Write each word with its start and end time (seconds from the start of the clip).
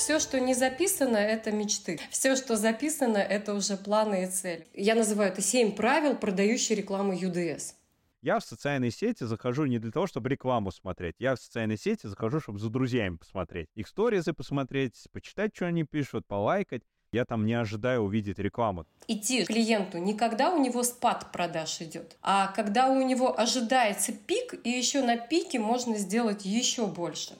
все, 0.00 0.18
что 0.18 0.40
не 0.40 0.54
записано, 0.54 1.18
это 1.18 1.52
мечты. 1.52 2.00
Все, 2.10 2.34
что 2.34 2.56
записано, 2.56 3.18
это 3.18 3.54
уже 3.54 3.76
планы 3.76 4.24
и 4.24 4.26
цели. 4.28 4.66
Я 4.72 4.94
называю 4.94 5.30
это 5.30 5.42
семь 5.42 5.72
правил 5.72 6.16
продающей 6.16 6.74
рекламы 6.74 7.16
UDS. 7.16 7.74
Я 8.22 8.38
в 8.38 8.44
социальные 8.44 8.92
сети 8.92 9.24
захожу 9.24 9.66
не 9.66 9.78
для 9.78 9.90
того, 9.90 10.06
чтобы 10.06 10.30
рекламу 10.30 10.72
смотреть. 10.72 11.16
Я 11.18 11.34
в 11.34 11.38
социальные 11.38 11.76
сети 11.76 12.06
захожу, 12.06 12.40
чтобы 12.40 12.58
за 12.58 12.70
друзьями 12.70 13.16
посмотреть. 13.16 13.68
Их 13.74 13.88
сторизы 13.88 14.32
посмотреть, 14.32 14.94
почитать, 15.12 15.54
что 15.54 15.66
они 15.66 15.84
пишут, 15.84 16.26
полайкать. 16.26 16.82
Я 17.12 17.26
там 17.26 17.44
не 17.44 17.52
ожидаю 17.52 18.00
увидеть 18.02 18.38
рекламу. 18.38 18.86
Идти 19.06 19.44
клиенту 19.44 19.98
не 19.98 20.14
когда 20.14 20.50
у 20.50 20.62
него 20.62 20.82
спад 20.82 21.30
продаж 21.30 21.82
идет, 21.82 22.16
а 22.22 22.46
когда 22.56 22.88
у 22.88 23.02
него 23.02 23.38
ожидается 23.38 24.12
пик, 24.12 24.54
и 24.64 24.70
еще 24.70 25.02
на 25.02 25.18
пике 25.18 25.58
можно 25.58 25.98
сделать 25.98 26.46
еще 26.46 26.86
больше. 26.86 27.34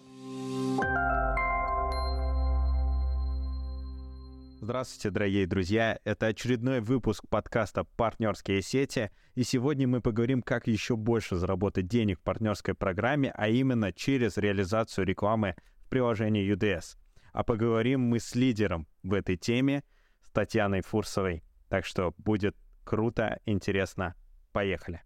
Здравствуйте, 4.62 5.09
дорогие 5.09 5.46
друзья! 5.46 5.98
Это 6.05 6.27
очередной 6.27 6.80
выпуск 6.80 7.24
подкаста 7.30 7.84
«Партнерские 7.96 8.60
сети». 8.60 9.10
И 9.34 9.42
сегодня 9.42 9.88
мы 9.88 10.02
поговорим, 10.02 10.42
как 10.42 10.66
еще 10.66 10.96
больше 10.96 11.37
заработать 11.37 11.87
денег 11.88 12.18
в 12.18 12.23
партнерской 12.23 12.74
программе, 12.74 13.32
а 13.34 13.48
именно 13.48 13.91
через 13.91 14.37
реализацию 14.37 15.06
рекламы 15.06 15.56
в 15.78 15.88
приложении 15.88 16.46
UDS. 16.46 16.98
А 17.32 17.42
поговорим 17.42 18.02
мы 18.02 18.20
с 18.20 18.34
лидером 18.34 18.87
в 19.02 19.15
этой 19.15 19.38
теме, 19.38 19.82
с 20.23 20.30
Татьяной 20.30 20.82
Фурсовой. 20.82 21.42
Так 21.70 21.87
что 21.87 22.15
будет 22.18 22.54
круто, 22.84 23.40
интересно. 23.46 24.15
Поехали! 24.52 25.01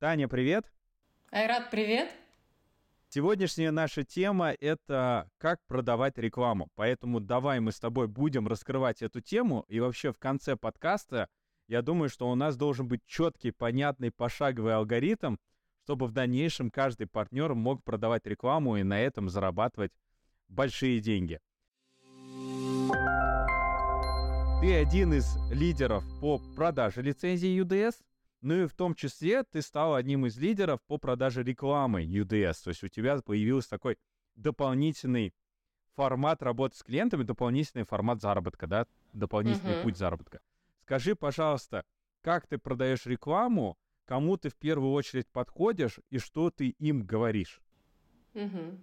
Таня, 0.00 0.26
привет! 0.26 0.72
Айрат, 1.30 1.70
привет! 1.70 2.10
Сегодняшняя 3.14 3.70
наша 3.72 4.04
тема— 4.04 4.52
это 4.60 5.28
как 5.36 5.60
продавать 5.66 6.16
рекламу. 6.16 6.70
Поэтому 6.76 7.20
давай 7.20 7.60
мы 7.60 7.70
с 7.70 7.78
тобой 7.78 8.08
будем 8.08 8.48
раскрывать 8.48 9.02
эту 9.02 9.20
тему. 9.20 9.66
И 9.68 9.80
вообще 9.80 10.14
в 10.14 10.18
конце 10.18 10.56
подкаста 10.56 11.28
я 11.68 11.82
думаю, 11.82 12.08
что 12.08 12.30
у 12.30 12.34
нас 12.34 12.56
должен 12.56 12.88
быть 12.88 13.02
четкий, 13.04 13.50
понятный, 13.50 14.10
пошаговый 14.10 14.74
алгоритм, 14.74 15.36
чтобы 15.84 16.06
в 16.06 16.12
дальнейшем 16.12 16.70
каждый 16.70 17.06
партнер 17.06 17.52
мог 17.52 17.84
продавать 17.84 18.26
рекламу 18.26 18.78
и 18.78 18.82
на 18.82 18.98
этом 18.98 19.28
зарабатывать 19.28 19.92
большие 20.48 20.98
деньги. 21.00 21.38
Ты 24.62 24.74
один 24.74 25.12
из 25.12 25.36
лидеров 25.50 26.02
по 26.22 26.40
продаже 26.56 27.02
лицензии 27.02 27.62
UDS— 27.62 27.96
ну 28.42 28.64
и 28.64 28.66
в 28.66 28.74
том 28.74 28.94
числе 28.94 29.44
ты 29.44 29.62
стал 29.62 29.94
одним 29.94 30.26
из 30.26 30.36
лидеров 30.36 30.80
по 30.82 30.98
продаже 30.98 31.42
рекламы 31.42 32.04
UDS. 32.04 32.64
То 32.64 32.70
есть 32.70 32.84
у 32.84 32.88
тебя 32.88 33.18
появился 33.18 33.70
такой 33.70 33.98
дополнительный 34.34 35.34
формат 35.94 36.42
работы 36.42 36.76
с 36.76 36.82
клиентами, 36.82 37.22
дополнительный 37.22 37.84
формат 37.84 38.20
заработка, 38.20 38.66
да, 38.66 38.86
дополнительный 39.12 39.74
uh-huh. 39.74 39.82
путь 39.82 39.96
заработка. 39.96 40.40
Скажи, 40.82 41.14
пожалуйста, 41.14 41.84
как 42.20 42.46
ты 42.46 42.58
продаешь 42.58 43.06
рекламу, 43.06 43.78
кому 44.06 44.36
ты 44.36 44.48
в 44.48 44.56
первую 44.56 44.92
очередь 44.92 45.28
подходишь 45.28 46.00
и 46.10 46.18
что 46.18 46.50
ты 46.50 46.70
им 46.70 47.04
говоришь? 47.04 47.62
Угу. 48.34 48.78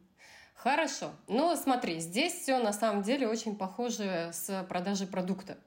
Хорошо. 0.55 1.11
Ну, 1.27 1.55
смотри, 1.55 1.99
здесь 1.99 2.33
все 2.33 2.59
на 2.59 2.73
самом 2.73 3.01
деле 3.01 3.27
очень 3.27 3.55
похоже 3.55 4.29
с 4.33 4.65
продажей 4.67 5.07
продукта. 5.07 5.57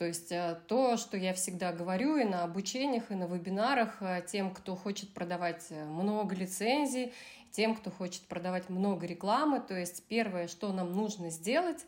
То 0.00 0.06
есть 0.06 0.32
э, 0.32 0.56
то, 0.66 0.96
что 0.96 1.18
я 1.18 1.34
всегда 1.34 1.72
говорю 1.72 2.16
и 2.16 2.24
на 2.24 2.42
обучениях, 2.42 3.10
и 3.10 3.14
на 3.14 3.24
вебинарах 3.24 3.98
э, 4.00 4.24
тем, 4.26 4.50
кто 4.54 4.74
хочет 4.74 5.12
продавать 5.12 5.66
э, 5.68 5.84
много 5.84 6.34
лицензий, 6.34 7.12
тем, 7.50 7.74
кто 7.74 7.90
хочет 7.90 8.22
продавать 8.22 8.70
много 8.70 9.04
рекламы. 9.04 9.60
То 9.60 9.78
есть 9.78 10.02
первое, 10.08 10.48
что 10.48 10.72
нам 10.72 10.94
нужно 10.94 11.28
сделать, 11.28 11.84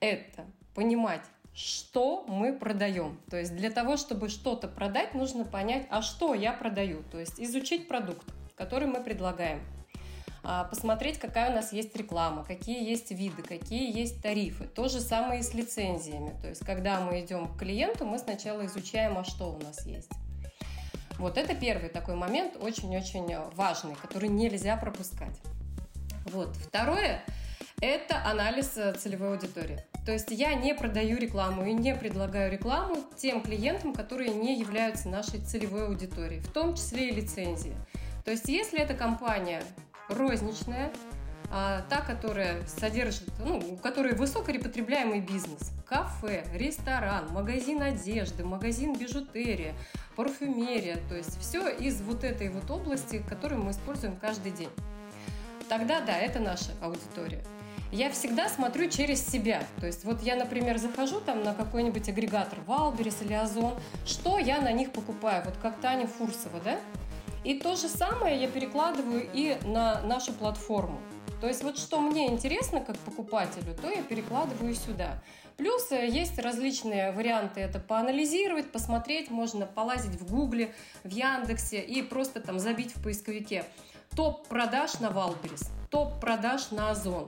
это 0.00 0.44
понимать, 0.74 1.22
что 1.54 2.24
мы 2.26 2.52
продаем. 2.52 3.20
То 3.30 3.36
есть 3.36 3.54
для 3.54 3.70
того, 3.70 3.96
чтобы 3.96 4.28
что-то 4.28 4.66
продать, 4.66 5.14
нужно 5.14 5.44
понять, 5.44 5.86
а 5.88 6.02
что 6.02 6.34
я 6.34 6.52
продаю. 6.52 7.04
То 7.12 7.20
есть 7.20 7.38
изучить 7.38 7.86
продукт, 7.86 8.26
который 8.56 8.88
мы 8.88 9.04
предлагаем. 9.04 9.60
А, 10.44 10.64
посмотреть, 10.64 11.18
какая 11.18 11.50
у 11.50 11.54
нас 11.54 11.72
есть 11.72 11.94
реклама, 11.96 12.44
какие 12.44 12.88
есть 12.88 13.10
виды, 13.12 13.42
какие 13.42 13.96
есть 13.96 14.20
тарифы. 14.20 14.64
То 14.64 14.88
же 14.88 15.00
самое 15.00 15.40
и 15.40 15.42
с 15.42 15.54
лицензиями. 15.54 16.36
То 16.40 16.48
есть, 16.48 16.64
когда 16.64 17.00
мы 17.00 17.20
идем 17.20 17.48
к 17.48 17.58
клиенту, 17.58 18.04
мы 18.04 18.18
сначала 18.18 18.66
изучаем, 18.66 19.18
а 19.18 19.24
что 19.24 19.52
у 19.52 19.58
нас 19.60 19.86
есть. 19.86 20.10
Вот 21.18 21.38
это 21.38 21.54
первый 21.54 21.88
такой 21.88 22.16
момент, 22.16 22.56
очень-очень 22.60 23.36
важный, 23.54 23.94
который 23.94 24.28
нельзя 24.28 24.76
пропускать. 24.76 25.38
Вот. 26.26 26.56
Второе– 26.56 27.22
это 27.80 28.24
анализ 28.24 28.76
э, 28.76 28.94
целевой 28.94 29.34
аудитории. 29.34 29.84
То 30.04 30.10
есть 30.10 30.30
я 30.30 30.54
не 30.54 30.74
продаю 30.74 31.18
рекламу 31.18 31.64
и 31.64 31.72
не 31.72 31.94
предлагаю 31.94 32.50
рекламу 32.50 32.96
тем 33.16 33.40
клиентам, 33.42 33.92
которые 33.94 34.30
не 34.30 34.58
являются 34.58 35.08
нашей 35.08 35.40
целевой 35.40 35.86
аудиторией, 35.86 36.40
в 36.40 36.50
том 36.52 36.74
числе 36.74 37.10
и 37.10 37.14
лицензии. 37.14 37.74
То 38.24 38.32
есть 38.32 38.48
если 38.48 38.80
эта 38.80 38.94
компания 38.94 39.62
розничная, 40.08 40.92
а, 41.50 41.82
та, 41.90 42.00
которая 42.00 42.66
содержит, 42.66 43.28
ну, 43.38 43.58
у 43.58 43.76
которой 43.76 44.14
высокорепотребляемый 44.14 45.20
бизнес. 45.20 45.70
Кафе, 45.86 46.46
ресторан, 46.54 47.30
магазин 47.30 47.82
одежды, 47.82 48.42
магазин 48.44 48.96
бижутерия, 48.96 49.74
парфюмерия. 50.16 50.98
То 51.08 51.14
есть 51.14 51.38
все 51.40 51.68
из 51.68 52.00
вот 52.00 52.24
этой 52.24 52.48
вот 52.48 52.70
области, 52.70 53.22
которую 53.28 53.62
мы 53.62 53.72
используем 53.72 54.16
каждый 54.16 54.52
день. 54.52 54.70
Тогда 55.68 56.00
да, 56.00 56.16
это 56.16 56.38
наша 56.38 56.72
аудитория. 56.80 57.42
Я 57.90 58.10
всегда 58.10 58.48
смотрю 58.48 58.88
через 58.88 59.26
себя. 59.26 59.62
То 59.78 59.86
есть 59.86 60.04
вот 60.04 60.22
я, 60.22 60.36
например, 60.36 60.78
захожу 60.78 61.20
там 61.20 61.44
на 61.44 61.52
какой-нибудь 61.52 62.08
агрегатор 62.08 62.60
Wildberries 62.66 63.20
или 63.20 63.34
Озон, 63.34 63.74
что 64.06 64.38
я 64.38 64.62
на 64.62 64.72
них 64.72 64.92
покупаю, 64.92 65.44
вот 65.44 65.54
как 65.60 65.78
Таня 65.80 66.06
Фурсова, 66.06 66.58
да? 66.64 66.78
И 67.44 67.54
то 67.54 67.74
же 67.76 67.88
самое 67.88 68.40
я 68.40 68.48
перекладываю 68.48 69.28
и 69.32 69.58
на 69.64 70.00
нашу 70.02 70.32
платформу. 70.32 71.00
То 71.40 71.48
есть 71.48 71.64
вот 71.64 71.76
что 71.76 72.00
мне 72.00 72.28
интересно 72.28 72.80
как 72.80 72.96
покупателю, 72.98 73.74
то 73.74 73.90
я 73.90 74.02
перекладываю 74.02 74.74
сюда. 74.76 75.20
Плюс 75.56 75.90
э, 75.90 76.08
есть 76.08 76.38
различные 76.38 77.10
варианты 77.10 77.60
это 77.60 77.80
поанализировать, 77.80 78.70
посмотреть, 78.70 79.30
можно 79.30 79.66
полазить 79.66 80.20
в 80.20 80.30
Гугле, 80.30 80.72
в 81.02 81.10
Яндексе 81.10 81.80
и 81.80 82.00
просто 82.02 82.40
там 82.40 82.60
забить 82.60 82.94
в 82.94 83.02
поисковике 83.02 83.64
топ 84.14 84.46
продаж 84.46 85.00
на 85.00 85.10
Wildberries, 85.10 85.70
топ 85.90 86.20
продаж 86.20 86.70
на 86.70 86.90
Озон. 86.90 87.26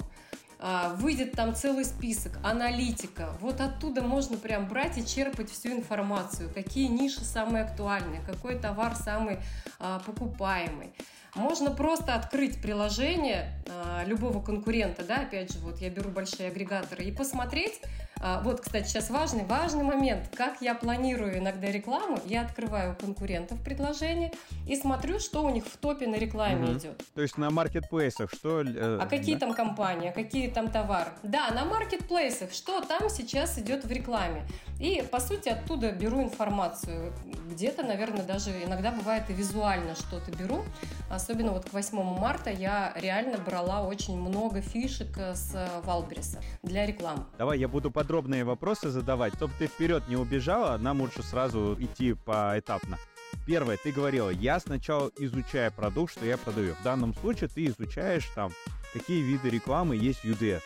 А, 0.59 0.95
выйдет 0.95 1.33
там 1.33 1.55
целый 1.55 1.85
список, 1.85 2.39
аналитика. 2.43 3.37
Вот 3.41 3.61
оттуда 3.61 4.03
можно 4.03 4.37
прям 4.37 4.67
брать 4.67 4.99
и 4.99 5.07
черпать 5.07 5.51
всю 5.51 5.71
информацию, 5.71 6.51
какие 6.53 6.87
ниши 6.89 7.25
самые 7.25 7.65
актуальные, 7.65 8.23
какой 8.23 8.59
товар 8.59 8.95
самый 8.95 9.39
а, 9.79 10.01
покупаемый. 10.01 10.93
Можно 11.35 11.73
просто 11.73 12.15
открыть 12.15 12.63
приложение 12.63 13.53
а, 13.69 14.05
любого 14.05 14.41
конкурента, 14.41 15.05
да, 15.05 15.23
опять 15.23 15.53
же, 15.53 15.59
вот 15.59 15.81
я 15.81 15.91
беру 15.91 16.11
большие 16.11 16.49
агрегаторы, 16.49 17.05
и 17.05 17.13
посмотреть, 17.13 17.81
вот, 18.21 18.61
кстати, 18.61 18.89
сейчас 18.89 19.11
важный, 19.11 19.45
важный 19.45 19.85
момент, 19.85 20.31
как 20.35 20.61
я 20.61 20.75
планирую 20.75 21.39
иногда 21.39 21.71
рекламу, 21.71 22.19
я 22.27 22.43
открываю 22.43 22.93
у 22.93 22.95
конкурентов 22.97 23.61
предложение 23.63 24.33
и 24.67 24.77
смотрю, 24.77 25.19
что 25.19 25.45
у 25.45 25.51
них 25.51 25.67
в 25.67 25.77
топе 25.77 26.07
на 26.07 26.17
рекламе 26.17 26.71
угу. 26.71 26.79
идет. 26.79 27.03
То 27.15 27.23
есть 27.23 27.39
на 27.39 27.51
маркетплейсах, 27.51 28.31
что... 28.33 28.63
Э, 28.63 28.99
а 29.01 29.07
какие 29.07 29.35
да? 29.35 29.47
там 29.47 29.55
компании, 29.55 30.11
а 30.11 30.13
какие 30.13 30.49
там 30.49 30.71
товары? 30.71 31.11
Да, 31.23 31.51
на 31.51 31.65
маркетплейсах, 31.65 32.53
что 32.53 32.81
там 32.81 33.11
сейчас 33.11 33.59
идет 33.59 33.85
в 33.85 33.91
рекламе. 33.91 34.43
И, 34.81 35.05
по 35.11 35.21
сути, 35.21 35.49
оттуда 35.49 35.93
беру 35.93 36.23
информацию. 36.23 37.13
Где-то, 37.51 37.83
наверное, 37.83 38.25
даже 38.25 38.51
иногда 38.65 38.91
бывает 38.91 39.29
и 39.31 39.33
визуально 39.33 39.95
что-то 39.95 40.31
беру, 40.33 40.65
Особенно 41.11 41.53
вот 41.53 41.69
к 41.69 41.73
8 41.73 42.03
марта 42.19 42.51
я 42.51 42.93
реально 42.97 43.39
брала 43.39 43.83
очень 43.83 44.19
много 44.19 44.61
фишек 44.61 45.17
с 45.17 45.55
Валбериса 45.85 46.41
для 46.63 46.87
рекламы. 46.87 47.25
Давай 47.39 47.59
я 47.59 47.69
буду 47.69 47.91
подробные 48.05 48.45
вопросы 48.45 48.91
задавать. 48.91 49.33
Чтобы 49.35 49.55
ты 49.59 49.67
вперед 49.67 50.03
не 50.09 50.17
убежала, 50.17 50.77
нам 50.77 51.01
лучше 51.01 51.23
сразу 51.23 51.75
идти 51.81 52.13
поэтапно. 52.13 52.99
Первое, 53.47 53.79
ты 53.79 53.93
говорила, 53.93 54.29
я 54.29 54.61
сначала 54.61 55.11
изучаю 55.19 55.73
продукт, 55.73 56.13
что 56.13 56.27
я 56.27 56.37
продаю. 56.37 56.75
В 56.75 56.83
данном 56.83 57.15
случае 57.15 57.49
ты 57.49 57.65
изучаешь 57.65 58.29
там, 58.35 58.53
какие 58.93 59.23
виды 59.23 59.49
рекламы 59.49 59.97
есть 59.97 60.21
в 60.21 60.25
UDS. 60.27 60.61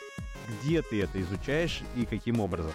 Где 0.61 0.81
ты 0.81 1.01
это 1.01 1.21
изучаешь 1.21 1.81
и 1.95 2.05
каким 2.05 2.41
образом? 2.41 2.73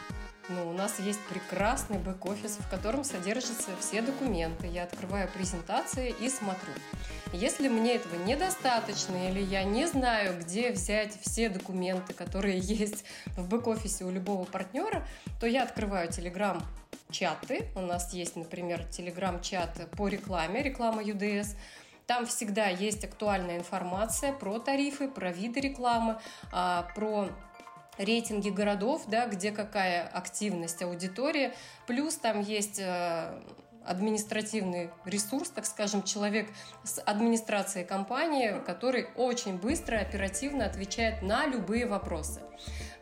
Ну, 0.50 0.68
у 0.68 0.72
нас 0.74 1.00
есть 1.00 1.20
прекрасный 1.30 1.96
бэк-офис, 1.96 2.58
в 2.58 2.68
котором 2.68 3.02
содержатся 3.02 3.70
все 3.80 4.02
документы. 4.02 4.66
Я 4.66 4.82
открываю 4.82 5.26
презентации 5.28 6.14
и 6.20 6.28
смотрю. 6.28 6.72
Если 7.32 7.68
мне 7.68 7.94
этого 7.94 8.22
недостаточно 8.24 9.30
или 9.30 9.40
я 9.40 9.64
не 9.64 9.86
знаю, 9.86 10.38
где 10.38 10.70
взять 10.70 11.18
все 11.22 11.48
документы, 11.48 12.12
которые 12.12 12.58
есть 12.62 13.06
в 13.38 13.48
бэк-офисе 13.48 14.04
у 14.04 14.10
любого 14.10 14.44
партнера, 14.44 15.06
то 15.40 15.46
я 15.46 15.62
открываю 15.62 16.10
Telegram 16.10 16.62
чаты. 17.10 17.68
У 17.74 17.80
нас 17.80 18.12
есть, 18.12 18.36
например, 18.36 18.82
Telegram-чат 18.90 19.88
по 19.96 20.08
рекламе, 20.08 20.62
реклама 20.62 21.02
UDS. 21.02 21.56
Там 22.06 22.26
всегда 22.26 22.68
есть 22.68 23.02
актуальная 23.02 23.56
информация 23.56 24.34
про 24.34 24.58
тарифы, 24.58 25.08
про 25.08 25.32
виды 25.32 25.60
рекламы, 25.60 26.18
а, 26.52 26.82
про 26.94 27.30
рейтинги 27.98 28.50
городов, 28.50 29.02
да, 29.06 29.26
где 29.26 29.52
какая 29.52 30.06
активность 30.06 30.82
аудитории. 30.82 31.52
Плюс 31.86 32.16
там 32.16 32.40
есть 32.40 32.78
э, 32.80 33.40
административный 33.86 34.90
ресурс, 35.04 35.50
так 35.50 35.66
скажем, 35.66 36.02
человек 36.02 36.48
с 36.82 37.00
администрацией 37.00 37.84
компании, 37.84 38.62
который 38.66 39.08
очень 39.16 39.58
быстро, 39.58 39.98
оперативно 39.98 40.66
отвечает 40.66 41.22
на 41.22 41.46
любые 41.46 41.86
вопросы. 41.86 42.40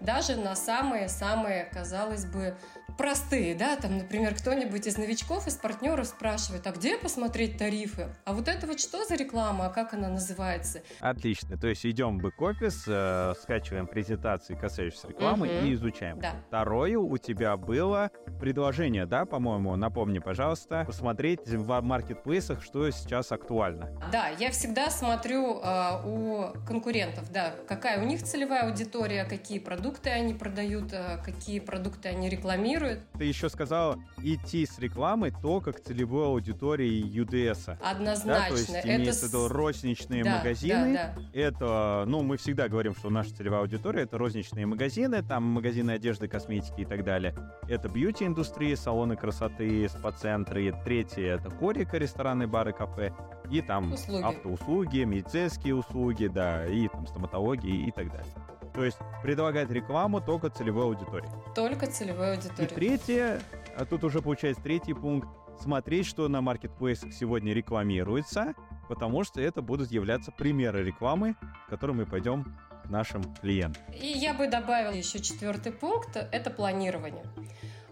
Даже 0.00 0.36
на 0.36 0.56
самые-самые, 0.56 1.64
казалось 1.72 2.24
бы, 2.24 2.56
простые, 2.96 3.54
да, 3.54 3.76
там, 3.76 3.98
например, 3.98 4.34
кто-нибудь 4.34 4.86
из 4.86 4.98
новичков, 4.98 5.46
из 5.46 5.56
партнеров 5.56 6.06
спрашивает, 6.06 6.66
а 6.66 6.72
где 6.72 6.98
посмотреть 6.98 7.58
тарифы? 7.58 8.08
А 8.24 8.32
вот 8.32 8.48
это 8.48 8.66
вот 8.66 8.80
что 8.80 9.04
за 9.04 9.14
реклама, 9.14 9.66
а 9.66 9.70
как 9.70 9.94
она 9.94 10.08
называется? 10.08 10.82
Отлично, 11.00 11.56
то 11.56 11.68
есть 11.68 11.84
идем 11.86 12.18
в 12.18 12.22
бэк-офис, 12.22 12.84
э, 12.86 13.34
скачиваем 13.42 13.86
презентации, 13.86 14.54
касающиеся 14.54 15.08
рекламы 15.08 15.46
угу. 15.46 15.66
и 15.66 15.74
изучаем. 15.74 16.20
Да. 16.20 16.34
Второе 16.48 16.98
у 16.98 17.16
тебя 17.18 17.56
было 17.56 18.10
предложение, 18.40 19.06
да, 19.06 19.24
по-моему, 19.24 19.74
напомни, 19.76 20.18
пожалуйста, 20.18 20.71
посмотреть 20.86 21.46
в 21.46 21.80
маркетплейсах, 21.80 22.62
что 22.62 22.90
сейчас 22.90 23.32
актуально. 23.32 23.90
Да, 24.10 24.28
я 24.28 24.50
всегда 24.50 24.90
смотрю 24.90 25.60
э, 25.60 26.02
у 26.04 26.46
конкурентов, 26.66 27.30
да, 27.32 27.54
какая 27.68 28.02
у 28.02 28.06
них 28.06 28.22
целевая 28.22 28.68
аудитория, 28.68 29.24
какие 29.24 29.58
продукты 29.58 30.10
они 30.10 30.34
продают, 30.34 30.92
э, 30.92 31.18
какие 31.24 31.60
продукты 31.60 32.08
они 32.08 32.28
рекламируют. 32.28 33.00
Ты 33.18 33.24
еще 33.24 33.48
сказала 33.48 33.98
идти 34.22 34.66
с 34.66 34.78
рекламой 34.78 35.32
только 35.42 35.72
к 35.72 35.80
целевой 35.80 36.26
аудитории 36.26 37.02
UDS. 37.04 37.76
Однозначно. 37.82 38.32
Да, 38.32 38.48
то 38.48 38.54
есть 38.54 38.70
это 38.70 38.96
имеется 38.96 39.26
в 39.26 39.28
виду 39.28 39.48
розничные 39.48 40.24
да, 40.24 40.38
магазины. 40.38 40.94
Да, 40.94 41.14
да. 41.16 41.38
Это, 41.38 42.04
ну, 42.06 42.22
мы 42.22 42.36
всегда 42.36 42.68
говорим, 42.68 42.94
что 42.94 43.10
наша 43.10 43.34
целевая 43.34 43.60
аудитория 43.60 44.02
это 44.02 44.18
розничные 44.18 44.66
магазины, 44.66 45.22
там 45.22 45.44
магазины 45.44 45.92
одежды, 45.92 46.28
косметики 46.28 46.82
и 46.82 46.84
так 46.84 47.04
далее. 47.04 47.34
Это 47.68 47.88
бьюти-индустрия, 47.88 48.76
салоны 48.76 49.16
красоты, 49.16 49.88
спа-центры. 49.88 50.61
Третье 50.70 51.34
это 51.34 51.50
хорика, 51.50 51.98
рестораны, 51.98 52.46
бары, 52.46 52.72
кафе. 52.72 53.12
И 53.50 53.60
там 53.60 53.92
услуги. 53.92 54.22
автоуслуги, 54.22 54.98
медицинские 55.00 55.74
услуги, 55.74 56.26
да, 56.26 56.66
и 56.66 56.88
там 56.88 57.06
стоматологии 57.06 57.88
и 57.88 57.90
так 57.90 58.10
далее. 58.10 58.32
То 58.74 58.84
есть 58.84 58.98
предлагать 59.22 59.70
рекламу 59.70 60.20
только 60.20 60.48
целевой 60.48 60.84
аудитории. 60.84 61.28
Только 61.54 61.86
целевой 61.86 62.34
аудитории. 62.34 62.64
И 62.64 62.74
третье, 62.74 63.42
а 63.76 63.84
тут 63.84 64.04
уже 64.04 64.22
получается 64.22 64.62
третий 64.62 64.94
пункт, 64.94 65.28
смотреть, 65.60 66.06
что 66.06 66.28
на 66.28 66.40
маркетплейсах 66.40 67.12
сегодня 67.12 67.52
рекламируется, 67.52 68.54
потому 68.88 69.24
что 69.24 69.40
это 69.40 69.62
будут 69.62 69.90
являться 69.90 70.32
примеры 70.32 70.82
рекламы, 70.84 71.34
к 71.66 71.70
которым 71.70 71.98
мы 71.98 72.06
пойдем 72.06 72.56
к 72.84 72.88
нашим 72.88 73.22
клиентам. 73.36 73.82
И 73.92 74.06
я 74.06 74.34
бы 74.34 74.48
добавила 74.48 74.92
еще 74.92 75.20
четвертый 75.20 75.72
пункт– 75.72 76.16
это 76.32 76.50
планирование. 76.50 77.24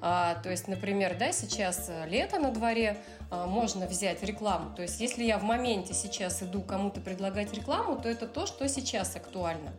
А, 0.00 0.36
то 0.36 0.50
есть, 0.50 0.66
например, 0.66 1.16
да, 1.18 1.30
сейчас 1.32 1.88
э, 1.88 2.08
лето 2.08 2.38
на 2.38 2.50
дворе, 2.50 2.96
а, 3.30 3.46
можно 3.46 3.86
взять 3.86 4.22
рекламу. 4.22 4.74
То 4.74 4.82
есть, 4.82 4.98
если 5.00 5.24
я 5.24 5.38
в 5.38 5.42
моменте 5.42 5.92
сейчас 5.92 6.42
иду 6.42 6.62
кому-то 6.62 7.00
предлагать 7.00 7.52
рекламу, 7.52 7.96
то 7.96 8.08
это 8.08 8.26
то, 8.26 8.46
что 8.46 8.66
сейчас 8.68 9.14
актуально. 9.16 9.72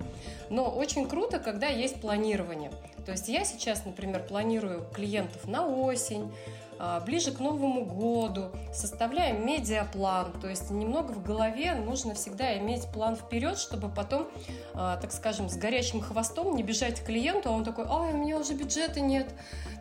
Но 0.50 0.70
очень 0.70 1.08
круто, 1.08 1.40
когда 1.40 1.68
есть 1.68 2.02
планирование. 2.02 2.72
То 3.06 3.14
есть, 3.14 3.30
я 3.30 3.44
сейчас, 3.44 3.84
например, 3.84 4.24
планирую 4.24 4.86
клиентов 4.94 5.48
на 5.48 5.66
осень, 5.66 6.32
а, 6.78 7.00
ближе 7.00 7.32
к 7.32 7.40
Новому 7.40 7.84
году, 7.84 8.52
составляем 8.72 9.46
медиаплан, 9.46 10.34
то 10.40 10.48
есть 10.48 10.72
немного 10.72 11.12
в 11.12 11.24
голове 11.24 11.74
нужно 11.76 12.14
всегда 12.14 12.58
иметь 12.58 12.86
план 12.92 13.16
вперед, 13.16 13.60
чтобы 13.60 13.90
потом, 13.90 14.28
так 14.74 15.12
скажем, 15.12 15.48
с 15.48 15.58
горящим 15.58 16.02
хвостом 16.02 16.56
не 16.56 16.64
бежать 16.64 17.02
к 17.02 17.06
клиенту, 17.06 17.50
а 17.50 17.52
он 17.52 17.64
такой, 17.64 17.86
ай, 17.88 18.14
у 18.14 18.18
меня 18.18 18.38
уже 18.40 18.54
бюджета 18.54 19.00
нет. 19.00 19.32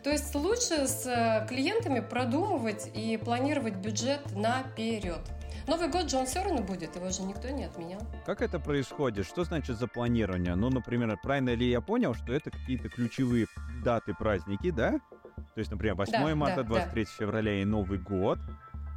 То 0.03 0.09
есть 0.09 0.33
лучше 0.33 0.87
с 0.87 1.05
э, 1.05 1.45
клиентами 1.47 1.99
продумывать 1.99 2.89
и 2.95 3.17
планировать 3.17 3.75
бюджет 3.75 4.19
наперед. 4.35 5.19
Новый 5.67 5.89
год 5.89 6.09
же 6.09 6.17
он 6.17 6.25
все 6.25 6.43
равно 6.43 6.63
будет, 6.63 6.95
его 6.95 7.09
же 7.11 7.21
никто 7.21 7.49
не 7.49 7.65
отменял. 7.65 8.01
Как 8.25 8.41
это 8.41 8.59
происходит? 8.59 9.27
Что 9.27 9.43
значит 9.43 9.77
запланирование? 9.77 10.55
Ну, 10.55 10.69
например, 10.69 11.17
правильно 11.21 11.53
ли 11.53 11.69
я 11.69 11.81
понял, 11.81 12.15
что 12.15 12.33
это 12.33 12.49
какие-то 12.49 12.89
ключевые 12.89 13.45
даты, 13.83 14.15
праздники, 14.15 14.71
да? 14.71 14.99
То 15.53 15.59
есть, 15.59 15.69
например, 15.69 15.95
8 15.95 16.11
да, 16.11 16.35
марта, 16.35 16.63
да, 16.63 16.69
23 16.69 17.03
да. 17.03 17.09
февраля 17.19 17.61
и 17.61 17.65
Новый 17.65 17.99
год. 17.99 18.39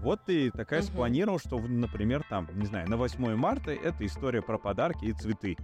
Вот 0.00 0.24
ты 0.24 0.50
такая 0.50 0.80
угу. 0.80 0.88
спланировал, 0.88 1.38
что, 1.38 1.58
например, 1.58 2.24
там, 2.28 2.48
не 2.54 2.66
знаю, 2.66 2.88
на 2.88 2.96
8 2.96 3.36
марта 3.36 3.72
это 3.72 4.04
история 4.06 4.40
про 4.40 4.58
подарки 4.58 5.04
и 5.04 5.12
цветы. 5.12 5.56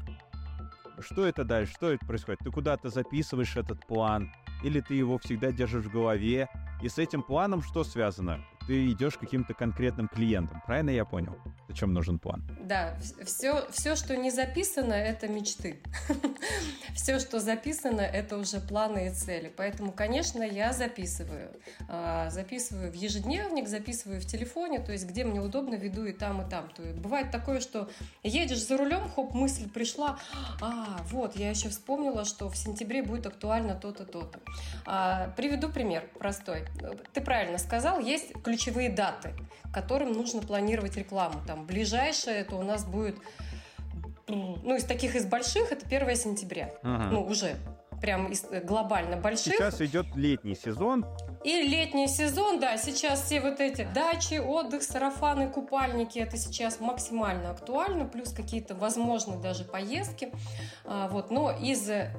Что 1.01 1.27
это 1.27 1.45
дальше? 1.45 1.73
Что 1.73 1.91
это 1.93 2.05
происходит? 2.05 2.41
Ты 2.41 2.51
куда-то 2.51 2.91
записываешь 2.91 3.57
этот 3.57 3.87
план? 3.87 4.31
Или 4.63 4.81
ты 4.81 4.95
его 4.95 5.19
всегда 5.19 5.53
держишь 5.53 5.85
в 5.85 5.93
голове? 5.93 6.49
И 6.83 6.89
с 6.89 6.99
этим 6.99 7.23
планом 7.23 7.63
что 7.63 7.85
связано? 7.85 8.41
Ты 8.71 8.93
идешь 8.93 9.17
к 9.17 9.21
каким-то 9.21 9.53
конкретным 9.53 10.07
клиентам. 10.07 10.63
Правильно 10.65 10.91
я 10.91 11.05
понял? 11.05 11.37
Зачем 11.67 11.93
нужен 11.93 12.21
план? 12.21 12.45
Да, 12.61 12.97
все, 13.25 13.67
все, 13.73 13.97
что 13.97 14.17
не 14.17 14.31
записано, 14.31 14.93
это 14.93 15.27
мечты. 15.27 15.81
все, 16.95 17.19
что 17.19 17.41
записано, 17.41 18.01
это 18.01 18.39
уже 18.39 18.61
планы 18.61 19.09
и 19.09 19.11
цели. 19.11 19.53
Поэтому, 19.57 19.91
конечно, 19.91 20.45
я 20.45 20.73
записываю. 20.73 21.51
А, 21.89 22.31
записываю 22.31 22.93
в 22.93 22.95
ежедневник, 22.95 23.67
записываю 23.67 24.21
в 24.21 24.25
телефоне, 24.25 24.79
то 24.79 24.93
есть 24.93 25.05
где 25.09 25.25
мне 25.25 25.41
удобно, 25.41 25.75
веду 25.75 26.05
и 26.05 26.13
там, 26.13 26.43
и 26.43 26.49
там. 26.49 26.71
То 26.71 26.85
есть, 26.85 26.99
бывает 27.01 27.33
такое, 27.33 27.59
что 27.59 27.91
едешь 28.23 28.65
за 28.65 28.77
рулем, 28.77 29.09
хоп, 29.09 29.35
мысль 29.35 29.69
пришла, 29.69 30.21
а, 30.61 31.01
вот, 31.07 31.35
я 31.35 31.51
еще 31.51 31.71
вспомнила, 31.71 32.25
что 32.25 32.49
в 32.49 32.57
сентябре 32.57 33.03
будет 33.03 33.27
актуально 33.27 33.75
то-то, 33.75 34.05
то-то. 34.05 34.39
А, 34.87 35.33
приведу 35.37 35.71
пример 35.71 36.09
простой. 36.21 36.67
Ты 37.13 37.21
правильно 37.21 37.59
сказал, 37.59 37.99
есть 37.99 38.33
ключ 38.45 38.60
ключевые 38.61 38.91
даты, 38.91 39.31
которым 39.73 40.13
нужно 40.13 40.43
планировать 40.43 40.97
рекламу. 40.97 41.41
Там 41.47 41.65
ближайшее 41.65 42.37
это 42.37 42.57
у 42.57 42.63
нас 42.63 42.85
будет, 42.85 43.17
ну, 44.29 44.77
из 44.77 44.85
таких 44.85 45.17
из 45.17 45.25
больших, 45.25 45.73
это 45.73 45.87
1 45.87 46.17
сентября. 46.17 46.75
Ага. 46.83 47.09
Ну, 47.11 47.23
уже 47.25 47.57
прям 48.03 48.27
из, 48.27 48.45
э, 48.51 48.61
глобально 48.61 49.17
больших. 49.17 49.55
Сейчас 49.55 49.81
идет 49.81 50.07
летний 50.15 50.55
сезон. 50.55 51.07
И 51.43 51.63
летний 51.63 52.07
сезон, 52.07 52.61
да, 52.61 52.77
сейчас 52.77 53.23
все 53.23 53.41
вот 53.41 53.61
эти 53.61 53.89
дачи, 53.95 54.35
отдых, 54.39 54.83
сарафаны, 54.83 55.49
купальники, 55.49 56.19
это 56.19 56.37
сейчас 56.37 56.81
максимально 56.81 57.51
актуально, 57.51 58.05
плюс 58.05 58.31
какие-то, 58.33 58.75
возможно, 58.75 59.37
даже 59.37 59.65
поездки. 59.65 60.31
А, 60.85 61.09
вот, 61.09 61.31
но 61.31 61.51
из 61.51 61.89
э, 61.89 62.13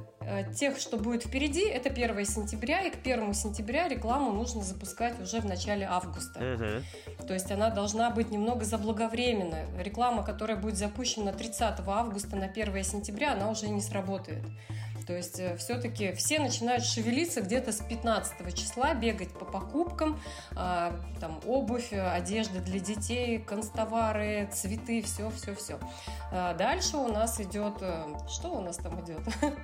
тех, 0.56 0.80
что 0.80 0.98
будет 0.98 1.24
впереди, 1.24 1.64
это 1.68 1.90
1 1.90 2.26
сентября, 2.26 2.82
и 2.82 2.90
к 2.90 2.96
1 2.96 3.34
сентября 3.36 3.88
рекламу 3.88 4.32
нужно 4.32 4.64
запускать 4.64 5.20
уже 5.22 5.40
в 5.40 5.46
начале 5.46 5.86
августа. 5.86 6.40
Угу. 6.40 7.28
То 7.28 7.34
есть 7.36 7.52
она 7.52 7.70
должна 7.70 8.10
быть 8.10 8.32
немного 8.32 8.66
заблаговременная. 8.66 9.68
Реклама, 9.78 10.24
которая 10.24 10.58
будет 10.58 10.78
запущена 10.78 11.32
30 11.32 11.80
августа 11.86 12.36
на 12.36 12.46
1 12.46 12.84
сентября, 12.84 13.34
она 13.34 13.52
уже 13.52 13.70
не 13.70 13.82
сработает. 13.82 14.44
То 15.06 15.16
есть 15.16 15.40
э, 15.40 15.56
все-таки 15.58 16.14
все 16.14 16.40
начинают 16.40 16.84
шевелиться 16.84 17.42
где-то 17.42 17.72
с 17.72 17.82
15 17.82 18.56
числа, 18.56 18.94
бегать 18.94 19.32
по 19.34 19.46
покупкам, 19.46 20.20
а, 20.56 20.94
там 21.20 21.40
обувь, 21.46 21.94
одежда 21.94 22.60
для 22.60 22.80
детей, 22.80 23.40
констовары, 23.40 24.50
цветы, 24.54 25.02
все-все-все. 25.02 25.80
А 26.32 26.54
дальше 26.54 26.98
у 26.98 27.12
нас 27.12 27.40
идет... 27.40 27.76
Э, 27.82 28.06
что 28.30 28.50
у 28.50 28.62
нас 28.62 28.78
там 28.78 29.04
идет? 29.04 29.22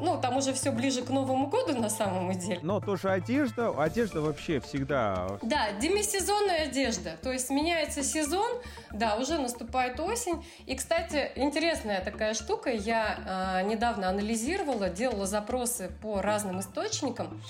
Ну, 0.00 0.20
там 0.20 0.36
уже 0.36 0.52
все 0.52 0.70
ближе 0.70 1.02
к 1.02 1.10
Новому 1.10 1.48
году 1.48 1.76
на 1.76 1.90
самом 1.90 2.32
деле. 2.38 2.60
Но 2.62 2.78
тоже 2.78 3.10
одежда, 3.10 3.70
одежда 3.70 4.20
вообще 4.20 4.60
всегда... 4.60 5.38
Да, 5.42 5.72
демисезонная 5.72 6.68
одежда. 6.68 7.16
То 7.20 7.32
есть 7.32 7.50
меняется 7.50 8.04
сезон, 8.04 8.48
да, 8.92 9.16
уже 9.16 9.38
наступает 9.38 9.98
осень. 9.98 10.44
И, 10.66 10.76
кстати, 10.76 11.32
интересная 11.34 12.00
такая 12.00 12.34
штука, 12.34 12.70
я 12.70 13.60
э, 13.64 13.68
недавно 13.68 14.08
анализировала, 14.08 14.67
делала 14.90 15.26
запросы 15.26 15.90
по 16.02 16.20
разным 16.20 16.60
источникам 16.60 17.42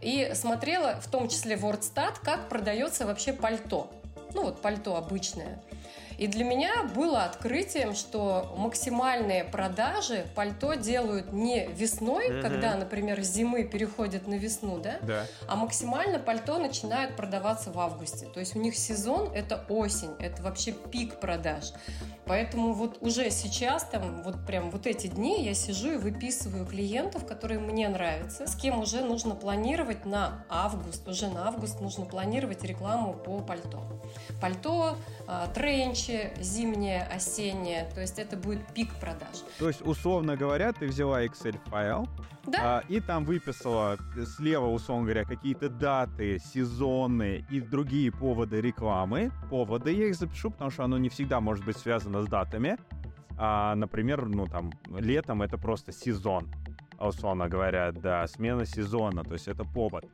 и 0.00 0.32
смотрела, 0.34 1.00
в 1.00 1.08
том 1.08 1.28
числе 1.28 1.56
WordStat, 1.56 2.16
как 2.22 2.48
продается 2.48 3.06
вообще 3.06 3.32
пальто. 3.32 3.90
Ну 4.34 4.44
вот 4.44 4.62
пальто 4.62 4.96
обычное. 4.96 5.62
И 6.22 6.28
для 6.28 6.44
меня 6.44 6.84
было 6.84 7.24
открытием, 7.24 7.96
что 7.96 8.54
максимальные 8.56 9.42
продажи 9.42 10.24
пальто 10.36 10.74
делают 10.74 11.32
не 11.32 11.66
весной, 11.66 12.28
угу. 12.30 12.42
когда, 12.42 12.76
например, 12.76 13.20
зимы 13.22 13.64
переходят 13.64 14.28
на 14.28 14.34
весну, 14.34 14.78
да? 14.78 14.98
да, 15.02 15.26
а 15.48 15.56
максимально 15.56 16.20
пальто 16.20 16.58
начинают 16.58 17.16
продаваться 17.16 17.72
в 17.72 17.80
августе. 17.80 18.26
То 18.26 18.38
есть 18.38 18.54
у 18.54 18.60
них 18.60 18.76
сезон– 18.76 19.32
это 19.34 19.64
осень, 19.68 20.14
это 20.20 20.44
вообще 20.44 20.70
пик 20.70 21.18
продаж. 21.18 21.72
Поэтому 22.24 22.72
вот 22.72 22.98
уже 23.00 23.28
сейчас, 23.32 23.82
там, 23.82 24.22
вот 24.22 24.46
прям 24.46 24.70
вот 24.70 24.86
эти 24.86 25.08
дни 25.08 25.42
я 25.42 25.54
сижу 25.54 25.94
и 25.94 25.96
выписываю 25.96 26.64
клиентов, 26.66 27.26
которые 27.26 27.58
мне 27.58 27.88
нравятся, 27.88 28.46
с 28.46 28.54
кем 28.54 28.78
уже 28.78 29.00
нужно 29.00 29.34
планировать 29.34 30.06
на 30.06 30.44
август. 30.48 31.08
Уже 31.08 31.26
на 31.26 31.48
август 31.48 31.80
нужно 31.80 32.04
планировать 32.04 32.62
рекламу 32.62 33.14
по 33.14 33.40
пальто. 33.40 33.82
Пальто, 34.40 34.96
тренчи, 35.54 36.02
следующее, 36.02 36.32
зимнее, 36.40 37.02
осеннее, 37.02 37.88
то 37.94 38.00
есть 38.00 38.18
это 38.18 38.36
будет 38.36 38.66
пик 38.74 38.92
продаж. 38.94 39.42
То 39.58 39.68
есть, 39.68 39.82
условно 39.82 40.36
говоря, 40.36 40.72
ты 40.72 40.86
взяла 40.86 41.24
Excel-файл, 41.24 42.08
да. 42.46 42.58
А, 42.60 42.82
и 42.88 43.00
там 43.00 43.24
выписала 43.24 43.98
слева, 44.36 44.66
условно 44.66 45.04
говоря, 45.04 45.24
какие-то 45.24 45.68
даты, 45.68 46.38
сезоны 46.38 47.44
и 47.50 47.60
другие 47.60 48.10
поводы 48.10 48.60
рекламы. 48.60 49.30
Поводы 49.48 49.92
я 49.92 50.06
их 50.08 50.16
запишу, 50.16 50.50
потому 50.50 50.70
что 50.70 50.84
оно 50.84 50.98
не 50.98 51.08
всегда 51.08 51.40
может 51.40 51.64
быть 51.64 51.76
связано 51.76 52.22
с 52.22 52.26
датами. 52.26 52.76
А, 53.38 53.74
например, 53.74 54.26
ну 54.26 54.46
там, 54.46 54.72
летом 54.88 55.42
это 55.42 55.56
просто 55.56 55.92
сезон, 55.92 56.50
условно 56.98 57.48
говоря, 57.48 57.92
да, 57.92 58.26
смена 58.26 58.66
сезона, 58.66 59.24
то 59.24 59.34
есть 59.34 59.48
это 59.48 59.64
повод. 59.64 60.04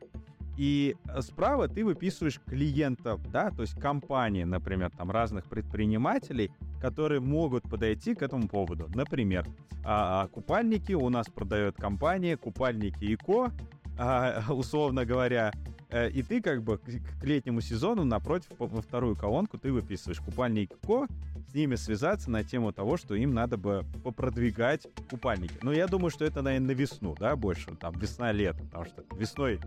И 0.59 0.97
э, 1.07 1.23
справа 1.23 1.69
ты 1.69 1.85
выписываешь 1.85 2.41
клиентов, 2.45 3.21
да, 3.31 3.51
то 3.53 3.63
есть 3.63 3.81
компании, 3.81 4.43
например, 4.43 4.91
там 4.91 5.09
разных 5.13 5.45
предпринимателей, 5.45 6.51
которые 6.81 7.21
могут 7.21 7.63
подойти 7.63 8.17
к 8.17 8.23
этому 8.23 8.49
поводу. 8.49 8.91
Например, 8.93 9.47
а, 9.85 10.25
а, 10.25 10.27
купальники 10.27 10.93
у 10.93 11.09
нас 11.11 11.29
продает 11.29 11.77
компания 11.77 12.37
Купальники 12.37 13.05
ИКО, 13.15 13.53
а, 13.99 14.43
условно 14.53 15.05
говоря, 15.05 15.53
э, 15.91 16.11
и 16.11 16.25
ты 16.25 16.43
как 16.43 16.65
бы 16.65 16.79
к 16.79 17.25
летнему 17.25 17.61
сезону 17.61 18.03
напротив 18.03 18.51
во 18.59 18.83
вторую 18.83 19.15
колонку 19.15 19.59
ты 19.59 19.73
выписываешь 19.73 20.19
купальники 20.19 20.73
ИКО, 20.83 21.07
с 21.51 21.55
ними 21.55 21.77
связаться 21.77 22.33
на 22.33 22.43
тему 22.43 22.73
того, 22.73 22.97
что 22.97 23.15
им 23.15 23.33
надо 23.33 23.57
бы 23.59 23.85
попродвигать 24.03 24.89
купальники. 25.09 25.55
Но 25.63 25.73
я 25.73 25.87
думаю, 25.87 26.11
что 26.11 26.25
это, 26.25 26.43
наверное, 26.43 26.75
на 26.75 26.79
весну, 26.79 27.15
да, 27.17 27.37
больше, 27.37 27.77
там, 27.77 27.95
весна-лето, 27.97 28.65
потому 28.65 28.87
что 28.87 29.05
весной 29.17 29.61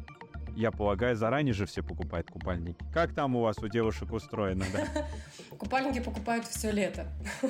я 0.55 0.72
полагаю, 0.72 1.15
заранее 1.15 1.53
же 1.53 1.65
все 1.65 1.84
покупают 1.84 2.29
купальники. 2.29 2.84
Как 2.93 3.13
там 3.13 3.36
у 3.36 3.41
вас 3.41 3.58
у 3.60 3.67
девушек 3.67 4.12
устроено, 4.12 4.65
да? 4.74 5.08
Купальники 5.58 6.00
покупают 6.00 6.46
все 6.46 6.72
лето. 6.72 7.08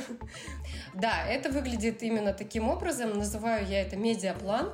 Да, 0.94 1.26
это 1.26 1.50
выглядит 1.50 2.04
именно 2.04 2.34
таким 2.34 2.68
образом. 2.68 3.18
Называю 3.18 3.66
я 3.66 3.82
это 3.82 3.96
медиаплан. 3.96 4.72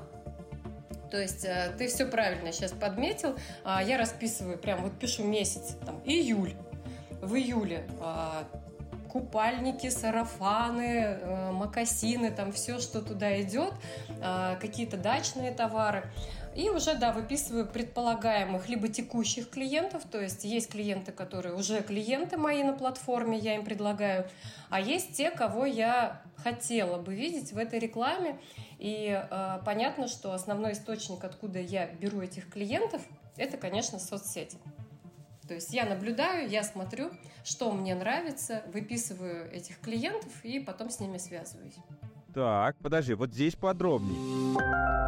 То 1.11 1.21
есть 1.21 1.45
э, 1.45 1.73
ты 1.77 1.87
все 1.87 2.05
правильно 2.05 2.51
сейчас 2.51 2.71
подметил. 2.71 3.37
А, 3.63 3.81
я 3.81 3.97
расписываю, 3.97 4.57
прям 4.57 4.81
вот 4.81 4.93
пишу 4.99 5.23
месяц, 5.23 5.77
там, 5.85 6.01
июль. 6.05 6.53
В 7.21 7.35
июле 7.35 7.87
а, 8.01 8.47
купальники, 9.07 9.89
сарафаны, 9.89 11.17
э, 11.19 11.51
макасины, 11.51 12.31
там 12.31 12.51
все, 12.51 12.79
что 12.79 13.01
туда 13.01 13.41
идет, 13.41 13.73
а, 14.21 14.55
какие-то 14.55 14.97
дачные 14.97 15.51
товары. 15.51 16.03
И 16.57 16.71
уже, 16.71 16.95
да, 16.95 17.11
выписываю 17.11 17.67
предполагаемых 17.67 18.67
либо 18.67 18.87
текущих 18.87 19.51
клиентов, 19.51 20.05
то 20.09 20.19
есть 20.19 20.43
есть 20.43 20.71
клиенты, 20.71 21.11
которые 21.11 21.53
уже 21.53 21.83
клиенты 21.83 22.35
мои 22.35 22.63
на 22.63 22.73
платформе, 22.73 23.37
я 23.37 23.57
им 23.57 23.63
предлагаю, 23.63 24.27
а 24.71 24.81
есть 24.81 25.13
те, 25.13 25.29
кого 25.29 25.67
я 25.67 26.19
хотела 26.37 26.97
бы 26.97 27.13
видеть 27.13 27.51
в 27.51 27.59
этой 27.59 27.77
рекламе. 27.77 28.39
И 28.79 29.23
э, 29.29 29.59
понятно, 29.65 30.07
что 30.07 30.33
основной 30.33 30.71
источник, 30.71 31.23
откуда 31.23 31.59
я 31.59 31.85
беру 31.85 32.21
этих 32.21 32.49
клиентов, 32.49 33.03
это, 33.35 33.57
конечно, 33.57 33.99
соцсети. 33.99 34.57
То 35.47 35.53
есть 35.53 35.71
я 35.75 35.85
наблюдаю, 35.85 36.49
я 36.49 36.63
смотрю, 36.63 37.11
что 37.43 37.71
мне 37.71 37.93
нравится, 37.93 38.63
выписываю 38.73 39.47
этих 39.53 39.79
клиентов 39.79 40.31
и 40.43 40.59
потом 40.59 40.89
с 40.89 40.99
ними 40.99 41.19
связываюсь. 41.19 41.75
Так, 42.33 42.75
подожди, 42.77 43.13
вот 43.13 43.31
здесь 43.31 43.55
подробнее 43.55 45.06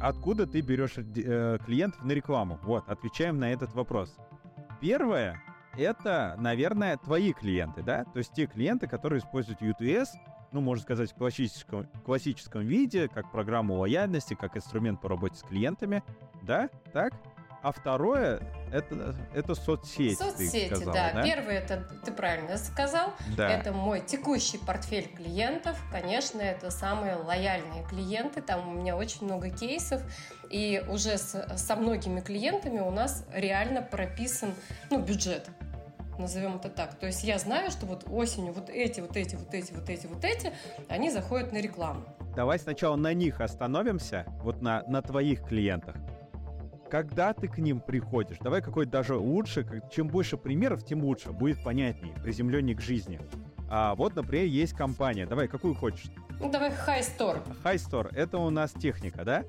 откуда 0.00 0.46
ты 0.46 0.60
берешь 0.60 0.94
э, 0.96 1.58
клиентов 1.64 2.02
на 2.04 2.12
рекламу? 2.12 2.58
Вот, 2.62 2.88
отвечаем 2.88 3.38
на 3.38 3.52
этот 3.52 3.72
вопрос. 3.74 4.16
Первое, 4.80 5.40
это, 5.76 6.34
наверное, 6.38 6.96
твои 6.96 7.32
клиенты, 7.32 7.82
да? 7.82 8.04
То 8.04 8.18
есть 8.18 8.32
те 8.32 8.46
клиенты, 8.46 8.86
которые 8.86 9.20
используют 9.20 9.62
UTS, 9.62 10.08
ну, 10.52 10.60
можно 10.60 10.82
сказать, 10.82 11.12
в 11.12 11.14
классическом, 11.14 11.86
классическом 12.04 12.62
виде, 12.62 13.08
как 13.08 13.30
программу 13.30 13.76
лояльности, 13.76 14.34
как 14.34 14.56
инструмент 14.56 15.00
по 15.00 15.08
работе 15.08 15.36
с 15.36 15.42
клиентами, 15.42 16.02
да? 16.42 16.68
Так? 16.92 17.14
А 17.62 17.72
второе 17.72 18.40
это, 18.72 19.14
это 19.34 19.54
соцсети. 19.54 20.14
Соцсети, 20.14 20.74
сказала, 20.74 20.94
да. 20.94 21.12
да. 21.12 21.22
Первое 21.22 21.58
это 21.58 21.86
ты 22.04 22.12
правильно 22.12 22.56
сказал. 22.56 23.12
Да. 23.36 23.50
Это 23.50 23.72
мой 23.72 24.00
текущий 24.00 24.58
портфель 24.58 25.08
клиентов. 25.08 25.78
Конечно, 25.92 26.40
это 26.40 26.70
самые 26.70 27.16
лояльные 27.16 27.84
клиенты. 27.88 28.40
Там 28.40 28.68
у 28.68 28.72
меня 28.72 28.96
очень 28.96 29.26
много 29.26 29.50
кейсов. 29.50 30.00
И 30.48 30.82
уже 30.88 31.18
с, 31.18 31.56
со 31.56 31.76
многими 31.76 32.20
клиентами 32.20 32.80
у 32.80 32.90
нас 32.90 33.26
реально 33.32 33.82
прописан 33.82 34.54
ну, 34.90 35.00
бюджет 35.02 35.48
назовем 36.18 36.56
это 36.56 36.68
так. 36.68 36.96
То 36.96 37.06
есть 37.06 37.24
я 37.24 37.38
знаю, 37.38 37.70
что 37.70 37.86
вот 37.86 38.04
осенью 38.10 38.52
вот 38.52 38.68
эти, 38.68 39.00
вот 39.00 39.16
эти, 39.16 39.36
вот 39.36 39.54
эти, 39.54 39.72
вот 39.72 39.88
эти, 39.88 40.06
вот 40.06 40.22
эти, 40.22 40.52
они 40.88 41.10
заходят 41.10 41.50
на 41.50 41.62
рекламу. 41.62 42.04
Давай 42.36 42.58
сначала 42.58 42.96
на 42.96 43.14
них 43.14 43.40
остановимся, 43.40 44.26
вот 44.42 44.60
на, 44.60 44.82
на 44.86 45.00
твоих 45.00 45.42
клиентах 45.42 45.96
когда 46.90 47.32
ты 47.32 47.48
к 47.48 47.58
ним 47.58 47.80
приходишь, 47.80 48.38
давай 48.40 48.60
какой 48.60 48.84
даже 48.84 49.16
лучше, 49.16 49.82
чем 49.92 50.08
больше 50.08 50.36
примеров, 50.36 50.84
тем 50.84 51.02
лучше, 51.04 51.30
будет 51.30 51.62
понятнее, 51.62 52.14
приземленнее 52.22 52.76
к 52.76 52.80
жизни. 52.80 53.20
А 53.70 53.94
вот, 53.94 54.16
например, 54.16 54.46
есть 54.46 54.74
компания, 54.74 55.26
давай, 55.26 55.46
какую 55.46 55.74
хочешь? 55.74 56.10
Ну, 56.40 56.50
давай 56.50 56.70
High 56.70 57.04
Store. 57.16 57.40
High 57.62 57.76
Store, 57.76 58.14
это 58.14 58.38
у 58.38 58.50
нас 58.50 58.72
техника, 58.72 59.24
да? 59.24 59.44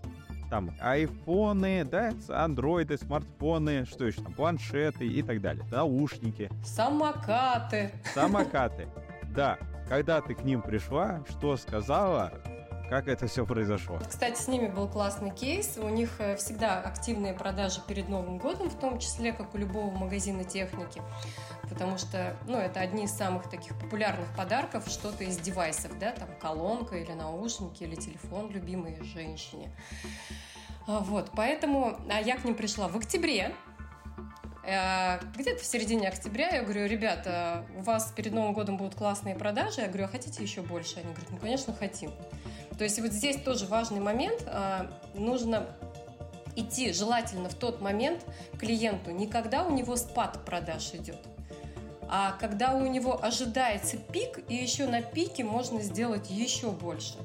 Там 0.52 0.72
айфоны, 0.82 1.86
да, 1.86 2.12
андроиды, 2.30 2.98
смартфоны, 2.98 3.86
что 3.86 4.06
еще 4.06 4.22
там, 4.22 4.34
планшеты 4.34 5.08
и 5.08 5.24
так 5.24 5.42
далее, 5.42 5.66
наушники. 5.72 6.52
Самокаты. 6.64 7.92
Самокаты, 8.14 8.88
да. 9.36 9.58
Когда 9.88 10.22
ты 10.22 10.36
к 10.36 10.44
ним 10.44 10.62
пришла, 10.62 11.24
что 11.30 11.58
сказала, 11.58 12.32
как 12.92 13.08
это 13.08 13.26
все 13.26 13.46
произошло? 13.46 14.00
Кстати, 14.06 14.38
с 14.38 14.50
ними 14.50 14.68
был 14.68 14.86
классный 14.86 15.32
кейс. 15.32 15.78
У 15.78 15.88
них 15.88 16.10
э, 16.20 16.36
всегда 16.36 16.82
активные 16.82 17.34
продажи 17.34 17.80
перед 17.88 18.10
Новым 18.10 18.38
годом, 18.38 18.70
в 18.70 18.78
том 18.78 19.00
числе, 19.00 19.32
как 19.32 19.56
у 19.56 19.58
любого 19.58 19.90
магазина 19.92 20.44
техники. 20.44 21.02
Потому 21.70 21.98
что, 21.98 22.36
ну, 22.48 22.58
это 22.58 22.82
одни 22.82 23.06
из 23.06 23.12
самых 23.12 23.50
таких 23.50 23.80
популярных 23.80 24.28
подарков, 24.36 24.90
что-то 24.90 25.24
из 25.24 25.38
девайсов, 25.38 25.98
да, 26.00 26.12
там 26.12 26.28
колонка 26.42 26.98
или 26.98 27.14
наушники, 27.14 27.84
или 27.84 27.96
телефон 27.96 28.52
любимой 28.52 29.02
женщине. 29.04 29.72
А, 30.86 31.00
вот, 31.00 31.32
поэтому 31.34 31.98
а 32.10 32.20
я 32.20 32.36
к 32.36 32.44
ним 32.44 32.56
пришла 32.56 32.90
в 32.90 32.98
октябре, 32.98 33.56
где-то 34.64 35.62
в 35.62 35.66
середине 35.66 36.08
октября 36.08 36.50
я 36.50 36.64
говорю, 36.64 36.86
ребята, 36.86 37.66
у 37.78 37.82
вас 37.82 38.14
перед 38.16 38.32
Новым 38.32 38.54
годом 38.54 38.78
будут 38.78 38.96
классные 38.96 39.36
продажи. 39.36 39.82
Я 39.82 39.88
говорю, 39.88 40.06
а 40.06 40.08
хотите 40.08 40.44
еще 40.44 40.62
больше? 40.62 40.98
Они 40.98 41.12
говорят, 41.12 41.32
ну, 41.32 41.38
конечно, 41.38 41.74
хотим. 41.74 42.12
То 42.78 42.84
есть 42.84 43.00
вот 43.00 43.12
здесь 43.12 43.42
тоже 43.42 43.66
важный 43.66 44.00
момент. 44.00 44.44
А, 44.46 44.92
нужно 45.14 45.68
идти 46.56 46.94
желательно 46.94 47.50
в 47.50 47.56
тот 47.56 47.82
момент 47.82 48.26
клиенту, 48.60 49.12
не 49.12 49.28
когда 49.28 49.64
у 49.64 49.72
него 49.72 49.96
спад 49.96 50.44
продаж 50.46 50.94
идет, 50.94 51.20
а 52.08 52.34
когда 52.40 52.74
у 52.74 52.86
него 52.86 53.24
ожидается 53.24 53.98
пик, 53.98 54.40
и 54.50 54.56
еще 54.56 54.86
на 54.86 55.02
пике 55.02 55.44
можно 55.44 55.82
сделать 55.82 56.30
еще 56.30 56.72
больше. 56.72 57.16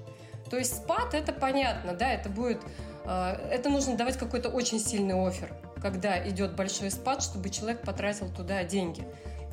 То 0.51 0.57
есть 0.57 0.77
спад 0.77 1.15
это 1.15 1.33
понятно, 1.33 1.93
да, 1.93 2.13
это 2.13 2.29
будет, 2.29 2.61
а, 3.05 3.35
это 3.51 3.69
нужно 3.69 3.97
давать 3.97 4.17
какой-то 4.17 4.49
очень 4.49 4.79
сильный 4.79 5.15
офер, 5.15 5.53
когда 5.81 6.27
идет 6.29 6.55
большой 6.55 6.91
спад, 6.91 7.23
чтобы 7.23 7.51
человек 7.51 7.83
потратил 7.83 8.29
туда 8.33 8.65
деньги. 8.65 9.07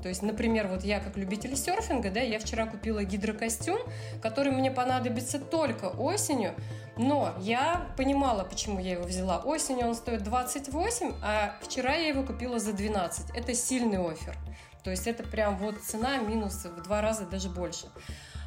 То 0.03 0.09
есть, 0.09 0.21
например, 0.21 0.67
вот 0.67 0.83
я 0.83 0.99
как 0.99 1.15
любитель 1.15 1.55
серфинга, 1.55 2.11
да, 2.11 2.19
я 2.19 2.37
вчера 2.37 2.65
купила 2.65 3.05
гидрокостюм, 3.05 3.79
который 4.21 4.51
мне 4.51 4.69
понадобится 4.69 5.39
только 5.39 5.85
осенью, 5.85 6.55
но 6.97 7.33
я 7.39 7.87
понимала, 7.95 8.43
почему 8.43 8.79
я 8.79 8.91
его 8.91 9.03
взяла. 9.03 9.37
Осенью 9.37 9.87
он 9.87 9.95
стоит 9.95 10.23
28, 10.23 11.13
а 11.23 11.55
вчера 11.61 11.95
я 11.95 12.09
его 12.09 12.23
купила 12.23 12.59
за 12.59 12.73
12. 12.73 13.29
Это 13.33 13.53
сильный 13.55 13.97
офер. 13.97 14.35
То 14.83 14.91
есть 14.91 15.07
это 15.07 15.23
прям 15.23 15.57
вот 15.57 15.81
цена 15.81 16.17
минус 16.17 16.65
в 16.65 16.83
два 16.83 17.01
раза 17.01 17.25
даже 17.25 17.47
больше. 17.49 17.87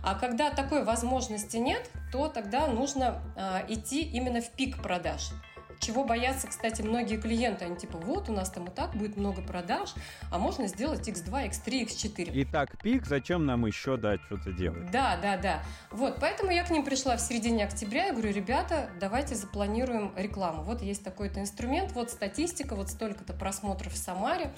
А 0.05 0.15
когда 0.15 0.51
такой 0.51 0.85
возможности 0.85 1.57
нет, 1.57 1.91
то 2.13 2.29
тогда 2.29 2.67
нужно 2.67 3.23
а, 3.35 3.65
идти 3.67 4.03
именно 4.03 4.43
в 4.43 4.51
пик 4.51 4.81
продаж. 4.83 5.31
Чего 5.79 6.05
боятся, 6.05 6.47
кстати, 6.49 6.83
многие 6.83 7.17
клиенты. 7.17 7.65
Они 7.65 7.77
типа, 7.77 7.99
вот 7.99 8.29
у 8.29 8.33
нас 8.33 8.51
там 8.51 8.65
и 8.67 8.71
так 8.71 8.95
будет 8.95 9.17
много 9.17 9.43
продаж, 9.43 9.95
а 10.31 10.39
можно 10.39 10.67
сделать 10.67 11.09
X2, 11.09 11.51
X3, 11.51 11.87
X4. 11.87 12.33
И 12.33 12.45
так 12.45 12.79
пик, 12.83 13.07
зачем 13.07 13.47
нам 13.47 13.67
еще, 13.67 13.97
да, 13.97 14.17
что-то 14.27 14.53
делать? 14.53 14.91
Да, 14.91 15.19
да, 15.21 15.37
да. 15.37 15.63
Вот, 15.91 16.19
поэтому 16.21 16.51
я 16.51 16.65
к 16.65 16.71
ним 16.71 16.85
пришла 16.85 17.17
в 17.17 17.21
середине 17.21 17.65
октября, 17.65 18.07
я 18.07 18.13
говорю, 18.13 18.33
ребята, 18.33 18.91
давайте 19.01 19.35
запланируем 19.35 20.13
рекламу. 20.17 20.63
Вот 20.63 20.83
есть 20.83 21.05
такой-то 21.05 21.41
инструмент, 21.41 21.93
вот 21.93 22.11
статистика, 22.11 22.75
вот 22.75 22.91
столько-то 22.91 23.33
просмотров 23.33 23.93
в 23.93 23.97
Самаре. 23.97 24.53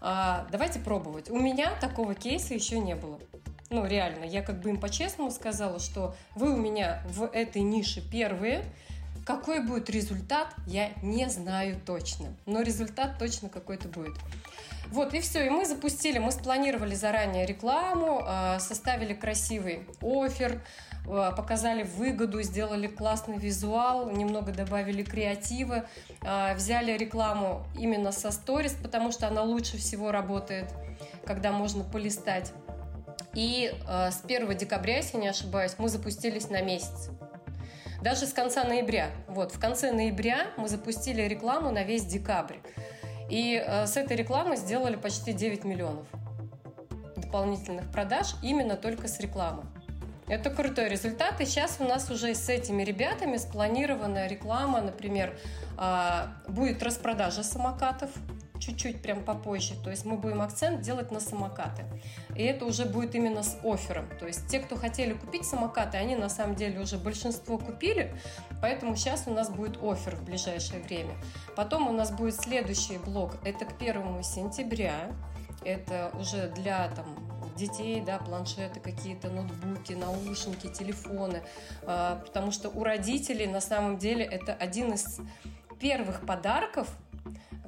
А, 0.00 0.46
давайте 0.50 0.80
пробовать. 0.80 1.30
У 1.30 1.38
меня 1.38 1.72
такого 1.80 2.14
кейса 2.14 2.54
еще 2.54 2.78
не 2.78 2.94
было. 2.94 3.18
Ну, 3.70 3.86
реально, 3.86 4.24
я 4.24 4.42
как 4.42 4.60
бы 4.60 4.70
им 4.70 4.78
по-честному 4.78 5.30
сказала, 5.30 5.80
что 5.80 6.14
вы 6.34 6.52
у 6.52 6.56
меня 6.56 7.02
в 7.08 7.24
этой 7.24 7.62
нише 7.62 8.00
первые, 8.08 8.64
Какой 9.24 9.60
будет 9.60 9.88
результат, 9.88 10.48
я 10.66 10.90
не 11.02 11.28
знаю 11.30 11.80
точно. 11.84 12.36
Но 12.44 12.60
результат 12.60 13.18
точно 13.18 13.48
какой-то 13.48 13.88
будет. 13.88 14.16
Вот, 14.88 15.14
и 15.14 15.20
все. 15.20 15.46
И 15.46 15.50
мы 15.50 15.64
запустили, 15.64 16.18
мы 16.18 16.30
спланировали 16.30 16.94
заранее 16.94 17.46
рекламу, 17.46 18.22
а, 18.22 18.58
составили 18.58 19.14
красивый 19.14 19.86
офер, 20.02 20.62
а, 21.08 21.32
показали 21.32 21.84
выгоду, 21.84 22.42
сделали 22.42 22.86
классный 22.86 23.38
визуал, 23.38 24.10
немного 24.10 24.52
добавили 24.52 25.02
креатива, 25.02 25.86
а, 26.20 26.54
взяли 26.54 26.92
рекламу 26.96 27.66
именно 27.78 28.12
со 28.12 28.30
сторис, 28.30 28.76
потому 28.80 29.10
что 29.10 29.26
она 29.26 29.42
лучше 29.42 29.78
всего 29.78 30.12
работает, 30.12 30.72
когда 31.24 31.50
можно 31.50 31.82
полистать. 31.82 32.52
И 33.32 33.74
с 33.88 34.20
1 34.22 34.54
декабря, 34.54 34.98
если 34.98 35.16
не 35.16 35.26
ошибаюсь, 35.26 35.74
мы 35.78 35.88
запустились 35.88 36.50
на 36.50 36.62
месяц 36.62 37.10
даже 38.04 38.26
с 38.26 38.34
конца 38.34 38.64
ноября. 38.64 39.10
Вот, 39.28 39.52
в 39.52 39.58
конце 39.58 39.90
ноября 39.90 40.48
мы 40.58 40.68
запустили 40.68 41.22
рекламу 41.22 41.70
на 41.70 41.84
весь 41.84 42.04
декабрь. 42.04 42.58
И 43.30 43.56
э, 43.56 43.86
с 43.86 43.96
этой 43.96 44.14
рекламы 44.14 44.56
сделали 44.56 44.96
почти 44.96 45.32
9 45.32 45.64
миллионов 45.64 46.06
дополнительных 47.16 47.90
продаж 47.90 48.34
именно 48.42 48.76
только 48.76 49.08
с 49.08 49.18
рекламы. 49.20 49.64
Это 50.28 50.50
крутой 50.50 50.90
результат. 50.90 51.40
И 51.40 51.46
сейчас 51.46 51.76
у 51.80 51.84
нас 51.84 52.10
уже 52.10 52.34
с 52.34 52.46
этими 52.50 52.82
ребятами 52.82 53.38
спланирована 53.38 54.26
реклама, 54.26 54.82
например, 54.82 55.34
э, 55.78 56.26
будет 56.46 56.82
распродажа 56.82 57.42
самокатов 57.42 58.10
чуть-чуть 58.64 59.02
прям 59.02 59.24
попозже. 59.24 59.74
То 59.82 59.90
есть 59.90 60.04
мы 60.04 60.16
будем 60.16 60.40
акцент 60.40 60.80
делать 60.80 61.10
на 61.10 61.20
самокаты. 61.20 61.84
И 62.36 62.42
это 62.42 62.64
уже 62.64 62.84
будет 62.84 63.14
именно 63.14 63.42
с 63.42 63.58
оффером. 63.62 64.08
То 64.18 64.26
есть 64.26 64.46
те, 64.48 64.60
кто 64.60 64.76
хотели 64.76 65.12
купить 65.12 65.44
самокаты, 65.44 65.96
они 65.96 66.16
на 66.16 66.28
самом 66.28 66.54
деле 66.54 66.80
уже 66.80 66.98
большинство 66.98 67.58
купили, 67.58 68.14
поэтому 68.60 68.96
сейчас 68.96 69.24
у 69.26 69.30
нас 69.30 69.50
будет 69.50 69.82
офер 69.82 70.16
в 70.16 70.24
ближайшее 70.24 70.82
время. 70.82 71.14
Потом 71.56 71.88
у 71.88 71.92
нас 71.92 72.10
будет 72.10 72.34
следующий 72.36 72.98
блок, 72.98 73.36
это 73.44 73.64
к 73.64 73.78
первому 73.78 74.22
сентября. 74.22 75.12
Это 75.64 76.10
уже 76.20 76.48
для 76.48 76.88
там, 76.88 77.06
детей, 77.56 78.02
да, 78.02 78.18
планшеты 78.18 78.80
какие-то, 78.80 79.30
ноутбуки, 79.30 79.94
наушники, 79.94 80.66
телефоны, 80.66 81.42
а, 81.86 82.16
потому 82.16 82.52
что 82.52 82.68
у 82.68 82.84
родителей 82.84 83.46
на 83.46 83.62
самом 83.62 83.96
деле 83.96 84.24
это 84.24 84.52
один 84.52 84.92
из 84.92 85.20
первых 85.80 86.26
подарков, 86.26 86.88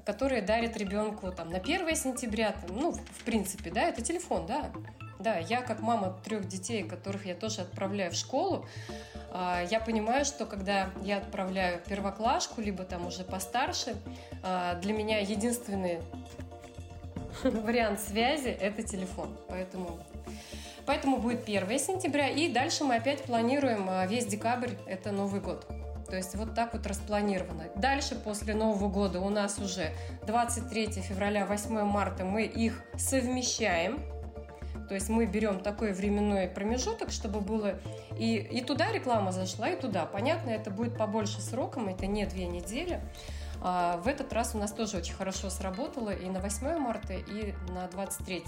которые 0.06 0.40
дарят 0.40 0.76
ребенку 0.76 1.32
там 1.32 1.50
на 1.50 1.58
1 1.58 1.96
сентября, 1.96 2.52
там, 2.52 2.78
ну, 2.78 2.92
в 2.92 3.24
принципе, 3.24 3.70
да, 3.70 3.82
это 3.82 4.02
телефон, 4.02 4.46
да. 4.46 4.70
Да, 5.18 5.38
я 5.38 5.62
как 5.62 5.80
мама 5.80 6.16
трех 6.24 6.46
детей, 6.46 6.84
которых 6.84 7.26
я 7.26 7.34
тоже 7.34 7.62
отправляю 7.62 8.12
в 8.12 8.14
школу, 8.14 8.66
а, 9.32 9.62
я 9.70 9.80
понимаю, 9.80 10.24
что 10.24 10.46
когда 10.46 10.90
я 11.02 11.16
отправляю 11.18 11.80
первоклашку, 11.88 12.60
либо 12.60 12.84
там 12.84 13.06
уже 13.06 13.24
постарше, 13.24 13.96
а, 14.42 14.74
для 14.76 14.92
меня 14.92 15.18
единственный 15.18 16.00
вариант 17.42 18.00
связи– 18.00 18.48
это 18.60 18.82
телефон. 18.82 19.36
Поэтому, 19.48 19.98
поэтому 20.84 21.16
будет 21.16 21.44
1 21.44 21.78
сентября, 21.78 22.28
и 22.28 22.52
дальше 22.52 22.84
мы 22.84 22.96
опять 22.96 23.22
планируем 23.24 23.86
а, 23.88 24.06
весь 24.06 24.26
декабрь– 24.26 24.70
это 24.86 25.10
Новый 25.10 25.40
год. 25.40 25.66
То 26.08 26.16
есть 26.16 26.34
вот 26.34 26.54
так 26.54 26.72
вот 26.72 26.86
распланировано. 26.86 27.64
Дальше 27.76 28.14
после 28.14 28.54
Нового 28.54 28.88
года 28.88 29.20
у 29.20 29.28
нас 29.28 29.58
уже 29.58 29.92
23 30.26 30.86
февраля, 31.02 31.46
8 31.46 31.82
марта 31.84 32.24
мы 32.24 32.44
их 32.44 32.82
совмещаем. 32.96 34.02
То 34.88 34.94
есть 34.94 35.08
мы 35.08 35.26
берем 35.26 35.60
такой 35.60 35.92
временной 35.92 36.46
промежуток, 36.46 37.10
чтобы 37.10 37.40
было 37.40 37.74
и, 38.16 38.36
и 38.36 38.60
туда 38.62 38.92
реклама 38.92 39.32
зашла, 39.32 39.68
и 39.68 39.80
туда. 39.80 40.06
Понятно, 40.06 40.50
это 40.50 40.70
будет 40.70 40.96
побольше 40.96 41.40
сроком, 41.40 41.88
это 41.88 42.06
не 42.06 42.24
две 42.26 42.46
недели. 42.46 43.00
А 43.62 43.96
в 43.96 44.06
этот 44.06 44.32
раз 44.32 44.54
у 44.54 44.58
нас 44.58 44.70
тоже 44.70 44.98
очень 44.98 45.14
хорошо 45.14 45.50
сработало 45.50 46.10
и 46.10 46.28
на 46.28 46.40
8 46.40 46.78
марта, 46.78 47.14
и 47.14 47.54
на 47.70 47.88
23. 47.88 48.44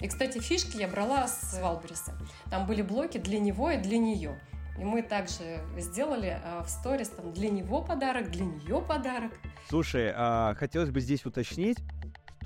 И, 0.00 0.08
кстати, 0.08 0.38
фишки 0.38 0.76
я 0.76 0.88
брала 0.88 1.26
с 1.26 1.58
Валбериса. 1.60 2.14
Там 2.50 2.66
были 2.66 2.82
блоки 2.82 3.18
для 3.18 3.38
него 3.38 3.70
и 3.70 3.76
для 3.76 3.98
нее. 3.98 4.38
И 4.78 4.84
мы 4.84 5.02
также 5.02 5.60
сделали 5.78 6.38
а, 6.44 6.62
в 6.62 6.68
сторис 6.68 7.08
там 7.08 7.32
для 7.32 7.50
него 7.50 7.82
подарок, 7.82 8.30
для 8.30 8.44
нее 8.44 8.82
подарок. 8.86 9.32
Слушай, 9.68 10.12
а 10.14 10.54
хотелось 10.54 10.90
бы 10.90 11.00
здесь 11.00 11.24
уточнить, 11.24 11.78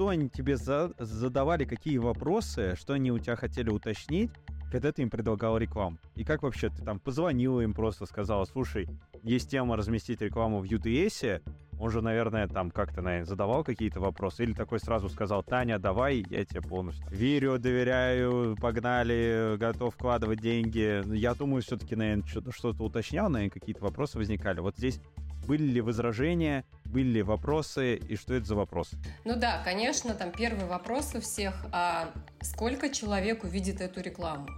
что 0.01 0.09
они 0.09 0.31
тебе 0.31 0.57
за 0.57 0.95
задавали, 0.99 1.67
какие 1.67 1.99
вопросы, 1.99 2.75
что 2.75 2.95
они 2.95 3.13
у 3.13 3.19
тебя 3.19 3.37
хотели 3.37 3.69
уточнить, 3.69 4.31
когда 4.73 4.93
ты 4.93 5.03
им 5.03 5.11
предлагал 5.11 5.59
рекламу? 5.59 5.99
И 6.15 6.25
как 6.25 6.43
вообще 6.43 6.71
ты 6.71 6.83
там 6.83 6.99
позвонила 6.99 7.61
им 7.61 7.75
просто, 7.75 8.07
сказала, 8.07 8.47
слушай, 8.47 8.89
есть 9.23 9.51
тема 9.51 9.77
разместить 9.77 10.23
рекламу 10.23 10.61
в 10.61 10.65
UDS, 10.65 11.43
он 11.81 11.91
же, 11.91 12.03
наверное, 12.03 12.47
там 12.47 12.71
как-то, 12.71 13.01
наверное, 13.01 13.27
задавал 13.27 13.65
какие-то 13.65 14.01
вопросы. 14.01 14.43
Или 14.43 14.53
такой 14.53 14.81
сразу 14.81 15.09
сказал, 15.09 15.43
Таня, 15.43 15.79
давай, 15.79 16.25
я 16.29 16.45
тебе 16.45 16.61
полностью 16.61 17.07
верю, 17.11 17.59
доверяю, 17.59 18.55
погнали, 18.61 19.57
готов 19.57 19.95
вкладывать 19.95 20.41
деньги. 20.41 21.03
Я 21.17 21.35
думаю, 21.35 21.63
все-таки, 21.63 21.97
наверное, 21.97 22.27
что-то 22.27 22.85
уточнял, 22.85 23.31
наверное, 23.31 23.51
какие-то 23.51 23.83
вопросы 23.83 24.19
возникали. 24.19 24.61
Вот 24.61 24.77
здесь 24.77 25.01
были 25.47 25.65
ли 25.65 25.81
возражения, 25.81 26.65
были 26.85 27.09
ли 27.09 27.23
вопросы, 27.23 27.97
и 27.97 28.17
что 28.17 28.35
это 28.35 28.47
за 28.47 28.57
вопрос? 28.57 28.91
Ну 29.25 29.37
да, 29.37 29.63
конечно, 29.65 30.15
там 30.15 30.33
первый 30.33 30.67
вопрос 30.67 31.15
у 31.15 31.21
всех, 31.21 31.55
а 31.73 32.11
сколько 32.43 32.91
человек 32.91 33.43
увидит 33.43 33.81
эту 33.81 34.03
рекламу? 34.03 34.49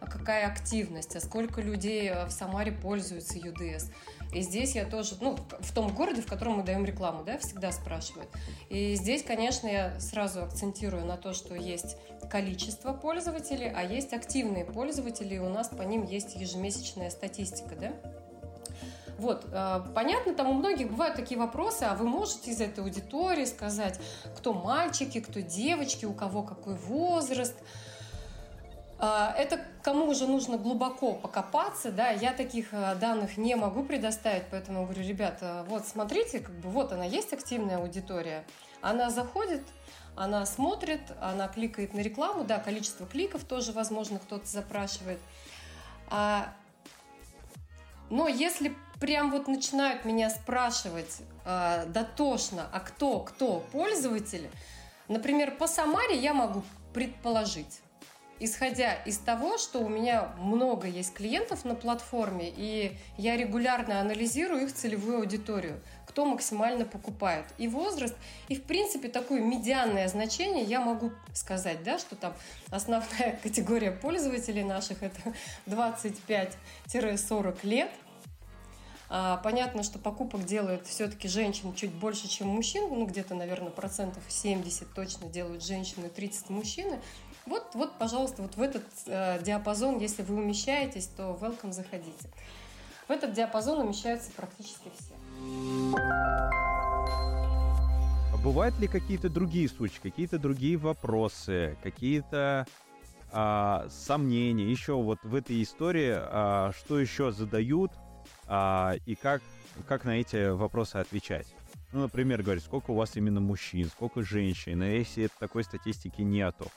А 0.00 0.06
какая 0.06 0.46
активность, 0.48 1.16
а 1.16 1.20
сколько 1.20 1.62
людей 1.62 2.10
э, 2.10 2.26
в 2.26 2.30
Самаре 2.30 2.72
пользуются 2.72 3.38
UDS? 3.38 3.90
И 4.34 4.40
здесь 4.42 4.74
я 4.74 4.84
тоже, 4.84 5.16
ну, 5.20 5.36
в 5.60 5.72
том 5.72 5.94
городе, 5.94 6.20
в 6.20 6.26
котором 6.26 6.54
мы 6.54 6.64
даем 6.64 6.84
рекламу, 6.84 7.24
да, 7.24 7.38
всегда 7.38 7.70
спрашивают. 7.72 8.28
И 8.68 8.94
здесь, 8.96 9.22
конечно, 9.22 9.68
я 9.68 9.98
сразу 10.00 10.42
акцентирую 10.42 11.04
на 11.04 11.16
то, 11.16 11.32
что 11.32 11.54
есть 11.54 11.96
количество 12.30 12.92
пользователей, 12.92 13.70
а 13.74 13.82
есть 13.82 14.12
активные 14.12 14.64
пользователи, 14.64 15.36
и 15.36 15.38
у 15.38 15.48
нас 15.48 15.68
по 15.68 15.82
ним 15.82 16.04
есть 16.04 16.34
ежемесячная 16.34 17.10
статистика, 17.10 17.76
да. 17.76 17.92
Вот, 19.18 19.46
э, 19.52 19.80
понятно, 19.94 20.34
там 20.34 20.48
у 20.48 20.52
многих 20.54 20.90
бывают 20.90 21.14
такие 21.14 21.38
вопросы, 21.38 21.84
а 21.84 21.94
вы 21.94 22.06
можете 22.08 22.50
из 22.50 22.60
этой 22.60 22.82
аудитории 22.82 23.44
сказать, 23.44 24.00
кто 24.36 24.52
мальчики, 24.52 25.20
кто 25.20 25.40
девочки, 25.40 26.04
у 26.04 26.12
кого 26.12 26.42
какой 26.42 26.74
возраст, 26.74 27.54
это 29.36 29.60
кому 29.82 30.06
уже 30.06 30.26
нужно 30.26 30.56
глубоко 30.56 31.14
покопаться, 31.14 31.90
да, 31.90 32.10
я 32.10 32.32
таких 32.32 32.68
э, 32.72 32.94
данных 32.94 33.36
не 33.36 33.54
могу 33.54 33.82
предоставить, 33.82 34.44
поэтому 34.50 34.84
говорю, 34.84 35.02
ребята, 35.02 35.64
вот 35.68 35.86
смотрите, 35.86 36.40
как 36.40 36.54
бы 36.54 36.70
вот 36.70 36.92
она 36.92 37.04
есть 37.04 37.32
активная 37.32 37.78
аудитория, 37.78 38.44
она 38.80 39.10
заходит, 39.10 39.62
она 40.16 40.46
смотрит, 40.46 41.02
она 41.20 41.48
кликает 41.48 41.92
на 41.92 42.00
рекламу, 42.00 42.44
да, 42.44 42.58
количество 42.58 43.06
кликов 43.06 43.44
тоже, 43.44 43.72
возможно, 43.72 44.18
кто-то 44.18 44.46
запрашивает. 44.46 45.18
А, 46.08 46.54
но 48.10 48.28
если 48.28 48.74
прям 49.00 49.30
вот 49.30 49.48
начинают 49.48 50.04
меня 50.04 50.30
спрашивать 50.30 51.22
а, 51.44 51.84
дотошно, 51.86 52.68
а 52.72 52.80
кто, 52.80 53.20
кто 53.20 53.60
пользователи, 53.72 54.50
например, 55.08 55.56
по 55.56 55.66
Самаре 55.66 56.16
я 56.16 56.32
могу 56.32 56.62
предположить, 56.92 57.80
исходя 58.40 58.94
из 58.94 59.18
того, 59.18 59.58
что 59.58 59.80
у 59.80 59.88
меня 59.88 60.32
много 60.38 60.86
есть 60.86 61.14
клиентов 61.14 61.64
на 61.64 61.74
платформе, 61.74 62.52
и 62.54 62.96
я 63.16 63.36
регулярно 63.36 64.00
анализирую 64.00 64.64
их 64.64 64.74
целевую 64.74 65.18
аудиторию, 65.18 65.80
кто 66.06 66.24
максимально 66.24 66.84
покупает, 66.84 67.46
и 67.58 67.68
возраст, 67.68 68.14
и 68.48 68.56
в 68.56 68.62
принципе 68.62 69.08
такое 69.08 69.40
медианное 69.40 70.08
значение 70.08 70.64
я 70.64 70.80
могу 70.80 71.12
сказать, 71.32 71.82
да, 71.82 71.98
что 71.98 72.16
там 72.16 72.34
основная 72.70 73.38
категория 73.42 73.90
пользователей 73.90 74.64
наших 74.64 75.02
это 75.02 75.20
25-40 75.66 77.58
лет, 77.64 77.90
а, 79.16 79.36
Понятно, 79.38 79.82
что 79.82 79.98
покупок 80.00 80.44
делают 80.44 80.86
все-таки 80.88 81.28
женщин 81.28 81.72
чуть 81.74 81.92
больше, 81.92 82.26
чем 82.26 82.48
мужчин. 82.48 82.88
Ну, 82.88 83.06
где-то, 83.06 83.34
наверное, 83.34 83.70
процентов 83.70 84.22
70 84.26 84.92
точно 84.92 85.28
делают 85.28 85.62
женщины, 85.62 86.08
30 86.08 86.50
мужчины. 86.50 87.00
Вот, 87.46 87.74
вот, 87.74 87.98
пожалуйста, 87.98 88.42
вот 88.42 88.56
в 88.56 88.62
этот 88.62 88.84
э, 89.06 89.42
диапазон, 89.42 89.98
если 89.98 90.22
вы 90.22 90.36
умещаетесь, 90.36 91.06
то 91.08 91.38
welcome, 91.40 91.72
заходите. 91.72 92.28
В 93.06 93.10
этот 93.10 93.34
диапазон 93.34 93.80
умещаются 93.80 94.30
практически 94.34 94.90
все. 94.98 95.14
А 98.32 98.36
бывают 98.42 98.78
ли 98.78 98.88
какие-то 98.88 99.28
другие 99.28 99.68
случаи, 99.68 100.00
какие-то 100.02 100.38
другие 100.38 100.78
вопросы, 100.78 101.76
какие-то 101.82 102.66
а, 103.30 103.86
сомнения 103.90 104.70
еще 104.70 104.94
вот 104.94 105.18
в 105.22 105.34
этой 105.34 105.62
истории, 105.62 106.14
а, 106.16 106.72
что 106.72 106.98
еще 106.98 107.30
задают 107.30 107.92
а, 108.46 108.94
и 109.04 109.14
как, 109.16 109.42
как 109.86 110.04
на 110.04 110.20
эти 110.20 110.50
вопросы 110.50 110.96
отвечать? 110.96 111.46
Ну, 111.92 112.00
например, 112.02 112.42
говорить, 112.42 112.64
сколько 112.64 112.92
у 112.92 112.94
вас 112.94 113.16
именно 113.16 113.40
мужчин, 113.40 113.86
сколько 113.86 114.22
женщин, 114.22 114.82
и 114.82 114.98
если 114.98 115.28
такой 115.38 115.62
статистики 115.64 116.22
нету, 116.22 116.70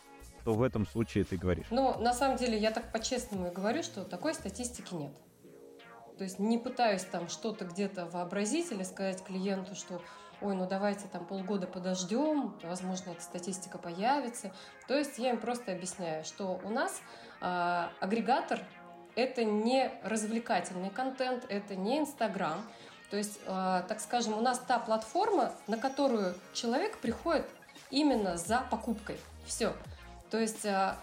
что 0.47 0.53
в 0.53 0.63
этом 0.63 0.87
случае 0.87 1.25
ты 1.25 1.35
говоришь? 1.35 1.65
Ну, 1.71 1.99
на 1.99 2.13
самом 2.13 2.37
деле, 2.37 2.57
я 2.57 2.71
так 2.71 2.89
по-честному 2.93 3.47
и 3.47 3.51
говорю, 3.51 3.83
что 3.83 4.05
такой 4.05 4.33
статистики 4.33 4.93
нет. 4.93 5.11
То 6.17 6.23
есть 6.23 6.39
не 6.39 6.57
пытаюсь 6.57 7.03
там 7.03 7.27
что-то 7.27 7.65
где-то 7.65 8.05
вообразить 8.05 8.71
или 8.71 8.83
сказать 8.83 9.21
клиенту, 9.25 9.75
что 9.75 10.01
ой, 10.39 10.55
ну 10.55 10.65
давайте 10.65 11.09
там 11.09 11.25
полгода 11.25 11.67
подождем, 11.67 12.55
возможно, 12.63 13.09
эта 13.09 13.21
статистика 13.21 13.77
появится. 13.77 14.53
То 14.87 14.97
есть 14.97 15.17
я 15.17 15.31
им 15.31 15.37
просто 15.37 15.73
объясняю, 15.73 16.23
что 16.23 16.61
у 16.63 16.69
нас 16.69 17.01
э, 17.41 17.83
агрегатор– 17.99 18.61
это 19.15 19.43
не 19.43 19.91
развлекательный 20.01 20.91
контент, 20.91 21.43
это 21.49 21.75
не 21.75 21.99
Инстаграм. 21.99 22.63
То 23.09 23.17
есть, 23.17 23.41
э, 23.45 23.83
так 23.85 23.99
скажем, 23.99 24.37
у 24.37 24.41
нас 24.41 24.59
та 24.59 24.79
платформа, 24.79 25.51
на 25.67 25.77
которую 25.77 26.35
человек 26.53 26.99
приходит 26.99 27.45
именно 27.89 28.37
за 28.37 28.61
покупкой. 28.71 29.17
Все. 29.45 29.73
То 30.29 30.39
есть 30.39 30.65
э, 30.65 30.93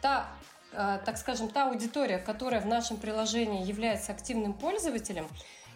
та 0.00 0.28
так 0.72 1.18
скажем, 1.18 1.48
та 1.48 1.70
аудитория, 1.70 2.18
которая 2.18 2.60
в 2.60 2.66
нашем 2.66 2.96
приложении 2.96 3.64
является 3.64 4.10
активным 4.10 4.52
пользователем, 4.52 5.28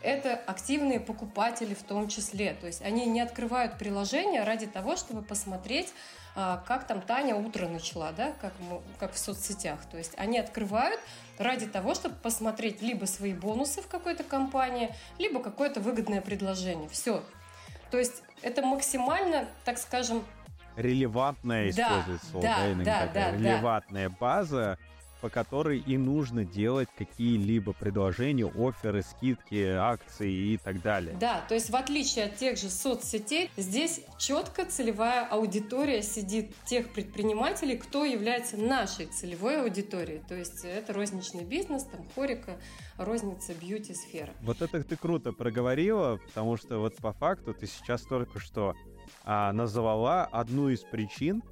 это 0.02 0.34
активные 0.34 1.00
покупатели 1.00 1.74
в 1.74 1.82
том 1.82 2.08
числе. 2.08 2.54
То 2.54 2.66
есть 2.66 2.82
они 2.82 3.06
не 3.06 3.20
открывают 3.20 3.78
приложение 3.78 4.44
ради 4.44 4.66
того, 4.66 4.96
чтобы 4.96 5.22
посмотреть, 5.22 5.92
а, 6.36 6.62
как 6.66 6.86
там 6.86 7.00
Таня 7.00 7.34
утро 7.34 7.66
начала, 7.66 8.12
да, 8.12 8.32
как, 8.40 8.52
как 8.98 9.12
в 9.12 9.18
соцсетях. 9.18 9.80
То 9.90 9.98
есть 9.98 10.12
они 10.16 10.38
открывают 10.38 11.00
ради 11.38 11.66
того, 11.66 11.94
чтобы 11.94 12.14
посмотреть 12.16 12.80
либо 12.80 13.06
свои 13.06 13.32
бонусы 13.32 13.82
в 13.82 13.88
какой-то 13.88 14.22
компании, 14.22 14.94
либо 15.18 15.42
какое-то 15.42 15.80
выгодное 15.80 16.20
предложение. 16.20 16.88
Все. 16.88 17.24
То 17.90 17.98
есть 17.98 18.22
это 18.42 18.62
максимально, 18.62 19.48
так 19.64 19.78
скажем, 19.78 20.24
релевантная, 20.78 21.72
да, 21.72 22.04
слово, 22.30 22.42
да, 22.42 22.56
да, 22.66 22.84
да, 22.84 23.06
такая 23.06 23.32
да, 23.32 23.38
релевантная 23.38 24.08
да. 24.08 24.16
база, 24.18 24.78
по 25.20 25.28
которой 25.28 25.80
и 25.80 25.96
нужно 25.96 26.44
делать 26.44 26.88
какие-либо 26.96 27.72
предложения, 27.72 28.46
оферы, 28.46 29.02
скидки, 29.02 29.64
акции 29.64 30.32
и 30.32 30.56
так 30.58 30.80
далее. 30.80 31.16
Да, 31.18 31.42
то 31.48 31.54
есть 31.54 31.70
в 31.70 31.76
отличие 31.76 32.26
от 32.26 32.36
тех 32.36 32.56
же 32.56 32.70
соцсетей, 32.70 33.50
здесь 33.56 34.00
четко 34.16 34.64
целевая 34.64 35.26
аудитория 35.26 36.02
сидит 36.02 36.54
тех 36.64 36.92
предпринимателей, 36.92 37.76
кто 37.76 38.04
является 38.04 38.56
нашей 38.56 39.06
целевой 39.06 39.60
аудиторией. 39.62 40.22
То 40.28 40.36
есть 40.36 40.64
это 40.64 40.92
розничный 40.92 41.44
бизнес, 41.44 41.82
там 41.82 42.06
хорика, 42.14 42.56
розница, 42.96 43.54
бьюти-сфера. 43.54 44.32
Вот 44.42 44.62
это 44.62 44.84
ты 44.84 44.96
круто 44.96 45.32
проговорила, 45.32 46.20
потому 46.26 46.56
что 46.56 46.78
вот 46.78 46.94
по 46.96 47.12
факту 47.12 47.54
ты 47.54 47.66
сейчас 47.66 48.02
только 48.02 48.38
что 48.38 48.76
а, 49.24 49.52
назвала 49.52 50.24
одну 50.24 50.68
из 50.68 50.80
причин, 50.80 51.42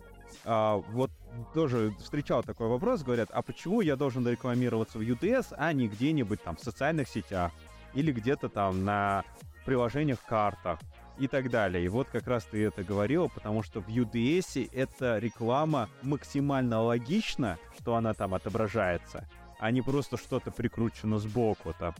а, 0.44 0.76
вот 0.76 1.10
тоже 1.54 1.94
встречал 2.00 2.42
такой 2.42 2.68
вопрос, 2.68 3.02
говорят, 3.02 3.30
а 3.32 3.42
почему 3.42 3.80
я 3.80 3.96
должен 3.96 4.26
рекламироваться 4.26 4.98
в 4.98 5.02
UTS, 5.02 5.54
а 5.56 5.72
не 5.72 5.88
где-нибудь 5.88 6.42
там 6.42 6.56
в 6.56 6.60
социальных 6.60 7.08
сетях 7.08 7.52
или 7.94 8.12
где-то 8.12 8.48
там 8.48 8.84
на 8.84 9.24
приложениях, 9.64 10.22
картах 10.24 10.78
и 11.18 11.28
так 11.28 11.50
далее. 11.50 11.84
И 11.84 11.88
вот 11.88 12.08
как 12.08 12.26
раз 12.26 12.44
ты 12.44 12.64
это 12.64 12.84
говорила, 12.84 13.28
потому 13.28 13.62
что 13.62 13.80
в 13.80 13.88
UDS 13.88 14.70
эта 14.72 15.18
реклама 15.18 15.88
максимально 16.02 16.82
логична, 16.82 17.58
что 17.78 17.96
она 17.96 18.14
там 18.14 18.34
отображается, 18.34 19.28
а 19.58 19.70
не 19.70 19.82
просто 19.82 20.16
что-то 20.16 20.50
прикручено 20.50 21.18
сбоку. 21.18 21.74
Там, 21.78 21.94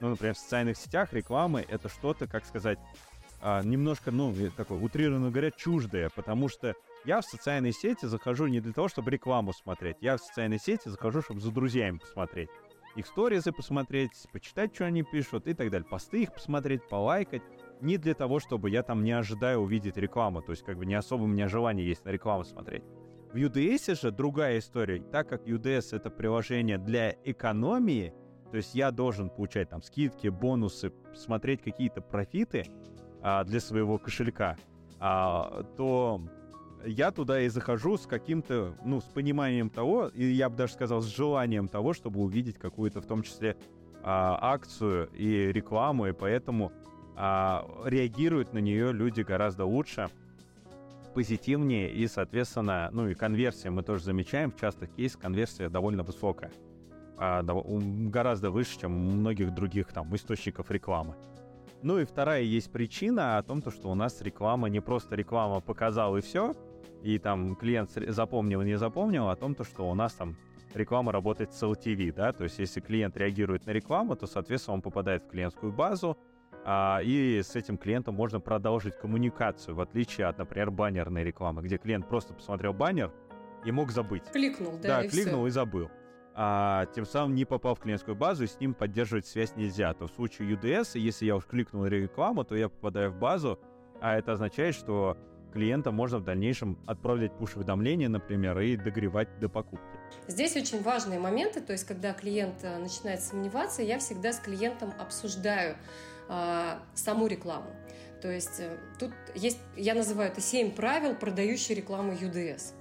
ну, 0.00 0.10
например, 0.10 0.34
в 0.34 0.38
социальных 0.38 0.76
сетях 0.76 1.12
рекламы 1.12 1.64
это 1.68 1.88
что-то, 1.88 2.26
как 2.26 2.44
сказать, 2.44 2.78
а, 3.46 3.62
немножко, 3.62 4.10
ну, 4.10 4.34
такое, 4.56 4.80
утрированно 4.80 5.30
говоря, 5.30 5.50
чуждое, 5.50 6.08
потому 6.16 6.48
что 6.48 6.74
я 7.04 7.20
в 7.20 7.26
социальные 7.26 7.72
сети 7.72 8.06
захожу 8.06 8.46
не 8.46 8.60
для 8.60 8.72
того, 8.72 8.88
чтобы 8.88 9.10
рекламу 9.10 9.52
смотреть. 9.52 9.98
Я 10.00 10.16
в 10.16 10.20
социальные 10.20 10.58
сети 10.58 10.88
захожу, 10.88 11.20
чтобы 11.20 11.40
за 11.40 11.50
друзьями 11.52 11.98
посмотреть. 11.98 12.48
Их 12.96 13.06
сторизы 13.06 13.52
посмотреть, 13.52 14.12
почитать, 14.32 14.74
что 14.74 14.86
они 14.86 15.02
пишут 15.02 15.46
и 15.46 15.52
так 15.52 15.70
далее. 15.70 15.86
Посты 15.86 16.22
их 16.22 16.32
посмотреть, 16.32 16.88
полайкать. 16.88 17.42
Не 17.82 17.98
для 17.98 18.14
того, 18.14 18.40
чтобы 18.40 18.70
я 18.70 18.82
там 18.82 19.04
не 19.04 19.12
ожидаю 19.12 19.58
увидеть 19.58 19.98
рекламу. 19.98 20.40
То 20.40 20.52
есть 20.52 20.64
как 20.64 20.78
бы 20.78 20.86
не 20.86 20.94
особо 20.94 21.24
у 21.24 21.26
меня 21.26 21.46
желание 21.46 21.86
есть 21.86 22.06
на 22.06 22.10
рекламу 22.10 22.44
смотреть. 22.44 22.84
В 23.34 23.36
UDS 23.36 24.00
же 24.00 24.10
другая 24.10 24.58
история. 24.58 25.02
Так 25.02 25.28
как 25.28 25.46
UDS 25.46 25.94
это 25.94 26.08
приложение 26.08 26.78
для 26.78 27.14
экономии, 27.24 28.14
то 28.50 28.56
есть 28.56 28.74
я 28.74 28.90
должен 28.90 29.28
получать 29.28 29.68
там 29.68 29.82
скидки, 29.82 30.28
бонусы, 30.28 30.94
смотреть 31.14 31.60
какие-то 31.62 32.00
профиты 32.00 32.64
а, 33.24 33.42
для 33.42 33.58
своего 33.58 33.98
кошелька, 33.98 34.56
а, 35.00 35.64
то 35.76 36.20
я 36.84 37.10
туда 37.10 37.40
и 37.40 37.48
захожу 37.48 37.96
с 37.96 38.06
каким-то, 38.06 38.76
ну, 38.84 39.00
с 39.00 39.04
пониманием 39.04 39.70
того, 39.70 40.08
и 40.08 40.26
я 40.26 40.50
бы 40.50 40.56
даже 40.56 40.74
сказал, 40.74 41.00
с 41.00 41.06
желанием 41.06 41.66
того, 41.66 41.94
чтобы 41.94 42.20
увидеть 42.20 42.58
какую-то, 42.58 43.00
в 43.00 43.06
том 43.06 43.22
числе, 43.22 43.56
а, 44.02 44.38
акцию 44.40 45.08
и 45.14 45.50
рекламу, 45.50 46.06
и 46.06 46.12
поэтому 46.12 46.70
а, 47.16 47.66
реагируют 47.86 48.52
на 48.52 48.58
нее 48.58 48.92
люди 48.92 49.22
гораздо 49.22 49.64
лучше, 49.64 50.10
позитивнее, 51.14 51.90
и, 51.90 52.06
соответственно, 52.08 52.90
ну 52.92 53.08
и 53.08 53.14
конверсия 53.14 53.70
мы 53.70 53.82
тоже 53.82 54.04
замечаем, 54.04 54.50
в 54.50 54.60
частых 54.60 54.90
кейсах 54.90 55.22
конверсия 55.22 55.70
довольно 55.70 56.02
высокая, 56.02 56.52
а, 57.16 57.42
гораздо 57.42 58.50
выше, 58.50 58.80
чем 58.80 58.94
у 58.94 59.12
многих 59.12 59.54
других 59.54 59.88
там 59.94 60.14
источников 60.14 60.70
рекламы. 60.70 61.14
Ну 61.82 61.98
и 61.98 62.04
вторая 62.04 62.42
есть 62.42 62.70
причина 62.72 63.38
о 63.38 63.42
том, 63.42 63.60
то, 63.60 63.70
что 63.70 63.90
у 63.90 63.94
нас 63.94 64.20
реклама 64.22 64.68
не 64.68 64.80
просто 64.80 65.14
реклама 65.16 65.60
показал 65.60 66.16
и 66.16 66.20
все, 66.20 66.54
и 67.02 67.18
там 67.18 67.56
клиент 67.56 67.90
запомнил, 67.90 68.62
не 68.62 68.78
запомнил, 68.78 69.28
о 69.28 69.36
том, 69.36 69.54
то, 69.54 69.64
что 69.64 69.90
у 69.90 69.94
нас 69.94 70.14
там 70.14 70.36
реклама 70.72 71.12
работает 71.12 71.52
с 71.52 71.62
LTV, 71.62 72.12
да, 72.14 72.32
то 72.32 72.44
есть 72.44 72.58
если 72.58 72.80
клиент 72.80 73.16
реагирует 73.16 73.66
на 73.66 73.70
рекламу, 73.70 74.16
то, 74.16 74.26
соответственно, 74.26 74.76
он 74.76 74.82
попадает 74.82 75.24
в 75.24 75.28
клиентскую 75.28 75.72
базу, 75.72 76.16
а, 76.64 77.00
и 77.02 77.42
с 77.42 77.54
этим 77.56 77.76
клиентом 77.76 78.14
можно 78.14 78.40
продолжить 78.40 78.96
коммуникацию, 78.96 79.74
в 79.74 79.80
отличие 79.80 80.26
от, 80.26 80.38
например, 80.38 80.70
баннерной 80.70 81.22
рекламы, 81.22 81.62
где 81.62 81.76
клиент 81.76 82.08
просто 82.08 82.32
посмотрел 82.32 82.72
баннер 82.72 83.12
и 83.66 83.70
мог 83.70 83.90
забыть. 83.90 84.24
Кликнул, 84.32 84.72
да, 84.78 84.88
Да, 84.88 85.04
и 85.04 85.08
кликнул 85.08 85.40
все. 85.42 85.48
и 85.48 85.50
забыл. 85.50 85.90
А, 86.36 86.86
тем 86.86 87.06
самым 87.06 87.34
не 87.36 87.44
попал 87.44 87.76
в 87.76 87.80
клиентскую 87.80 88.16
базу, 88.16 88.44
и 88.44 88.46
с 88.48 88.58
ним 88.58 88.74
поддерживать 88.74 89.26
связь 89.26 89.54
нельзя. 89.54 89.94
То 89.94 90.08
в 90.08 90.10
случае 90.10 90.54
UDS, 90.54 90.98
если 90.98 91.26
я 91.26 91.36
уж 91.36 91.46
кликнул 91.46 91.86
рекламу, 91.86 92.44
то 92.44 92.56
я 92.56 92.68
попадаю 92.68 93.12
в 93.12 93.16
базу, 93.16 93.60
а 94.00 94.16
это 94.16 94.32
означает, 94.32 94.74
что 94.74 95.16
клиента 95.52 95.92
можно 95.92 96.18
в 96.18 96.24
дальнейшем 96.24 96.76
отправлять 96.86 97.32
пуш-уведомления, 97.38 98.08
например, 98.08 98.58
и 98.58 98.76
догревать 98.76 99.38
до 99.38 99.48
покупки. 99.48 99.86
Здесь 100.26 100.56
очень 100.56 100.82
важные 100.82 101.20
моменты, 101.20 101.60
то 101.60 101.72
есть 101.72 101.84
когда 101.84 102.12
клиент 102.12 102.56
э, 102.62 102.78
начинает 102.78 103.20
сомневаться, 103.20 103.82
я 103.82 104.00
всегда 104.00 104.32
с 104.32 104.40
клиентом 104.40 104.92
обсуждаю 104.98 105.76
э, 106.28 106.78
саму 106.94 107.28
рекламу. 107.28 107.70
То 108.20 108.30
есть 108.30 108.58
э, 108.58 108.76
тут 108.98 109.12
есть, 109.36 109.58
я 109.76 109.94
называю 109.94 110.32
это 110.32 110.40
7 110.40 110.72
правил 110.72 111.14
продающей 111.14 111.74
рекламы 111.76 112.14
UDS. 112.14 112.72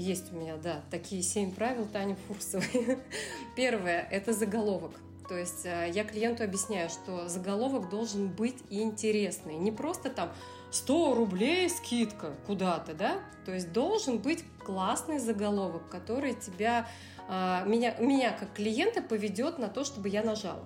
Есть 0.00 0.32
у 0.32 0.36
меня, 0.36 0.56
да, 0.56 0.80
такие 0.90 1.22
семь 1.22 1.52
правил 1.52 1.86
Тани 1.86 2.14
Фурсовой. 2.26 2.98
Первое– 3.54 4.08
это 4.10 4.32
заголовок. 4.32 4.92
То 5.28 5.36
есть 5.36 5.66
э, 5.66 5.90
я 5.92 6.04
клиенту 6.04 6.42
объясняю, 6.42 6.88
что 6.88 7.28
заголовок 7.28 7.90
должен 7.90 8.28
быть 8.28 8.56
интересный. 8.70 9.56
Не 9.56 9.70
просто 9.70 10.08
там 10.08 10.32
100 10.70 11.14
рублей 11.14 11.68
скидка 11.68 12.32
куда-то, 12.46 12.94
да? 12.94 13.20
То 13.44 13.52
есть 13.52 13.74
должен 13.74 14.16
быть 14.16 14.42
классный 14.64 15.18
заголовок, 15.18 15.90
который 15.90 16.32
тебя, 16.32 16.88
а, 17.28 17.64
меня, 17.66 17.94
меня 17.98 18.32
как 18.32 18.54
клиента 18.54 19.02
поведет 19.02 19.58
на 19.58 19.68
то, 19.68 19.84
чтобы 19.84 20.08
я 20.08 20.22
нажала. 20.22 20.64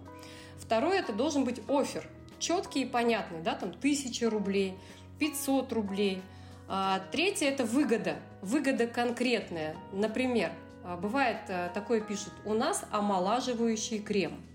Второе, 0.58 1.00
это 1.00 1.12
должен 1.12 1.44
быть 1.44 1.60
офер, 1.68 2.08
четкий 2.38 2.82
и 2.82 2.86
понятный, 2.86 3.40
да, 3.40 3.56
там 3.56 3.70
1000 3.70 4.30
рублей, 4.30 4.78
500 5.18 5.72
рублей. 5.72 6.22
А, 6.68 7.00
третье, 7.10 7.48
это 7.48 7.64
выгода, 7.64 8.16
выгода 8.44 8.86
конкретная. 8.86 9.74
Например, 9.92 10.50
а, 10.84 10.96
бывает 10.96 11.38
такое 11.72 12.00
пишут, 12.00 12.32
у 12.44 12.54
нас 12.54 12.84
омолаживающий 12.92 13.98
крем– 13.98 14.40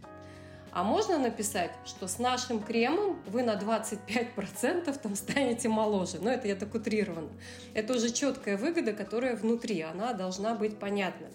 а 0.72 0.84
можно 0.84 1.18
написать, 1.18 1.72
что 1.86 2.08
с 2.08 2.20
нашим 2.20 2.62
кремом 2.62 3.20
вы 3.28 3.44
на 3.44 3.56
25% 3.56 4.98
там 5.00 5.16
станете 5.16 5.68
моложе. 5.68 6.20
Но 6.22 6.30
это 6.30 6.48
я 6.48 6.56
так 6.56 6.74
утрированно. 6.76 7.30
Это 7.74 7.96
уже 7.96 8.12
четкая 8.12 8.58
выгода, 8.58 8.94
которая 8.94 9.36
внутри. 9.36 9.82
Она 9.82 10.14
должна 10.14 10.54
быть 10.54 10.78
понятна. 10.78 11.28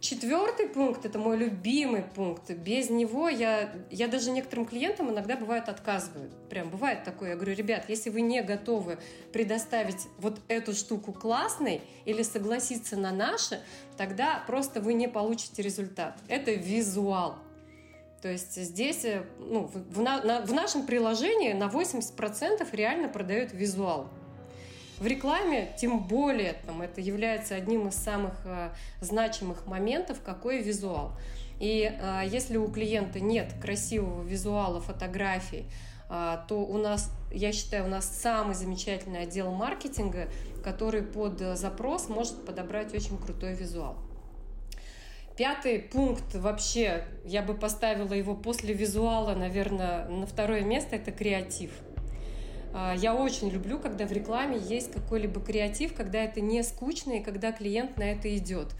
Четвертый 0.00 0.68
пункт– 0.68 1.04
это 1.06 1.18
мой 1.18 1.36
любимый 1.36 2.02
пункт. 2.02 2.50
Без 2.50 2.88
него 2.88 3.28
я, 3.28 3.72
я 3.90 4.06
даже 4.06 4.30
некоторым 4.30 4.64
клиентам 4.64 5.10
иногда 5.10 5.36
бывает 5.36 5.68
отказываю. 5.68 6.30
Прям 6.48 6.70
бывает 6.70 7.02
такое. 7.02 7.30
Я 7.30 7.34
говорю, 7.34 7.54
ребят, 7.54 7.86
если 7.88 8.08
вы 8.10 8.20
не 8.20 8.40
готовы 8.42 8.98
предоставить 9.32 10.06
вот 10.18 10.40
эту 10.46 10.72
штуку 10.72 11.12
классной 11.12 11.82
или 12.04 12.22
согласиться 12.22 12.96
на 12.96 13.10
наши, 13.10 13.60
тогда 13.96 14.44
просто 14.46 14.80
вы 14.80 14.94
не 14.94 15.08
получите 15.08 15.62
результат. 15.62 16.16
Это 16.28 16.52
визуал. 16.52 17.34
То 18.22 18.28
есть 18.28 18.54
здесь 18.54 19.04
э, 19.04 19.24
ну, 19.38 19.68
в, 19.72 20.00
на, 20.00 20.42
в 20.42 20.52
нашем 20.52 20.86
приложении 20.86 21.52
на 21.52 21.66
80% 21.66 22.68
реально 22.72 23.08
продают 23.08 23.52
визуал. 23.52 24.08
В 24.98 25.06
рекламе, 25.06 25.72
тем 25.78 26.00
более, 26.00 26.54
там, 26.66 26.82
это 26.82 27.00
является 27.00 27.54
одним 27.54 27.86
из 27.88 27.94
самых 27.94 28.34
э, 28.44 28.70
значимых 29.00 29.66
моментов, 29.66 30.20
какой 30.24 30.60
визуал. 30.60 31.12
И 31.60 31.90
а, 32.00 32.22
если 32.22 32.56
у 32.56 32.68
клиента 32.68 33.20
нет 33.20 33.52
красивого 33.60 34.22
визуала, 34.22 34.80
фотографий, 34.80 35.66
а, 36.08 36.44
то 36.48 36.60
у 36.60 36.78
нас, 36.78 37.10
я 37.32 37.52
считаю, 37.52 37.84
у 37.84 37.88
нас 37.88 38.06
самый 38.06 38.54
замечательный 38.54 39.22
отдел 39.22 39.50
маркетинга, 39.52 40.28
который 40.64 41.02
под 41.02 41.40
запрос 41.56 42.08
может 42.08 42.44
подобрать 42.44 42.94
очень 42.94 43.18
крутой 43.18 43.54
визуал. 43.54 43.96
Пятый 45.36 45.78
пункт 45.78 46.34
вообще, 46.34 47.04
я 47.24 47.42
бы 47.42 47.54
поставила 47.54 48.12
его 48.12 48.34
после 48.34 48.74
визуала, 48.74 49.34
наверное, 49.34 50.08
на 50.08 50.26
второе 50.26 50.62
место, 50.62 50.96
это 50.96 51.12
креатив. 51.12 51.70
А, 52.72 52.94
я 52.96 53.14
очень 53.14 53.48
люблю, 53.50 53.78
когда 53.78 54.06
в 54.06 54.12
рекламе 54.12 54.58
есть 54.58 54.92
какой-либо 54.92 55.40
креатив, 55.40 55.94
когда 55.94 56.22
это 56.22 56.40
не 56.40 56.62
скучно 56.62 57.12
и 57.12 57.22
когда 57.22 57.52
клиент 57.52 57.96
на 57.96 58.04
это 58.04 58.34
идет. 58.36 58.74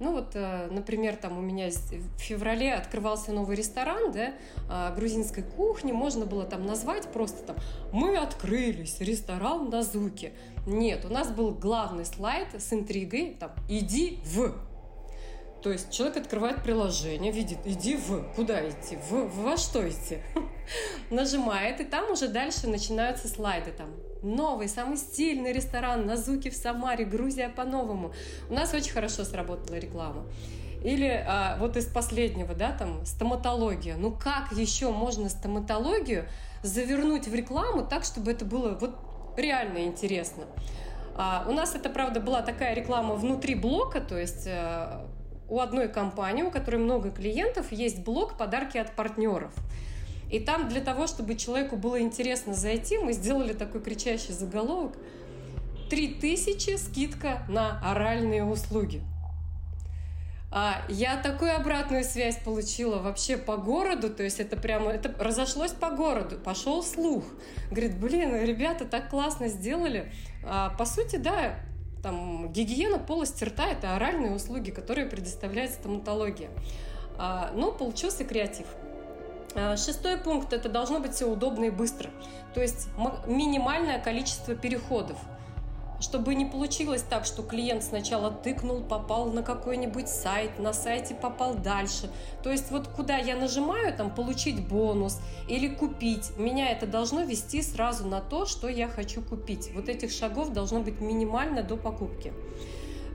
Ну 0.00 0.12
вот, 0.12 0.30
э, 0.34 0.68
например, 0.70 1.16
там 1.16 1.38
у 1.38 1.40
меня 1.40 1.70
в 1.70 2.20
феврале 2.20 2.72
открывался 2.72 3.32
новый 3.32 3.56
ресторан, 3.56 4.12
да, 4.12 4.34
а, 4.68 4.94
грузинской 4.94 5.42
кухни, 5.42 5.90
можно 5.90 6.24
было 6.24 6.44
там 6.44 6.66
назвать 6.66 7.08
просто 7.08 7.42
там 7.42 7.56
«Мы 7.92 8.16
открылись, 8.16 9.00
ресторан 9.00 9.70
на 9.70 9.82
Зуке». 9.82 10.32
Нет, 10.66 11.04
у 11.04 11.08
нас 11.08 11.32
был 11.32 11.50
главный 11.50 12.04
слайд 12.04 12.48
с 12.56 12.72
интригой, 12.72 13.36
там 13.40 13.50
«Иди 13.68 14.20
в». 14.24 14.54
То 15.62 15.72
есть 15.72 15.90
человек 15.90 16.18
открывает 16.18 16.62
приложение, 16.62 17.32
видит, 17.32 17.58
иди 17.64 17.96
в, 17.96 18.22
куда 18.34 18.68
идти, 18.68 18.96
в, 19.10 19.28
во 19.42 19.56
что 19.56 19.88
идти, 19.88 20.18
нажимает, 21.10 21.80
и 21.80 21.84
там 21.84 22.12
уже 22.12 22.28
дальше 22.28 22.68
начинаются 22.68 23.26
слайды, 23.26 23.72
там, 23.72 23.88
новый, 24.22 24.68
самый 24.68 24.96
стильный 24.96 25.52
ресторан 25.52 26.06
на 26.06 26.16
Зуке 26.16 26.50
в 26.50 26.54
Самаре, 26.54 27.04
Грузия 27.04 27.48
по-новому. 27.48 28.12
У 28.48 28.54
нас 28.54 28.72
очень 28.72 28.92
хорошо 28.92 29.24
сработала 29.24 29.76
реклама. 29.76 30.26
Или 30.84 31.24
а, 31.26 31.56
вот 31.58 31.76
из 31.76 31.86
последнего, 31.86 32.54
да, 32.54 32.70
там, 32.70 33.04
стоматология. 33.04 33.96
Ну 33.96 34.12
как 34.12 34.52
еще 34.52 34.90
можно 34.90 35.28
стоматологию 35.28 36.28
завернуть 36.62 37.26
в 37.26 37.34
рекламу 37.34 37.84
так, 37.84 38.04
чтобы 38.04 38.30
это 38.30 38.44
было 38.44 38.78
вот 38.78 38.96
реально 39.36 39.78
интересно? 39.78 40.44
А, 41.16 41.44
у 41.48 41.52
нас 41.52 41.74
это, 41.74 41.88
правда, 41.90 42.20
была 42.20 42.42
такая 42.42 42.74
реклама 42.74 43.16
внутри 43.16 43.56
блока, 43.56 44.00
то 44.00 44.16
есть 44.16 44.46
а, 44.46 45.04
у 45.48 45.60
одной 45.60 45.88
компании, 45.88 46.42
у 46.42 46.50
которой 46.50 46.76
много 46.76 47.10
клиентов, 47.10 47.72
есть 47.72 48.04
блок 48.04 48.36
«Подарки 48.36 48.78
от 48.78 48.94
партнеров». 48.94 49.52
И 50.30 50.40
там 50.40 50.68
для 50.68 50.80
того, 50.80 51.06
чтобы 51.06 51.36
человеку 51.36 51.76
было 51.76 52.00
интересно 52.00 52.54
зайти, 52.54 52.98
мы 52.98 53.12
сделали 53.12 53.54
такой 53.54 53.80
кричащий 53.80 54.34
заголовок 54.34 54.92
«3000 55.90 56.76
скидка 56.76 57.42
на 57.48 57.80
оральные 57.82 58.44
услуги». 58.44 59.02
А 60.50 60.82
я 60.88 61.16
такую 61.18 61.54
обратную 61.54 62.04
связь 62.04 62.38
получила 62.38 62.98
вообще 62.98 63.36
по 63.36 63.58
городу, 63.58 64.08
то 64.08 64.22
есть 64.22 64.40
это 64.40 64.56
прямо, 64.56 64.90
это 64.90 65.14
разошлось 65.22 65.72
по 65.72 65.90
городу, 65.90 66.38
пошел 66.38 66.82
слух. 66.82 67.24
Говорит, 67.70 67.98
блин, 67.98 68.34
ребята 68.42 68.86
так 68.86 69.10
классно 69.10 69.48
сделали. 69.48 70.10
А, 70.42 70.70
по 70.70 70.86
сути, 70.86 71.16
да, 71.16 71.56
там 72.02 72.52
гигиена 72.52 72.98
полости 72.98 73.44
рта– 73.44 73.66
это 73.70 73.96
оральные 73.96 74.32
услуги, 74.34 74.70
которые 74.70 75.06
предоставляет 75.06 75.72
стоматология. 75.72 76.50
А, 77.16 77.50
но 77.54 77.72
получился 77.72 78.24
креатив. 78.24 78.66
А, 79.54 79.76
шестой 79.76 80.18
пункт– 80.18 80.52
это 80.54 80.68
должно 80.68 81.00
быть 81.00 81.14
все 81.14 81.26
удобно 81.26 81.64
и 81.64 81.70
быстро. 81.70 82.10
То 82.54 82.60
есть 82.60 82.88
минимальное 83.26 84.00
количество 84.00 84.54
переходов– 84.54 85.18
чтобы 86.00 86.34
не 86.34 86.44
получилось 86.44 87.02
так, 87.02 87.24
что 87.24 87.42
клиент 87.42 87.82
сначала 87.82 88.30
тыкнул, 88.30 88.82
попал 88.82 89.26
на 89.26 89.42
какой-нибудь 89.42 90.08
сайт, 90.08 90.58
на 90.58 90.72
сайте 90.72 91.14
попал 91.14 91.54
дальше. 91.54 92.10
То 92.42 92.50
есть 92.50 92.70
вот 92.70 92.88
куда 92.88 93.16
я 93.16 93.36
нажимаю, 93.36 93.94
там 93.94 94.14
получить 94.14 94.66
бонус 94.66 95.20
или 95.48 95.68
купить, 95.68 96.36
меня 96.36 96.70
это 96.70 96.86
должно 96.86 97.22
вести 97.22 97.62
сразу 97.62 98.06
на 98.06 98.20
то, 98.20 98.46
что 98.46 98.68
я 98.68 98.88
хочу 98.88 99.22
купить. 99.22 99.70
Вот 99.74 99.88
этих 99.88 100.10
шагов 100.12 100.52
должно 100.52 100.80
быть 100.80 101.00
минимально 101.00 101.62
до 101.62 101.76
покупки. 101.76 102.32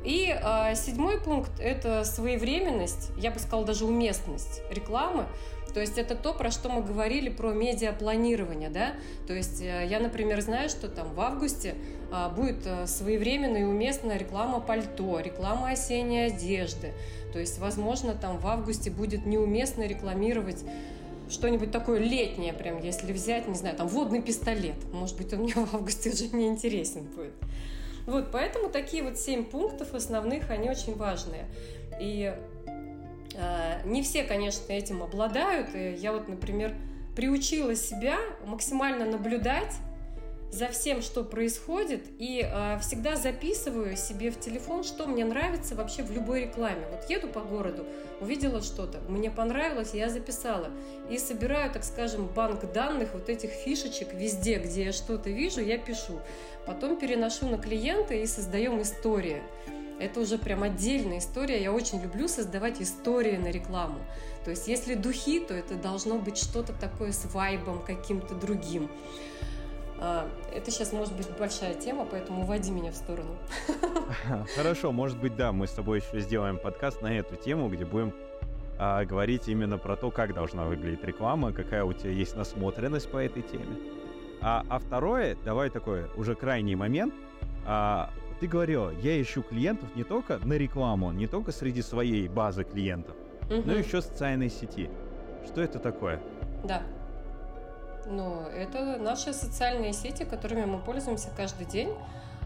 И 0.04 0.28
э, 0.28 0.76
седьмой 0.76 1.19
пункт– 1.22 1.52
это 1.60 2.04
своевременность, 2.04 3.12
я 3.17 3.32
бы 3.32 3.39
сказала 3.39 3.65
даже 3.65 3.86
уместность 3.86 4.62
рекламы. 4.69 5.26
То 5.74 5.80
есть 5.80 5.98
это 5.98 6.16
то, 6.16 6.34
про 6.34 6.52
что 6.52 6.70
мы 6.70 6.82
говорили, 6.82 7.30
про 7.30 7.52
медиапланирование, 7.52 8.70
да. 8.70 8.94
То 9.28 9.34
есть 9.34 9.62
э, 9.62 9.88
я, 9.90 10.00
например, 10.00 10.42
знаю, 10.42 10.70
что 10.70 10.88
там 10.88 11.14
в 11.14 11.20
августе 11.20 11.76
а, 12.12 12.30
будет 12.30 12.66
э, 12.66 12.86
своевременная 12.86 13.62
и 13.62 13.64
уместная 13.64 14.18
реклама 14.18 14.60
пальто, 14.60 15.20
реклама 15.20 15.72
осенней 15.72 16.28
одежды. 16.28 16.94
То 17.32 17.40
есть, 17.40 17.58
возможно, 17.58 18.14
там 18.14 18.38
в 18.38 18.46
августе 18.46 18.92
будет 18.92 19.26
неуместно 19.26 19.88
рекламировать 19.88 20.64
что-нибудь 21.30 21.72
такое 21.72 22.00
летнее, 22.00 22.54
прям, 22.54 22.80
если 22.80 23.12
взять, 23.12 23.48
не 23.48 23.56
знаю, 23.56 23.76
там 23.76 23.88
водный 23.88 24.22
пистолет. 24.22 24.76
Может 24.92 25.18
быть, 25.18 25.34
он 25.34 25.40
мне 25.40 25.54
в 25.56 25.74
августе 25.74 26.12
уже 26.12 26.28
не 26.28 26.48
интересен 26.48 27.06
будет. 27.06 27.34
Вот, 28.06 28.32
поэтому 28.32 28.70
такие 28.70 29.02
вот 29.02 29.18
семь 29.18 29.44
пунктов 29.44 29.94
основных, 29.94 30.52
они 30.52 30.70
очень 30.70 30.96
важные. 30.96 31.46
И 32.00 32.36
не 33.86 34.04
все, 34.04 34.24
конечно, 34.24 34.72
этим 34.72 35.04
обладают. 35.04 35.74
И 35.76 35.93
я 35.93 36.12
вот, 36.13 36.28
например, 36.28 36.74
приучила 37.15 37.76
себя 37.76 38.17
максимально 38.46 39.06
наблюдать 39.06 39.74
за 40.54 40.67
всем, 40.67 41.02
что 41.02 41.24
происходит, 41.24 42.06
и 42.19 42.46
э, 42.46 42.78
всегда 42.80 43.15
записываю 43.15 43.98
себе 43.98 44.30
в 44.30 44.39
телефон, 44.39 44.84
что 44.84 45.08
мне 45.08 45.26
нравится 45.26 45.74
вообще 45.74 46.04
в 46.04 46.12
любой 46.12 46.41
рекламе. 46.41 46.86
Вот 46.91 47.10
еду 47.10 47.28
по 47.28 47.39
городу, 47.39 47.88
увидела 48.22 48.62
что-то, 48.62 49.00
мне 49.10 49.32
понравилось, 49.32 49.96
я 49.96 50.10
записала. 50.10 50.69
И 51.10 51.17
собираю, 51.17 51.72
так 51.72 51.84
скажем, 51.84 52.28
банк 52.28 52.72
данных 52.72 53.15
вот 53.15 53.30
этих 53.30 53.50
фишечек 53.50 54.13
везде, 54.13 54.60
где 54.60 54.86
я 54.86 54.91
что-то 54.91 55.32
вижу, 55.32 55.60
я 55.60 55.80
пишу. 55.80 56.19
Потом 56.67 57.00
переношу 57.00 57.48
на 57.48 57.58
клиента 57.58 58.13
и 58.13 58.28
создаем 58.28 58.80
историю 58.80 59.41
это 60.04 60.20
уже 60.20 60.38
прям 60.38 60.63
отдельная 60.63 61.20
история. 61.20 61.62
Я 61.62 61.72
очень 61.72 62.02
люблю 62.02 62.28
создавать 62.28 62.82
истории 62.82 63.38
на 63.38 63.48
рекламу. 63.48 64.00
То 64.46 64.52
есть 64.52 64.68
если 64.68 64.96
духи, 64.96 65.39
то 65.39 65.54
это 65.54 65.76
должно 65.76 66.18
быть 66.18 66.38
что-то 66.38 66.74
такое 66.74 67.12
с 67.12 67.26
вайбом 67.34 67.82
каким-то 67.82 68.36
другим. 68.36 68.89
А, 70.00 70.30
это 70.54 70.70
сейчас 70.70 70.92
может 70.92 71.16
быть 71.16 71.30
большая 71.38 71.76
тема, 71.76 72.06
поэтому 72.10 72.44
уводи 72.44 72.72
меня 72.72 72.92
в 72.92 72.96
сторону. 72.96 73.38
Хорошо, 74.56 74.92
может 74.92 75.18
быть, 75.18 75.36
да, 75.36 75.52
мы 75.52 75.66
с 75.68 75.72
тобой 75.72 76.02
еще 76.02 76.20
сделаем 76.20 76.58
подкаст 76.58 77.02
на 77.02 77.18
эту 77.18 77.36
тему, 77.36 77.70
где 77.70 77.86
будем 77.86 78.13
а, 78.78 79.06
говорить 79.06 79.48
именно 79.48 79.78
про 79.78 79.96
то, 79.96 80.12
как 80.12 80.34
должна 80.34 80.66
выглядеть 80.66 81.04
реклама, 81.04 81.54
какая 81.54 81.86
у 81.86 81.94
тебя 81.94 82.12
есть 82.12 82.36
насмотренность 82.36 83.10
по 83.10 83.18
этой 83.18 83.44
теме. 83.44 83.78
А, 84.42 84.66
а 84.68 84.80
второе, 84.80 85.38
давай 85.46 85.70
такой 85.70 86.06
уже 86.18 86.36
крайний 86.36 86.76
момент. 86.76 87.13
А, 87.66 88.12
ты 88.43 88.47
говорила, 88.47 88.91
я 89.01 89.21
ищу 89.21 89.41
клиентов 89.41 89.95
не 89.95 90.03
только 90.03 90.38
на 90.39 90.56
рекламу, 90.56 91.13
не 91.13 91.27
только 91.27 91.53
среди 91.53 91.82
своей 91.82 92.27
базы 92.27 92.65
клиентов, 92.65 93.15
угу. 93.45 93.62
но 93.63 93.71
еще 93.71 94.01
социальной 94.01 94.49
сети. 94.49 94.89
Что 95.45 95.62
это 95.62 95.79
такое? 95.79 96.19
Да. 96.65 96.82
Ну, 98.06 98.41
это 98.53 98.97
наши 98.97 99.32
социальные 99.32 99.93
сети, 99.93 100.25
которыми 100.25 100.65
мы 100.65 100.79
пользуемся 100.79 101.29
каждый 101.38 101.65
день. 101.65 101.93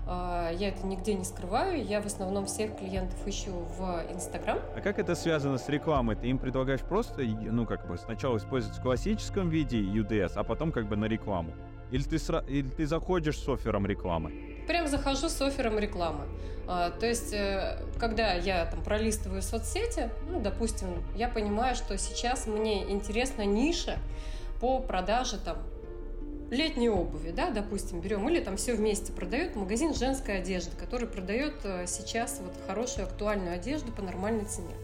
А, 0.06 0.52
я 0.52 0.70
это 0.70 0.86
нигде 0.86 1.16
не 1.16 1.26
скрываю. 1.26 1.84
Я 1.84 2.00
в 2.00 2.06
основном 2.06 2.46
всех 2.46 2.78
клиентов 2.78 3.18
ищу 3.26 3.54
в 3.80 4.06
Инстаграм. 4.14 4.60
А 4.76 4.82
как 4.82 5.00
это 5.00 5.16
связано 5.16 5.58
с 5.58 5.68
рекламой? 5.68 6.16
Ты 6.16 6.28
им 6.28 6.38
предлагаешь 6.38 6.82
просто, 6.82 7.24
ну, 7.24 7.66
как 7.66 7.88
бы 7.88 7.98
сначала 7.98 8.38
использовать 8.38 8.78
в 8.78 8.84
классическом 8.84 9.50
виде 9.50 9.80
UDS, 9.80 10.34
а 10.36 10.44
потом 10.44 10.72
как 10.72 10.88
бы 10.88 10.96
на 10.96 11.06
рекламу? 11.06 11.54
Или 11.90 12.04
ты, 12.04 12.20
сра... 12.20 12.46
Или 12.48 12.68
ты 12.68 12.86
заходишь 12.86 13.40
с 13.40 13.50
оффером 13.50 13.88
рекламы? 13.88 14.57
Прям 14.68 14.88
захожу 14.88 15.30
с 15.30 15.42
оффером 15.42 15.80
рекламы. 15.80 16.26
А, 16.68 16.92
то 16.92 17.06
есть, 17.06 17.32
э, 17.32 17.80
когда 17.98 18.34
я 18.34 18.66
там 18.66 18.84
пролистываю 18.84 19.42
соцсети, 19.42 20.10
ну, 20.30 20.42
допустим, 20.42 20.90
я 21.16 21.30
понимаю, 21.30 21.76
что 21.76 21.98
сейчас 21.98 22.46
мне 22.46 22.92
интересна 22.92 23.44
ниша 23.44 23.98
по 24.60 24.80
продаже 24.80 25.38
там 25.38 25.58
летней 26.52 26.90
обуви, 26.90 27.32
да, 27.32 27.52
допустим, 27.52 28.02
берем, 28.02 28.28
или 28.30 28.42
там 28.42 28.58
все 28.58 28.74
вместе 28.74 29.14
продает 29.14 29.56
магазин 29.56 29.94
женской 29.94 30.40
одежды, 30.40 30.76
который 30.78 31.08
продает 31.08 31.56
э, 31.64 31.86
сейчас 31.88 32.42
вот 32.42 32.54
хорошую 32.68 33.08
актуальную 33.08 33.56
одежду 33.56 33.92
по 33.94 34.02
нормальной 34.02 34.46
цене. 34.46 34.76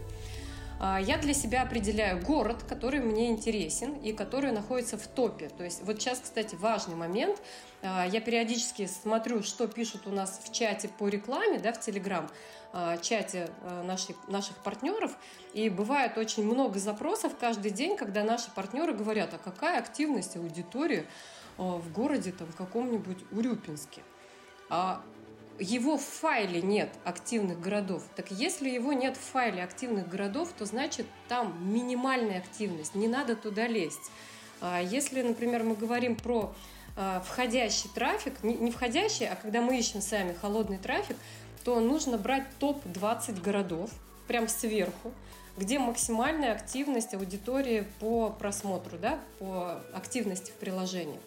А, 0.80 1.00
я 1.00 1.18
для 1.18 1.34
себя 1.34 1.62
определяю 1.62 2.20
город, 2.20 2.64
который 2.68 3.00
мне 3.00 3.30
интересен 3.30 3.94
и 3.94 4.12
который 4.12 4.52
находится 4.52 4.98
в 4.98 5.06
топе. 5.06 5.48
То 5.48 5.64
есть 5.64 5.82
вот 5.84 6.00
сейчас, 6.00 6.20
кстати, 6.20 6.56
важный 6.56 6.96
момент. 6.96 7.40
А, 7.82 8.06
я 8.06 8.20
периодически 8.20 8.86
смотрю, 8.86 9.42
что 9.42 9.68
пишут 9.68 10.06
у 10.06 10.10
нас 10.10 10.40
в 10.44 10.52
чате 10.52 10.88
по 10.88 11.08
рекламе, 11.08 11.58
да, 11.58 11.72
в 11.72 11.80
Телеграм 11.80 12.28
а, 12.72 12.96
чате 12.98 13.50
наших, 13.84 14.16
наших 14.28 14.56
партнеров. 14.58 15.16
И 15.52 15.68
бывает 15.68 16.18
очень 16.18 16.44
много 16.44 16.78
запросов 16.78 17.32
каждый 17.38 17.70
день, 17.70 17.96
когда 17.96 18.24
наши 18.24 18.50
партнеры 18.50 18.92
говорят, 18.94 19.32
а 19.34 19.38
какая 19.38 19.78
активность 19.78 20.36
аудитории 20.36 21.06
в 21.56 21.92
городе 21.92 22.32
там 22.32 22.48
каком-нибудь 22.52 23.18
Урюпинске. 23.30 24.02
Его 25.58 25.96
в 25.96 26.04
файле 26.04 26.62
нет 26.62 26.90
активных 27.04 27.60
городов. 27.60 28.02
Так 28.16 28.30
если 28.30 28.68
его 28.68 28.92
нет 28.92 29.16
в 29.16 29.20
файле 29.20 29.62
активных 29.62 30.08
городов, 30.08 30.52
то 30.58 30.64
значит 30.66 31.06
там 31.28 31.72
минимальная 31.72 32.38
активность, 32.38 32.94
не 32.94 33.08
надо 33.08 33.36
туда 33.36 33.66
лезть. 33.66 34.10
А 34.60 34.80
если, 34.80 35.22
например, 35.22 35.62
мы 35.62 35.74
говорим 35.74 36.16
про 36.16 36.54
а, 36.96 37.20
входящий 37.20 37.90
трафик, 37.94 38.42
не 38.42 38.70
входящий, 38.70 39.28
а 39.28 39.36
когда 39.36 39.60
мы 39.60 39.78
ищем 39.78 40.00
сами 40.00 40.32
холодный 40.32 40.78
трафик, 40.78 41.16
то 41.64 41.80
нужно 41.80 42.18
брать 42.18 42.46
топ-20 42.58 43.40
городов, 43.40 43.90
прям 44.26 44.48
сверху, 44.48 45.12
где 45.56 45.78
максимальная 45.78 46.52
активность 46.52 47.14
аудитории 47.14 47.86
по 48.00 48.30
просмотру, 48.30 48.98
да, 48.98 49.18
по 49.38 49.80
активности 49.92 50.50
в 50.50 50.54
приложении. 50.54 51.18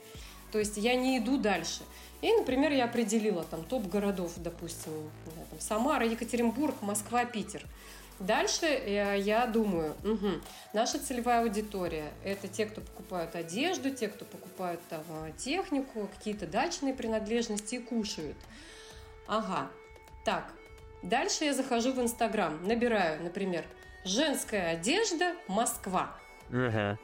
То 0.52 0.60
есть 0.60 0.78
я 0.78 0.96
не 0.96 1.18
иду 1.18 1.38
дальше. 1.38 1.82
И, 2.22 2.34
например, 2.34 2.72
я 2.72 2.86
определила 2.86 3.44
там 3.44 3.64
топ 3.64 3.88
городов, 3.88 4.34
допустим, 4.38 4.92
там, 5.26 5.60
Самара, 5.60 6.06
Екатеринбург, 6.06 6.76
Москва, 6.82 7.26
Питер. 7.26 7.64
Дальше 8.20 8.66
э, 8.66 9.20
я 9.20 9.46
думаю, 9.46 9.94
угу, 10.04 10.42
наша 10.74 10.98
целевая 10.98 11.42
аудитория– 11.42 12.12
это 12.24 12.48
те, 12.48 12.66
кто 12.66 12.82
покупают 12.82 13.36
одежду, 13.36 13.92
те, 13.92 14.08
кто 14.08 14.26
покупают 14.26 14.82
там, 14.90 15.04
технику, 15.38 16.10
какие-то 16.18 16.48
дачные 16.48 16.96
принадлежности 16.96 17.76
и 17.76 17.80
кушают. 17.80 18.38
Ага, 19.28 19.70
так, 20.26 20.52
дальше 21.04 21.46
я 21.46 21.54
захожу 21.54 21.94
в 21.94 22.02
Инстаграм, 22.02 22.66
набираю, 22.66 23.22
например, 23.22 23.64
«женская 24.04 24.72
одежда 24.72 25.36
Москва». 25.48 26.18
Угу. 26.50 26.98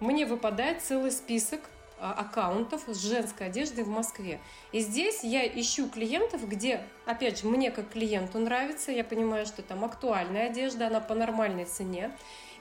Мне 0.00 0.24
выпадает 0.24 0.80
целый 0.80 1.12
список 1.12 1.60
аккаунтов 2.00 2.82
с 2.86 3.02
женской 3.02 3.46
одеждой 3.46 3.84
в 3.84 3.88
Москве. 3.88 4.40
И 4.72 4.80
здесь 4.80 5.22
я 5.22 5.46
ищу 5.46 5.88
клиентов, 5.88 6.48
где, 6.48 6.82
опять 7.06 7.40
же, 7.40 7.46
мне 7.46 7.70
как 7.70 7.90
клиенту 7.90 8.38
нравится, 8.38 8.90
я 8.90 9.04
понимаю, 9.04 9.46
что 9.46 9.62
там 9.62 9.84
актуальная 9.84 10.46
одежда, 10.46 10.86
она 10.86 11.00
по 11.00 11.14
нормальной 11.14 11.64
цене. 11.64 12.10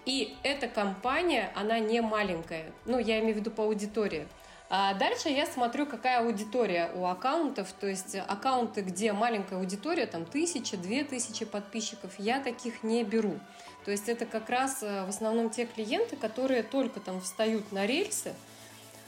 И 0.05 0.35
эта 0.43 0.67
компания, 0.67 1.51
она 1.55 1.79
не 1.79 2.01
маленькая, 2.01 2.71
ну, 2.85 2.99
я 2.99 3.19
имею 3.19 3.35
в 3.35 3.37
виду 3.39 3.51
по 3.51 3.63
аудитории. 3.63 4.27
А 4.71 4.93
дальше 4.93 5.29
я 5.29 5.47
смотрю, 5.47 5.87
какая 5.87 6.19
аудитория 6.19 6.91
у 6.93 7.05
аккаунтов, 7.05 7.71
то 7.79 7.87
есть 7.87 8.15
аккаунты, 8.15 8.81
где 8.81 9.13
маленькая 9.13 9.57
аудитория, 9.57 10.05
там 10.05 10.25
тысяча, 10.25 10.77
две 10.77 11.03
тысячи 11.03 11.43
подписчиков, 11.43 12.11
я 12.19 12.39
таких 12.39 12.83
не 12.83 13.03
беру. 13.03 13.39
То 13.85 13.91
есть 13.91 14.07
это 14.09 14.27
как 14.27 14.47
раз 14.49 14.83
э, 14.83 15.05
в 15.05 15.09
основном 15.09 15.49
те 15.49 15.65
клиенты, 15.65 16.15
которые 16.15 16.61
только 16.61 16.99
там 16.99 17.19
встают 17.19 17.71
на 17.71 17.87
рельсы, 17.87 18.29
а, 18.29 18.48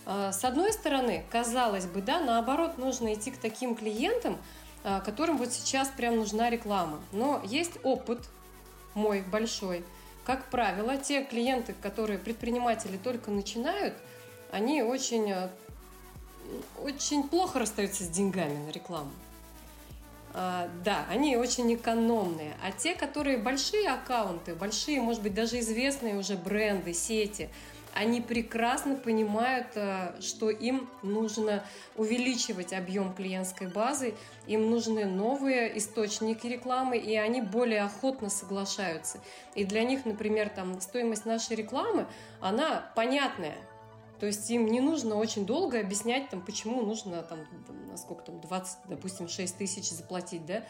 с 0.06 0.44
одной 0.44 0.74
стороны, 0.74 1.24
казалось 1.30 1.86
бы, 1.86 2.02
да, 2.02 2.20
наоборот, 2.20 2.78
нужно 2.78 3.14
идти 3.14 3.32
к 3.32 3.38
таким 3.38 3.76
клиентам, 3.76 4.38
а, 4.84 5.00
которым 5.00 5.38
вот 5.38 5.54
сейчас 5.54 5.90
прям 5.90 6.18
нужна 6.18 6.50
реклама. 6.50 7.00
Но 7.12 7.42
есть 7.46 7.74
опыт 7.84 8.20
мой 8.96 9.22
большой. 9.22 9.84
Как 10.26 10.46
правило, 10.46 10.98
те 10.98 11.24
клиенты, 11.24 11.74
которые 11.74 12.18
предприниматели 12.18 12.98
только 12.98 13.30
начинают, 13.32 13.94
они 14.52 14.82
очень, 14.82 15.32
а, 15.32 15.52
очень 16.84 17.28
плохо 17.28 17.60
расстаются 17.60 18.04
с 18.04 18.08
деньгами 18.08 18.58
на 18.66 18.72
рекламу. 18.72 19.12
Да, 20.34 21.06
они 21.10 21.36
очень 21.36 21.74
экономные. 21.76 22.54
А 22.64 22.72
те, 22.72 22.96
которые 22.96 23.38
большие 23.38 23.90
аккаунты, 23.90 24.56
большие, 24.56 25.02
может 25.02 25.22
быть, 25.22 25.34
даже 25.34 25.60
известные 25.60 26.16
уже 26.16 26.38
бренды, 26.38 26.94
сети– 26.94 27.50
они 27.94 28.22
прекрасно 28.22 28.96
понимают, 28.96 29.68
э, 29.76 30.14
что 30.22 30.50
им 30.50 30.90
нужно 31.04 31.64
увеличивать 31.96 32.74
объем 32.74 33.14
клиентской 33.14 33.68
базы, 33.68 34.14
им 34.48 34.70
нужны 34.70 35.06
новые 35.06 35.78
источники 35.78 36.48
рекламы, 36.48 36.98
и 36.98 37.16
они 37.16 37.42
более 37.42 37.82
охотно 37.82 38.30
соглашаются. 38.30 39.20
И 39.56 39.66
для 39.66 39.84
них, 39.84 40.06
например, 40.06 40.50
там, 40.50 40.80
стоимость 40.82 41.26
нашей 41.26 41.56
рекламы, 41.56 42.08
она 42.40 42.92
понятная. 42.96 43.58
То 44.22 44.28
есть 44.28 44.48
им 44.52 44.68
не 44.68 44.82
нужно 44.82 45.16
очень 45.16 45.48
долго 45.48 45.80
объяснять, 45.80 46.30
там, 46.30 46.42
почему 46.42 46.84
нужно 46.84 47.24
там, 47.24 47.40
насколько 47.90 48.24
там, 48.24 48.40
20, 48.40 48.78
допустим, 48.88 49.28
6 49.28 49.58
тысяч 49.58 49.90
заплатить, 49.90 50.46
да, 50.46 50.62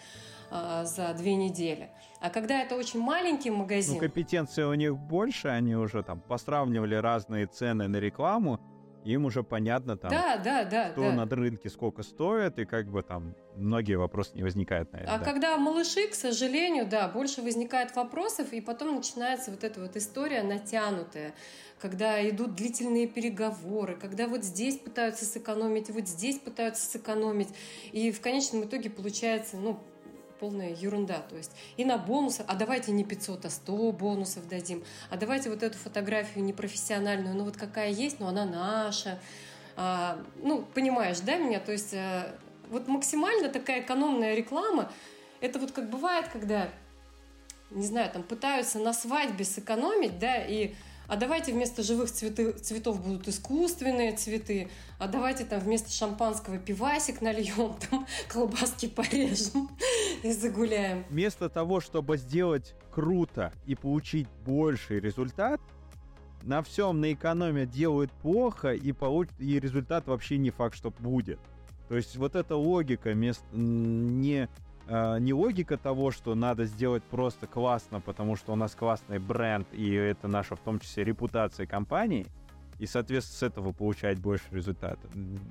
а, 0.49 0.85
за 0.85 1.13
две 1.13 1.35
недели. 1.35 1.89
А 2.21 2.29
когда 2.29 2.61
это 2.61 2.77
очень 2.77 3.01
маленький 3.01 3.49
магазин... 3.49 3.95
Ну, 3.95 3.99
компетенции 3.99 4.63
у 4.63 4.73
них 4.73 4.95
больше, 4.97 5.49
они 5.49 5.75
уже 5.75 6.01
там 6.01 6.21
постравнивали 6.21 6.95
разные 6.95 7.45
цены 7.45 7.89
на 7.89 7.97
рекламу, 7.97 8.61
им 9.03 9.25
уже 9.25 9.43
понятно 9.43 9.97
там, 9.97 10.11
да, 10.11 10.37
да, 10.37 10.63
да, 10.63 10.91
что 10.91 11.01
да. 11.01 11.25
на 11.25 11.25
рынке 11.25 11.69
сколько 11.69 12.03
стоит, 12.03 12.59
и 12.59 12.65
как 12.65 12.89
бы 12.89 13.01
там 13.03 13.35
многие 13.55 13.95
вопросы 13.95 14.31
не 14.35 14.43
возникают, 14.43 14.91
наверное. 14.91 15.15
А 15.15 15.19
да. 15.19 15.25
когда 15.25 15.57
малыши, 15.57 16.07
к 16.07 16.13
сожалению, 16.13 16.87
да, 16.87 17.07
больше 17.07 17.41
возникает 17.41 17.95
вопросов, 17.95 18.53
и 18.53 18.61
потом 18.61 18.95
начинается 18.95 19.51
вот 19.51 19.63
эта 19.63 19.79
вот 19.79 19.95
история 19.95 20.43
натянутая, 20.43 21.33
когда 21.79 22.27
идут 22.29 22.55
длительные 22.55 23.07
переговоры, 23.07 23.95
когда 23.95 24.27
вот 24.27 24.43
здесь 24.43 24.77
пытаются 24.77 25.25
сэкономить, 25.25 25.89
вот 25.89 26.07
здесь 26.07 26.37
пытаются 26.37 26.85
сэкономить, 26.85 27.49
и 27.91 28.11
в 28.11 28.21
конечном 28.21 28.63
итоге 28.65 28.89
получается, 28.89 29.57
ну, 29.57 29.79
полная 30.41 30.73
ерунда. 30.73 31.19
То 31.29 31.37
есть 31.37 31.51
и 31.77 31.85
на 31.85 31.97
бонусы, 31.97 32.43
а 32.47 32.55
давайте 32.55 32.91
не 32.91 33.03
500, 33.05 33.45
а 33.45 33.49
100 33.49 33.91
бонусов 33.91 34.49
дадим, 34.49 34.83
а 35.11 35.15
давайте 35.15 35.51
вот 35.51 35.61
эту 35.61 35.77
фотографию 35.77 36.43
непрофессиональную, 36.43 37.35
ну 37.35 37.45
вот 37.45 37.55
какая 37.55 37.91
есть, 37.91 38.19
но 38.19 38.27
она 38.27 38.43
наша. 38.43 39.19
А, 39.77 40.19
ну, 40.35 40.63
понимаешь, 40.73 41.19
да, 41.19 41.37
меня? 41.37 41.59
То 41.59 41.71
есть 41.71 41.93
а, 41.93 42.35
вот 42.69 42.87
максимально 42.87 43.49
такая 43.49 43.81
экономная 43.81 44.33
реклама, 44.33 44.91
это 45.41 45.59
вот 45.59 45.71
как 45.71 45.89
бывает, 45.89 46.27
когда, 46.27 46.69
не 47.69 47.85
знаю, 47.85 48.11
там 48.11 48.23
пытаются 48.23 48.79
на 48.79 48.93
свадьбе 48.93 49.45
сэкономить, 49.45 50.17
да, 50.17 50.43
и 50.43 50.73
а 51.11 51.17
давайте 51.17 51.51
вместо 51.51 51.83
живых 51.83 52.09
цветы, 52.09 52.53
цветов 52.53 53.03
будут 53.03 53.27
искусственные 53.27 54.15
цветы, 54.15 54.69
а 54.97 55.09
давайте 55.09 55.43
там 55.43 55.59
вместо 55.59 55.91
шампанского 55.91 56.57
пивасик 56.57 57.19
нальем, 57.19 57.75
там 57.89 58.07
колбаски 58.29 58.87
порежем 58.87 59.69
и 60.23 60.31
загуляем. 60.31 61.03
Вместо 61.09 61.49
того, 61.49 61.81
чтобы 61.81 62.15
сделать 62.15 62.75
круто 62.91 63.51
и 63.65 63.75
получить 63.75 64.29
больший 64.45 65.01
результат, 65.01 65.59
на 66.43 66.63
всем 66.63 67.01
на 67.01 67.11
экономия 67.11 67.65
делают 67.65 68.09
плохо, 68.13 68.71
и, 68.71 68.93
получ... 68.93 69.27
и 69.37 69.59
результат 69.59 70.07
вообще 70.07 70.37
не 70.37 70.49
факт, 70.49 70.77
что 70.77 70.91
будет. 70.91 71.41
То 71.89 71.97
есть 71.97 72.15
вот 72.15 72.35
эта 72.37 72.55
логика 72.55 73.13
мест... 73.13 73.43
не 73.51 74.47
э, 74.87 75.17
не 75.19 75.33
логика 75.33 75.77
того, 75.77 76.11
что 76.11 76.35
надо 76.35 76.65
сделать 76.65 77.03
просто 77.03 77.47
классно, 77.47 77.99
потому 77.99 78.35
что 78.35 78.53
у 78.53 78.55
нас 78.55 78.75
классный 78.75 79.19
бренд, 79.19 79.67
и 79.73 79.91
это 79.93 80.27
наша 80.27 80.55
в 80.55 80.59
том 80.59 80.79
числе 80.79 81.03
репутация 81.03 81.65
компании, 81.65 82.27
и, 82.79 82.87
соответственно, 82.87 83.37
с 83.37 83.43
этого 83.43 83.71
получать 83.73 84.19
больше 84.19 84.45
результата. 84.51 84.99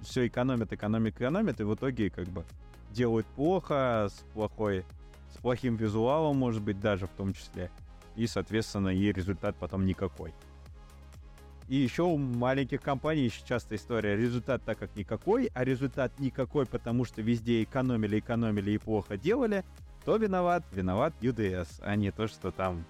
Все 0.02 0.26
экономят, 0.26 0.72
экономят, 0.72 1.14
экономят, 1.14 1.60
и 1.60 1.64
в 1.64 1.74
итоге 1.74 2.10
как 2.10 2.26
бы 2.28 2.44
делают 2.90 3.26
плохо, 3.28 4.08
с 4.10 4.24
плохой, 4.34 4.84
с 5.32 5.38
плохим 5.38 5.76
визуалом, 5.76 6.36
может 6.36 6.62
быть, 6.62 6.80
даже 6.80 7.06
в 7.06 7.10
том 7.10 7.32
числе, 7.32 7.70
и, 8.16 8.26
соответственно, 8.26 8.88
и 8.88 9.12
результат 9.12 9.56
потом 9.56 9.86
никакой. 9.86 10.32
И 11.70 11.76
еще 11.76 12.02
у 12.02 12.16
маленьких 12.16 12.82
компаний 12.82 13.26
еще 13.26 13.42
часто 13.46 13.76
история. 13.76 14.16
Результат 14.16 14.60
так 14.64 14.76
как 14.76 14.96
никакой, 14.96 15.52
а 15.54 15.62
результат 15.62 16.18
никакой, 16.18 16.66
потому 16.66 17.04
что 17.04 17.22
везде 17.22 17.62
экономили, 17.62 18.18
экономили 18.18 18.72
и 18.72 18.78
плохо 18.78 19.16
делали, 19.16 19.64
то 20.04 20.16
виноват, 20.16 20.64
виноват 20.72 21.14
UDS, 21.20 21.68
а 21.82 21.94
не 21.94 22.10
то, 22.10 22.26
что 22.26 22.50
там, 22.50 22.84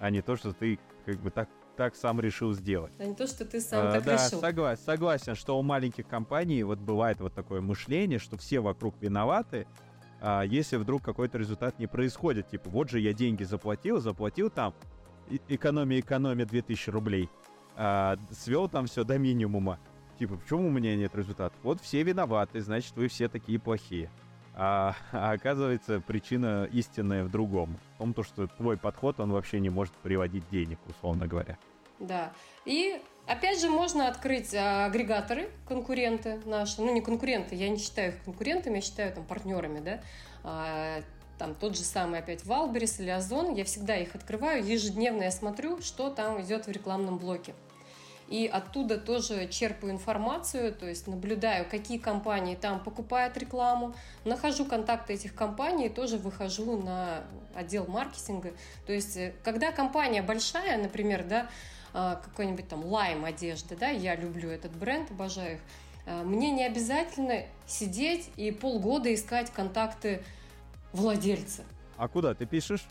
а 0.00 0.10
не 0.10 0.22
то, 0.22 0.34
что 0.34 0.52
ты 0.52 0.80
как 1.06 1.18
бы 1.20 1.30
так 1.30 1.48
так 1.76 1.94
сам 1.94 2.20
решил 2.20 2.52
сделать. 2.52 2.90
А 2.98 3.04
не 3.04 3.14
то, 3.14 3.28
что 3.28 3.44
ты 3.44 3.60
сам 3.60 3.86
а, 3.86 3.92
так 3.92 4.04
да, 4.04 4.14
решил. 4.14 4.40
Согласен, 4.40 4.84
согласен, 4.84 5.34
что 5.36 5.56
у 5.56 5.62
маленьких 5.62 6.08
компаний 6.08 6.64
вот 6.64 6.80
бывает 6.80 7.20
вот 7.20 7.32
такое 7.32 7.60
мышление, 7.60 8.18
что 8.18 8.36
все 8.36 8.58
вокруг 8.58 8.96
виноваты, 9.00 9.68
а 10.20 10.42
если 10.42 10.78
вдруг 10.78 11.04
какой-то 11.04 11.38
результат 11.38 11.78
не 11.78 11.86
происходит. 11.86 12.48
Типа, 12.48 12.70
вот 12.70 12.90
же 12.90 12.98
я 12.98 13.12
деньги 13.12 13.44
заплатил, 13.44 14.00
заплатил 14.00 14.50
там, 14.50 14.74
экономия, 15.48 16.00
экономия 16.00 16.46
2000 16.46 16.90
рублей 16.90 17.30
а, 17.76 18.18
свел 18.32 18.68
там 18.68 18.86
все 18.86 19.04
до 19.04 19.18
минимума. 19.18 19.78
Типа, 20.18 20.36
почему 20.36 20.68
у 20.68 20.70
меня 20.70 20.96
нет 20.96 21.14
результата? 21.14 21.54
Вот 21.62 21.80
все 21.80 22.02
виноваты, 22.02 22.60
значит, 22.60 22.96
вы 22.96 23.08
все 23.08 23.28
такие 23.28 23.58
плохие. 23.58 24.10
А, 24.54 24.96
а 25.12 25.32
оказывается, 25.32 26.00
причина 26.00 26.66
истинная 26.72 27.24
в 27.24 27.30
другом. 27.30 27.78
В 27.94 27.98
том, 27.98 28.14
то, 28.14 28.22
что 28.22 28.46
твой 28.46 28.78
подход, 28.78 29.20
он 29.20 29.30
вообще 29.30 29.60
не 29.60 29.68
может 29.68 29.92
приводить 29.94 30.48
денег, 30.50 30.78
условно 30.88 31.26
говоря. 31.26 31.58
Да. 31.98 32.32
И 32.64 32.98
опять 33.26 33.60
же 33.60 33.68
можно 33.68 34.08
открыть 34.08 34.54
а, 34.54 34.86
агрегаторы, 34.86 35.50
конкуренты 35.68 36.40
наши. 36.46 36.80
Ну, 36.80 36.94
не 36.94 37.02
конкуренты, 37.02 37.54
я 37.54 37.68
не 37.68 37.76
считаю 37.76 38.12
их 38.12 38.24
конкурентами, 38.24 38.76
я 38.76 38.80
считаю 38.80 39.12
там 39.12 39.24
партнерами, 39.24 39.80
да. 39.80 40.00
А, 40.42 41.02
там 41.38 41.54
тот 41.54 41.76
же 41.76 41.82
самый 41.82 42.20
опять 42.20 42.46
Валберис 42.46 42.98
или 42.98 43.10
Озон, 43.10 43.54
я 43.54 43.64
всегда 43.64 43.96
их 43.96 44.14
открываю, 44.14 44.64
ежедневно 44.64 45.24
я 45.24 45.30
смотрю, 45.30 45.82
что 45.82 46.08
там 46.08 46.40
идет 46.40 46.66
в 46.66 46.70
рекламном 46.70 47.18
блоке. 47.18 47.54
И 48.28 48.46
оттуда 48.46 48.98
тоже 48.98 49.48
черпаю 49.48 49.92
информацию, 49.92 50.74
то 50.74 50.86
есть 50.86 51.06
наблюдаю, 51.06 51.66
какие 51.68 51.98
компании 51.98 52.56
там 52.56 52.80
покупают 52.80 53.36
рекламу, 53.36 53.94
нахожу 54.24 54.64
контакты 54.64 55.14
этих 55.14 55.34
компаний 55.34 55.88
тоже 55.88 56.16
выхожу 56.16 56.82
на 56.82 57.24
отдел 57.54 57.86
маркетинга. 57.86 58.52
То 58.86 58.92
есть, 58.92 59.16
э, 59.16 59.32
когда 59.44 59.70
компания 59.72 60.22
большая, 60.22 60.76
например, 60.78 61.24
да, 61.24 61.48
а, 61.98 62.16
какой-нибудь 62.16 62.68
там 62.68 62.82
Lime 62.82 63.24
одежды, 63.26 63.76
да, 63.76 63.88
я 63.88 64.16
люблю 64.16 64.50
этот 64.50 64.72
бренд, 64.72 65.10
обожаю 65.10 65.54
их, 65.54 65.60
а, 66.04 66.24
мне 66.24 66.50
не 66.50 66.64
обязательно 66.64 67.44
сидеть 67.66 68.28
и 68.36 68.50
полгода 68.50 69.14
искать 69.14 69.50
контакты 69.50 70.22
владельца. 70.92 71.62
А 71.96 72.08
куда 72.08 72.34
ты 72.34 72.44
пишешь? 72.44 72.86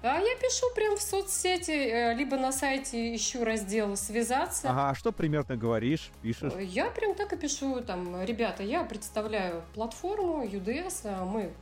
А 0.00 0.20
я 0.20 0.36
пишу 0.36 0.66
прям 0.76 0.96
в 0.96 1.02
соцсети, 1.02 1.72
э, 1.72 2.14
либо 2.14 2.36
на 2.36 2.52
сайте 2.52 3.16
ищу 3.16 3.44
раздел 3.44 3.96
«Связаться». 3.96 4.70
Ага, 4.70 4.90
а 4.90 4.94
что 4.94 5.10
примерно 5.10 5.56
говоришь, 5.56 6.10
пишешь? 6.22 6.52
Я 6.60 6.90
прям 6.90 7.16
так 7.16 7.32
и 7.32 7.36
пишу, 7.36 7.80
там, 7.80 8.22
ребята, 8.22 8.62
я 8.62 8.84
представляю 8.84 9.64
платформу 9.74 10.44
UDS, 10.44 11.00
а 11.04 11.24
мы 11.24 11.52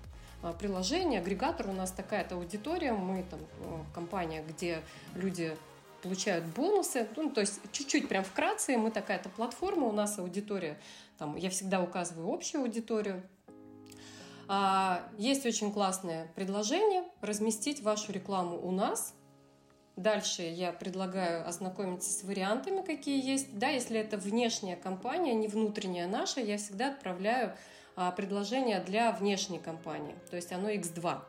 приложение, 0.58 1.20
агрегатор, 1.20 1.70
у 1.70 1.72
нас 1.72 1.90
такая-то 1.92 2.34
аудитория, 2.34 2.92
мы 2.92 3.24
там 3.24 3.40
компания, 3.94 4.44
где 4.46 4.82
люди 5.14 5.56
получают 6.02 6.44
бонусы, 6.44 7.08
ну, 7.16 7.30
то 7.30 7.40
есть 7.40 7.58
чуть-чуть 7.72 8.06
прям 8.06 8.22
вкратце, 8.22 8.76
мы 8.76 8.90
такая-то 8.90 9.30
платформа, 9.30 9.86
у 9.86 9.92
нас 9.92 10.18
аудитория, 10.18 10.78
там, 11.18 11.36
я 11.36 11.48
всегда 11.48 11.80
указываю 11.80 12.32
общую 12.32 12.60
аудиторию, 12.62 13.22
есть 15.18 15.46
очень 15.46 15.72
классное 15.72 16.28
предложение 16.34 17.04
разместить 17.20 17.82
вашу 17.82 18.12
рекламу 18.12 18.58
у 18.60 18.70
нас. 18.70 19.14
Дальше 19.96 20.42
я 20.42 20.72
предлагаю 20.72 21.48
ознакомиться 21.48 22.10
с 22.10 22.22
вариантами, 22.22 22.82
какие 22.82 23.24
есть. 23.24 23.58
Да, 23.58 23.68
если 23.68 23.98
это 23.98 24.18
внешняя 24.18 24.76
компания, 24.76 25.34
не 25.34 25.48
внутренняя 25.48 26.06
наша, 26.06 26.40
я 26.40 26.58
всегда 26.58 26.88
отправляю 26.88 27.56
а, 27.96 28.12
предложение 28.12 28.80
для 28.80 29.10
внешней 29.12 29.58
компании, 29.58 30.14
то 30.30 30.36
есть 30.36 30.52
оно 30.52 30.68
X2. 30.68 31.22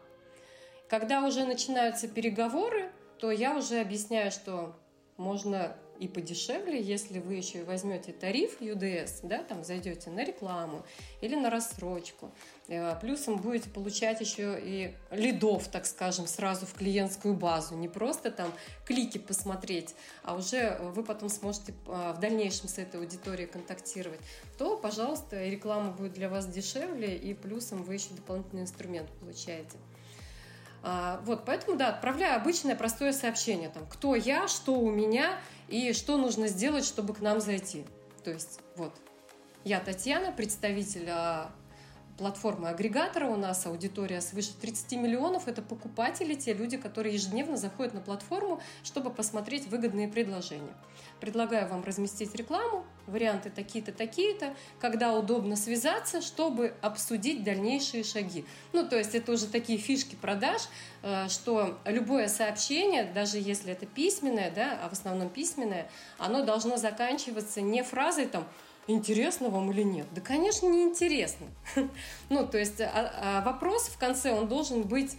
Когда 0.89 1.25
уже 1.25 1.45
начинаются 1.45 2.09
переговоры, 2.09 2.91
то 3.19 3.31
я 3.31 3.55
уже 3.55 3.79
объясняю, 3.79 4.31
что 4.31 4.75
можно 5.15 5.75
и 5.99 6.07
подешевле, 6.07 6.81
если 6.81 7.19
вы 7.19 7.35
еще 7.35 7.59
и 7.59 7.63
возьмете 7.63 8.11
тариф 8.11 8.61
UDS, 8.61 9.19
да, 9.23 9.43
там 9.43 9.63
зайдете 9.63 10.09
на 10.09 10.23
рекламу 10.23 10.85
или 11.21 11.35
на 11.35 11.49
рассрочку. 11.49 12.31
Э, 12.67 12.95
плюсом 12.99 13.37
будете 13.37 13.69
получать 13.69 14.21
еще 14.21 14.59
и 14.61 14.93
лидов, 15.11 15.67
так 15.67 15.85
скажем, 15.85 16.27
сразу 16.27 16.65
в 16.65 16.73
клиентскую 16.73 17.33
базу. 17.33 17.75
Не 17.75 17.87
просто 17.87 18.31
там 18.31 18.53
клики 18.85 19.17
посмотреть, 19.17 19.95
а 20.23 20.35
уже 20.35 20.77
вы 20.93 21.03
потом 21.03 21.29
сможете 21.29 21.73
э, 21.87 22.13
в 22.15 22.19
дальнейшем 22.19 22.67
с 22.67 22.77
этой 22.77 22.99
аудиторией 22.99 23.47
контактировать. 23.47 24.19
То, 24.57 24.77
пожалуйста, 24.77 25.45
реклама 25.45 25.91
будет 25.91 26.13
для 26.13 26.29
вас 26.29 26.47
дешевле, 26.47 27.15
и 27.15 27.33
плюсом 27.33 27.83
вы 27.83 27.95
еще 27.95 28.09
дополнительный 28.11 28.63
инструмент 28.63 29.09
получаете. 29.19 29.77
А, 30.89 31.19
вот, 31.25 31.43
поэтому, 31.43 31.77
да, 31.77 31.89
отправляю 31.89 32.37
обычное 32.37 32.73
простое 32.73 33.11
сообщение, 33.11 33.67
там, 33.67 33.85
кто 33.87 34.15
я, 34.15 34.47
что 34.47 34.71
у 34.71 34.89
меня 34.89 35.37
и 35.67 35.91
что 35.91 36.15
нужно 36.15 36.47
сделать, 36.47 36.85
чтобы 36.85 37.13
к 37.13 37.19
нам 37.19 37.41
зайти. 37.41 37.85
То 38.23 38.31
есть, 38.31 38.61
вот, 38.77 38.95
я 39.65 39.81
Татьяна, 39.81 40.31
представитель 40.31 41.09
а, 41.09 41.51
платформы 42.17 42.69
агрегатора. 42.69 43.27
У 43.27 43.37
нас 43.37 43.65
аудитория 43.65 44.21
свыше 44.21 44.53
30 44.59 44.93
миллионов. 44.93 45.47
Это 45.47 45.61
покупатели, 45.61 46.33
те 46.33 46.53
люди, 46.53 46.77
которые 46.77 47.13
ежедневно 47.13 47.57
заходят 47.57 47.93
на 47.93 48.01
платформу, 48.01 48.59
чтобы 48.83 49.09
посмотреть 49.09 49.67
выгодные 49.67 50.07
предложения. 50.07 50.73
Предлагаю 51.19 51.67
вам 51.67 51.83
разместить 51.83 52.35
рекламу, 52.35 52.85
варианты 53.07 53.49
такие-то, 53.49 53.91
такие-то, 53.91 54.53
когда 54.79 55.13
удобно 55.13 55.55
связаться, 55.55 56.21
чтобы 56.21 56.73
обсудить 56.81 57.43
дальнейшие 57.43 58.03
шаги. 58.03 58.45
Ну, 58.73 58.87
то 58.87 58.97
есть 58.97 59.15
это 59.15 59.31
уже 59.31 59.47
такие 59.47 59.79
фишки 59.79 60.15
продаж, 60.15 60.61
э, 61.01 61.27
что 61.29 61.79
любое 61.85 62.27
сообщение, 62.27 63.03
даже 63.03 63.37
если 63.37 63.71
это 63.71 63.85
письменное, 63.85 64.51
да, 64.51 64.79
а 64.83 64.89
в 64.89 64.93
основном 64.93 65.29
письменное, 65.29 65.89
оно 66.17 66.43
должно 66.43 66.77
заканчиваться 66.77 67.61
не 67.61 67.83
фразой 67.83 68.27
там 68.27 68.45
интересно 68.87 69.49
вам 69.49 69.71
или 69.71 69.83
нет? 69.83 70.07
Да, 70.11 70.21
конечно, 70.21 70.67
не 70.67 70.83
интересно. 70.83 71.47
Ну, 72.29 72.45
то 72.47 72.57
есть 72.57 72.81
а, 72.81 73.11
а 73.21 73.41
вопрос 73.41 73.87
в 73.87 73.97
конце, 73.97 74.33
он 74.33 74.47
должен 74.47 74.83
быть 74.83 75.17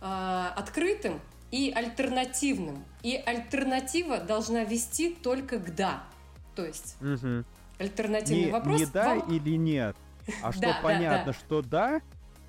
а, 0.00 0.52
открытым 0.56 1.20
и 1.50 1.72
альтернативным. 1.74 2.84
И 3.02 3.16
альтернатива 3.16 4.18
должна 4.18 4.64
вести 4.64 5.10
только 5.14 5.58
к 5.58 5.74
«да». 5.74 6.02
То 6.54 6.64
есть 6.64 6.96
альтернативный 7.78 8.50
вопрос... 8.50 8.80
Не 8.80 8.86
«да» 8.86 9.16
или 9.16 9.56
«нет», 9.56 9.96
а 10.42 10.52
что 10.52 10.76
понятно, 10.82 11.32
что 11.32 11.62
«да», 11.62 12.00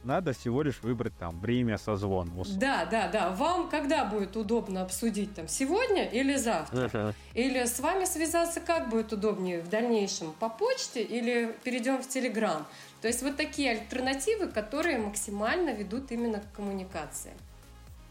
надо 0.03 0.33
всего 0.33 0.61
лишь 0.61 0.81
выбрать 0.81 1.17
там 1.17 1.39
время 1.39 1.77
созвона. 1.77 2.31
Да, 2.57 2.85
да, 2.85 3.07
да. 3.07 3.29
Вам 3.31 3.69
когда 3.69 4.05
будет 4.05 4.35
удобно 4.35 4.81
обсудить 4.81 5.35
там 5.35 5.47
сегодня 5.47 6.05
или 6.05 6.35
завтра? 6.35 6.85
Uh-huh. 6.87 7.13
Или 7.33 7.65
с 7.65 7.79
вами 7.79 8.05
связаться 8.05 8.59
как 8.61 8.89
будет 8.89 9.13
удобнее 9.13 9.61
в 9.61 9.69
дальнейшем 9.69 10.33
по 10.39 10.49
почте 10.49 11.01
или 11.01 11.55
перейдем 11.63 12.01
в 12.01 12.07
Телеграм? 12.07 12.65
То 13.01 13.07
есть 13.07 13.23
вот 13.23 13.37
такие 13.37 13.71
альтернативы, 13.71 14.47
которые 14.47 14.99
максимально 14.99 15.71
ведут 15.71 16.11
именно 16.11 16.39
к 16.39 16.51
коммуникации. 16.55 17.31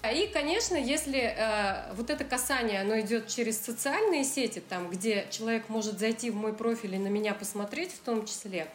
И, 0.03 0.31
конечно, 0.33 0.77
если 0.77 1.21
э, 1.21 1.93
вот 1.95 2.09
это 2.09 2.25
касание, 2.25 2.81
оно 2.81 2.99
идет 3.01 3.29
через 3.29 3.61
социальные 3.61 4.25
сети, 4.25 4.63
там, 4.67 4.89
где 4.89 5.27
человек 5.31 5.69
может 5.69 5.99
зайти 5.99 6.31
в 6.31 6.37
мой 6.37 6.55
профиль 6.55 6.95
и 6.95 6.99
на 6.99 7.09
меня 7.09 7.35
посмотреть 7.35 7.93
в 7.93 7.99
том 7.99 8.25
числе, 8.25 8.63
а 8.63 8.69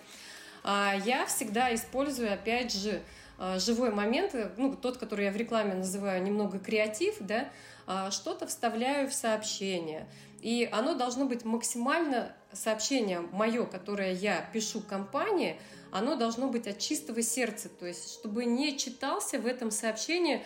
я 0.65 1.25
всегда 1.27 1.73
использую, 1.73 2.33
опять 2.33 2.73
же, 2.73 3.01
а, 3.37 3.59
живой 3.59 3.91
момент, 3.91 4.33
э, 4.33 4.49
ну, 4.57 4.75
тот, 4.75 4.97
который 4.97 5.25
я 5.25 5.31
в 5.31 5.35
рекламе 5.35 5.73
называю 5.73 6.23
немного 6.23 6.59
креатив, 6.59 7.15
да, 7.19 7.49
а, 7.85 8.09
что-то 8.11 8.47
вставляю 8.47 9.09
в 9.09 9.13
сообщение. 9.13 10.07
И 10.41 10.67
оно 10.71 10.95
должно 10.95 11.25
быть 11.25 11.43
максимально, 11.43 12.33
сообщение 12.53 13.19
мое, 13.19 13.65
которое 13.65 14.13
я 14.13 14.41
пишу 14.53 14.79
компании, 14.79 15.59
оно 15.91 16.15
должно 16.15 16.47
быть 16.47 16.67
от 16.67 16.79
чистого 16.79 17.21
сердца, 17.21 17.67
то 17.67 17.85
есть 17.85 18.13
чтобы 18.13 18.45
не 18.45 18.77
читался 18.77 19.39
в 19.39 19.45
этом 19.45 19.71
сообщении, 19.71 20.41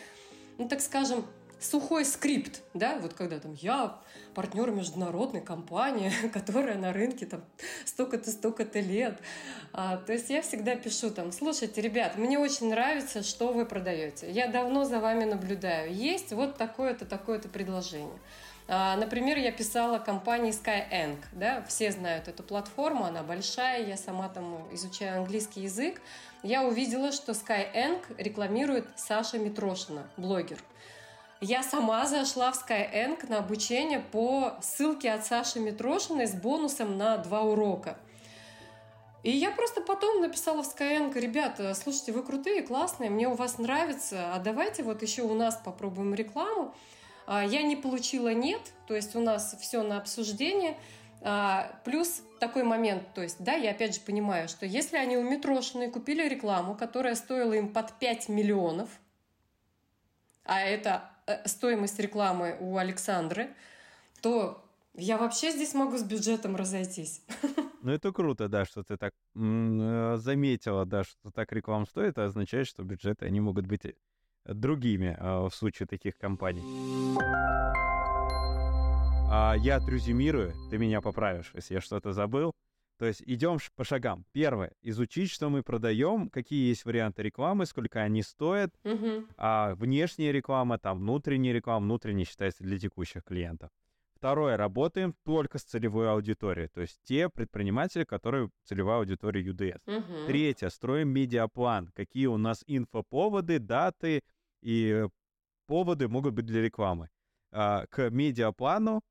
ну, 0.57 0.67
так 0.67 0.81
скажем, 0.81 1.25
сухой 1.59 2.05
скрипт, 2.05 2.61
да, 2.73 2.97
вот 2.99 3.13
когда 3.13 3.39
там 3.39 3.53
я 3.53 3.99
партнер 4.33 4.71
международной 4.71 5.41
компании, 5.41 6.11
которая 6.33 6.77
на 6.77 6.93
рынке 6.93 7.25
там 7.25 7.41
столько-то, 7.85 8.31
столько-то 8.31 8.79
лет. 8.79 9.19
А, 9.73 9.97
то 9.97 10.13
есть 10.13 10.29
я 10.29 10.41
всегда 10.41 10.75
пишу 10.75 11.09
там, 11.09 11.31
слушайте, 11.31 11.81
ребят, 11.81 12.17
мне 12.17 12.39
очень 12.39 12.69
нравится, 12.69 13.23
что 13.23 13.51
вы 13.51 13.65
продаете. 13.65 14.31
Я 14.31 14.47
давно 14.47 14.85
за 14.85 14.99
вами 14.99 15.25
наблюдаю. 15.25 15.93
Есть 15.93 16.31
вот 16.31 16.57
такое-то, 16.57 17.05
такое-то 17.05 17.49
предложение. 17.49 18.17
А, 18.71 18.95
например, 18.97 19.39
я 19.39 19.51
писала 19.51 19.97
компании 19.97 20.51
Skyeng, 20.51 21.17
да, 21.31 21.63
все 21.67 21.91
знают 21.91 22.27
эту 22.27 22.43
платформу, 22.43 23.03
она 23.03 23.23
большая, 23.23 23.83
я 23.87 23.97
сама 23.97 24.29
там 24.29 24.67
изучаю 24.71 25.21
английский 25.21 25.61
язык. 25.61 25.99
Я 26.43 26.63
увидела, 26.63 27.11
что 27.11 27.31
Skyeng 27.31 27.99
рекламирует 28.19 28.85
Саша 28.95 29.39
Митрошина, 29.39 30.07
блогер. 30.17 30.59
Я 31.41 31.63
сама 31.63 32.05
зашла 32.05 32.51
в 32.51 32.61
Skyeng 32.61 33.29
на 33.29 33.37
обучение 33.37 34.01
по 34.01 34.57
ссылке 34.61 35.09
от 35.09 35.25
Саши 35.25 35.61
Митрошиной 35.61 36.27
с 36.27 36.33
бонусом 36.33 36.97
на 36.97 37.15
два 37.17 37.43
урока. 37.43 37.97
И 39.23 39.31
я 39.31 39.49
просто 39.51 39.79
потом 39.79 40.19
написала 40.19 40.63
в 40.63 40.67
Skyeng, 40.67 41.17
ребята, 41.17 41.73
слушайте, 41.75 42.11
вы 42.11 42.23
крутые, 42.23 42.61
классные, 42.61 43.09
мне 43.09 43.29
у 43.29 43.35
вас 43.35 43.57
нравится, 43.57 44.33
а 44.33 44.39
давайте 44.39 44.83
вот 44.83 45.01
еще 45.01 45.21
у 45.21 45.33
нас 45.33 45.55
попробуем 45.63 46.13
рекламу. 46.13 46.75
А, 47.25 47.45
я 47.45 47.61
не 47.61 47.77
получила 47.77 48.33
нет, 48.33 48.61
то 48.87 48.93
есть 48.93 49.15
у 49.15 49.21
нас 49.21 49.55
все 49.61 49.81
на 49.81 49.97
обсуждение. 49.97 50.77
А, 51.21 51.71
плюс 51.85 52.21
такой 52.41 52.63
момент, 52.63 53.13
то 53.13 53.21
есть, 53.21 53.41
да, 53.41 53.53
я 53.53 53.71
опять 53.71 53.95
же 53.95 54.01
понимаю, 54.01 54.49
что 54.49 54.65
если 54.65 54.97
они 54.97 55.15
у 55.15 55.23
Митрошиной 55.23 55.89
купили 55.89 56.27
рекламу, 56.27 56.75
которая 56.75 57.15
стоила 57.15 57.53
им 57.53 57.71
под 57.71 57.93
5 57.93 58.27
миллионов, 58.27 58.89
а 60.43 60.61
это 60.61 61.08
стоимость 61.45 61.99
рекламы 61.99 62.57
у 62.59 62.77
Александры, 62.77 63.49
то 64.21 64.63
я 64.95 65.17
вообще 65.17 65.51
здесь 65.51 65.73
могу 65.73 65.97
с 65.97 66.03
бюджетом 66.03 66.55
разойтись. 66.55 67.21
Ну, 67.81 67.93
это 67.93 68.11
круто, 68.11 68.49
да, 68.49 68.65
что 68.65 68.83
ты 68.83 68.97
так 68.97 69.13
э, 69.35 70.17
заметила, 70.17 70.85
да, 70.85 71.05
что 71.05 71.31
так 71.33 71.49
реклама 71.53 71.85
стоит, 71.85 72.09
это 72.09 72.25
означает, 72.25 72.67
что 72.67 72.83
бюджеты, 72.83 73.25
они 73.25 73.39
могут 73.39 73.67
быть 73.67 73.85
э, 73.85 73.93
другими 74.43 75.17
в 75.21 75.51
случае 75.55 75.87
таких 75.87 76.17
компаний. 76.17 76.61
А 79.31 79.55
я 79.57 79.77
отрезюмирую, 79.77 80.53
ты 80.69 80.77
меня 80.77 80.99
поправишь, 80.99 81.51
если 81.53 81.75
я 81.75 81.81
что-то 81.81 82.11
забыл. 82.11 82.51
То 82.99 83.05
есть 83.05 83.23
идем 83.25 83.59
по 83.77 83.85
шагам. 83.85 84.25
Первое, 84.33 84.73
изучить, 84.81 85.31
что 85.31 85.49
мы 85.49 85.63
продаем, 85.63 86.29
какие 86.29 86.67
есть 86.67 86.83
варианты 86.83 87.23
рекламы, 87.23 87.65
сколько 87.65 88.01
они 88.01 88.21
стоят, 88.21 88.75
угу. 88.83 89.25
а 89.37 89.73
внешняя 89.75 90.33
реклама, 90.33 90.77
там 90.77 90.99
внутренняя 90.99 91.53
реклама, 91.53 91.85
внутренняя 91.85 92.25
считается 92.25 92.61
для 92.61 92.77
текущих 92.77 93.23
клиентов. 93.23 93.69
Второе, 94.15 94.57
работаем 94.57 95.15
только 95.23 95.59
с 95.59 95.63
целевой 95.63 96.11
аудиторией, 96.11 96.67
то 96.67 96.81
есть 96.81 96.99
те 97.03 97.29
предприниматели, 97.29 98.03
которые 98.03 98.49
целевая 98.65 98.97
аудитория 98.97 99.41
UDS. 99.41 99.79
Мгм. 99.85 100.27
Третье, 100.27 100.67
строим 100.67 101.07
медиаплан, 101.07 101.91
какие 101.95 102.25
у 102.25 102.35
нас 102.35 102.65
инфоповоды, 102.67 103.59
даты 103.59 104.23
и 104.61 105.07
поводы 105.67 106.09
могут 106.09 106.33
быть 106.33 106.45
для 106.45 106.61
рекламы. 106.61 107.09
А, 107.53 107.85
К 107.87 108.09
медиаплану 108.09 109.01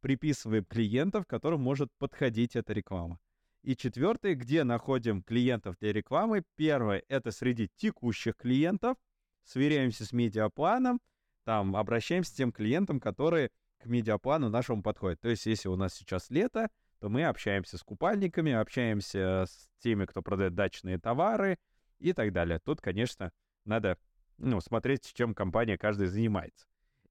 приписываем 0.00 0.64
клиентов, 0.64 1.26
которым 1.26 1.60
может 1.60 1.90
подходить 1.98 2.56
эта 2.56 2.72
реклама. 2.72 3.20
И 3.66 3.74
четвертое, 3.74 4.36
где 4.36 4.62
находим 4.62 5.24
клиентов 5.24 5.76
для 5.80 5.92
рекламы. 5.92 6.44
Первое, 6.54 7.02
это 7.08 7.32
среди 7.32 7.68
текущих 7.74 8.36
клиентов. 8.36 8.96
Сверяемся 9.42 10.04
с 10.04 10.12
медиапланом, 10.12 11.00
там 11.42 11.74
обращаемся 11.74 12.32
к 12.32 12.36
тем 12.36 12.52
клиентам, 12.52 13.00
которые 13.00 13.50
к 13.78 13.86
медиаплану 13.86 14.50
нашему 14.50 14.84
подходят. 14.84 15.20
То 15.20 15.30
есть, 15.30 15.46
если 15.46 15.66
у 15.68 15.74
нас 15.74 15.94
сейчас 15.94 16.30
лето, 16.30 16.68
то 17.00 17.08
мы 17.08 17.24
общаемся 17.24 17.76
с 17.76 17.82
купальниками, 17.82 18.52
общаемся 18.52 19.46
с 19.48 19.68
теми, 19.80 20.04
кто 20.04 20.22
продает 20.22 20.54
дачные 20.54 21.00
товары 21.00 21.58
и 21.98 22.12
так 22.12 22.32
далее. 22.32 22.60
Тут, 22.60 22.80
конечно, 22.80 23.32
надо 23.64 23.98
ну, 24.38 24.60
смотреть, 24.60 25.12
чем 25.12 25.34
компания 25.34 25.76
каждый 25.76 26.06
занимается. 26.06 26.66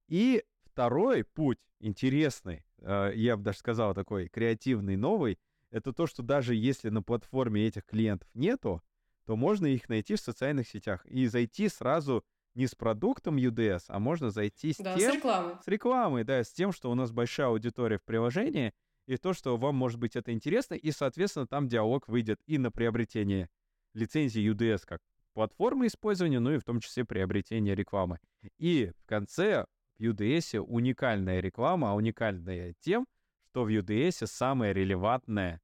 И 0.08 0.42
второй 0.64 1.22
путь, 1.22 1.58
интересный, 1.80 2.64
э, 2.78 3.12
я 3.14 3.36
бы 3.36 3.42
даже 3.42 3.58
сказал, 3.58 3.92
такой 3.92 4.28
креативный, 4.28 4.96
новый, 4.96 5.38
это 5.70 5.92
то, 5.92 6.06
что 6.06 6.22
даже 6.22 6.54
если 6.54 6.88
на 6.88 7.02
платформе 7.02 7.66
этих 7.66 7.84
клиентов 7.84 8.28
нету, 8.34 8.82
то 9.24 9.36
можно 9.36 9.66
их 9.66 9.88
найти 9.88 10.14
в 10.14 10.20
социальных 10.20 10.68
сетях 10.68 11.04
и 11.06 11.26
зайти 11.26 11.68
сразу 11.68 12.24
не 12.54 12.66
с 12.66 12.74
продуктом 12.74 13.36
UDS, 13.36 13.84
а 13.88 13.98
можно 13.98 14.30
зайти 14.30 14.72
с 14.72 14.78
Да, 14.78 14.96
с 14.96 15.00
тем, 15.00 15.14
рекламой. 15.14 15.54
с 15.62 15.68
рекламой, 15.68 16.24
да, 16.24 16.42
с 16.42 16.50
тем, 16.50 16.72
что 16.72 16.90
у 16.90 16.94
нас 16.94 17.12
большая 17.12 17.48
аудитория 17.48 17.98
в 17.98 18.04
приложении, 18.04 18.72
и 19.06 19.16
то, 19.16 19.34
что 19.34 19.56
вам, 19.56 19.76
может 19.76 20.00
быть, 20.00 20.16
это 20.16 20.32
интересно, 20.32 20.74
и, 20.74 20.90
соответственно, 20.90 21.46
там 21.46 21.68
диалог 21.68 22.08
выйдет 22.08 22.40
и 22.46 22.58
на 22.58 22.70
приобретение 22.70 23.48
лицензии 23.94 24.50
UDS 24.50 24.82
как 24.86 25.00
платформы 25.34 25.86
использования, 25.86 26.40
ну 26.40 26.52
и 26.52 26.58
в 26.58 26.64
том 26.64 26.80
числе 26.80 27.04
приобретение 27.04 27.74
рекламы. 27.74 28.18
И 28.58 28.90
в 28.98 29.06
конце 29.06 29.66
в 29.98 30.02
UDS 30.02 30.58
уникальная 30.58 31.40
реклама, 31.40 31.90
а 31.90 31.94
уникальная 31.94 32.74
тем, 32.80 33.06
что 33.56 33.64
в 33.64 33.68
UDS 33.68 34.26
самая 34.26 34.72
релевантная 34.72 35.62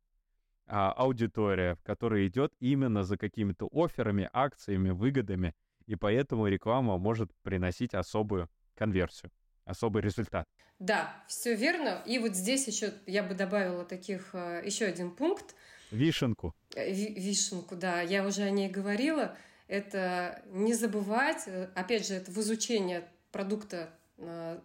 а, 0.66 0.92
аудитория, 0.92 1.76
которая 1.84 2.26
идет 2.26 2.54
именно 2.58 3.04
за 3.04 3.18
какими-то 3.18 3.68
офферами, 3.70 4.30
акциями, 4.32 4.88
выгодами, 4.88 5.54
и 5.84 5.94
поэтому 5.94 6.46
реклама 6.46 6.96
может 6.96 7.30
приносить 7.42 7.92
особую 7.92 8.48
конверсию, 8.76 9.30
особый 9.66 10.00
результат. 10.00 10.46
Да, 10.78 11.22
все 11.28 11.54
верно. 11.54 12.02
И 12.06 12.18
вот 12.18 12.34
здесь 12.34 12.66
еще 12.66 12.94
я 13.06 13.22
бы 13.22 13.34
добавила 13.34 13.84
таких 13.84 14.30
э, 14.32 14.62
еще 14.64 14.86
один 14.86 15.10
пункт. 15.10 15.54
Вишенку. 15.90 16.54
Э, 16.74 16.90
ви- 16.90 17.12
Вишенку, 17.12 17.76
да, 17.76 18.00
я 18.00 18.26
уже 18.26 18.44
о 18.44 18.50
ней 18.50 18.70
говорила. 18.70 19.36
Это 19.68 20.42
не 20.46 20.72
забывать, 20.72 21.42
э, 21.46 21.68
опять 21.74 22.08
же, 22.08 22.14
это 22.14 22.30
в 22.30 22.38
изучение 22.38 23.06
продукта, 23.32 23.90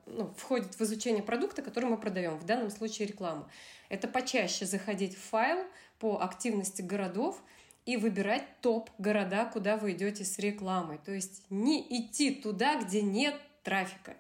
ну, 0.06 0.34
входит 0.38 0.76
в 0.76 0.82
изучение 0.82 1.24
продукта, 1.24 1.62
который 1.62 1.90
мы 1.90 1.98
продаем, 1.98 2.38
в 2.38 2.46
данном 2.46 2.70
случае 2.70 3.08
реклама. 3.08 3.50
Это 3.90 4.08
почаще 4.08 4.66
заходить 4.66 5.16
в 5.16 5.22
файл 5.22 5.66
по 6.00 6.22
активности 6.22 6.82
городов 6.82 7.42
и 7.86 7.98
выбирать 7.98 8.44
топ-города, 8.62 9.46
куда 9.46 9.78
вы 9.78 9.94
идете 9.94 10.26
с 10.26 10.40
рекламой. 10.40 11.00
То 11.00 11.12
есть 11.12 11.44
не 11.50 11.86
идти 11.90 12.32
туда, 12.36 12.82
где 12.82 13.02
нет 13.02 13.36
трафика 13.64 14.16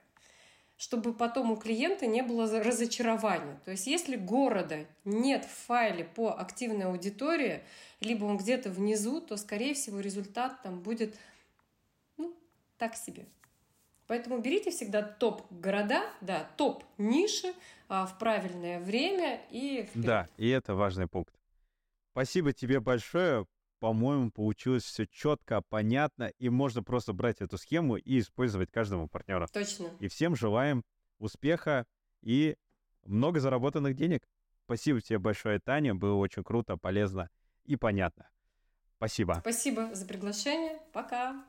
чтобы 0.77 1.13
потом 1.13 1.51
у 1.51 1.57
клиента 1.57 2.05
не 2.05 2.21
было 2.21 2.45
разочарования. 2.63 3.59
То 3.65 3.71
есть 3.71 3.87
если 3.87 4.15
города 4.15 4.85
нет 5.05 5.45
в 5.45 5.65
файле 5.65 6.05
по 6.05 6.39
активной 6.39 6.85
аудитории, 6.85 7.63
либо 7.99 8.25
он 8.25 8.37
где-то 8.37 8.69
внизу, 8.69 9.19
то, 9.19 9.37
скорее 9.37 9.73
всего, 9.73 9.99
результат 9.99 10.61
там 10.61 10.79
будет, 10.79 11.17
ну, 12.17 12.35
так 12.77 12.95
себе. 12.95 13.25
Поэтому 14.07 14.39
берите 14.39 14.71
всегда 14.71 15.01
топ-города, 15.01 16.01
да, 16.21 16.49
топ-ниши 16.55 17.53
а, 17.89 18.05
в 18.05 18.17
правильное 18.17 18.79
время 18.79 19.41
и 19.51 19.83
вперед. 19.83 20.05
Да, 20.05 20.27
и 20.37 20.47
это 20.47 20.75
важный 20.75 21.07
пункт. 21.07 21.33
Спасибо 22.11 22.53
тебе 22.53 22.79
большое. 22.79 23.45
По-моему, 23.79 24.31
получилось 24.31 24.83
все 24.83 25.05
четко, 25.05 25.61
понятно, 25.69 26.31
и 26.39 26.49
можно 26.49 26.81
просто 26.81 27.13
брать 27.13 27.41
эту 27.41 27.59
схему 27.59 27.97
и 27.97 28.19
использовать 28.19 28.71
каждому 28.71 29.07
партнеру. 29.07 29.45
Точно. 29.53 29.89
И 29.99 30.07
всем 30.07 30.35
желаем 30.35 30.83
успеха 31.19 31.85
и 32.23 32.55
много 33.05 33.39
заработанных 33.39 33.95
денег. 33.95 34.27
Спасибо 34.65 34.99
тебе 34.99 35.19
большое, 35.19 35.59
Таня. 35.59 35.93
Было 35.93 36.15
очень 36.15 36.43
круто, 36.43 36.75
полезно 36.75 37.29
и 37.65 37.75
понятно. 37.75 38.27
Спасибо. 38.95 39.37
Спасибо 39.41 39.93
за 39.93 40.05
приглашение. 40.07 40.79
Пока. 40.91 41.45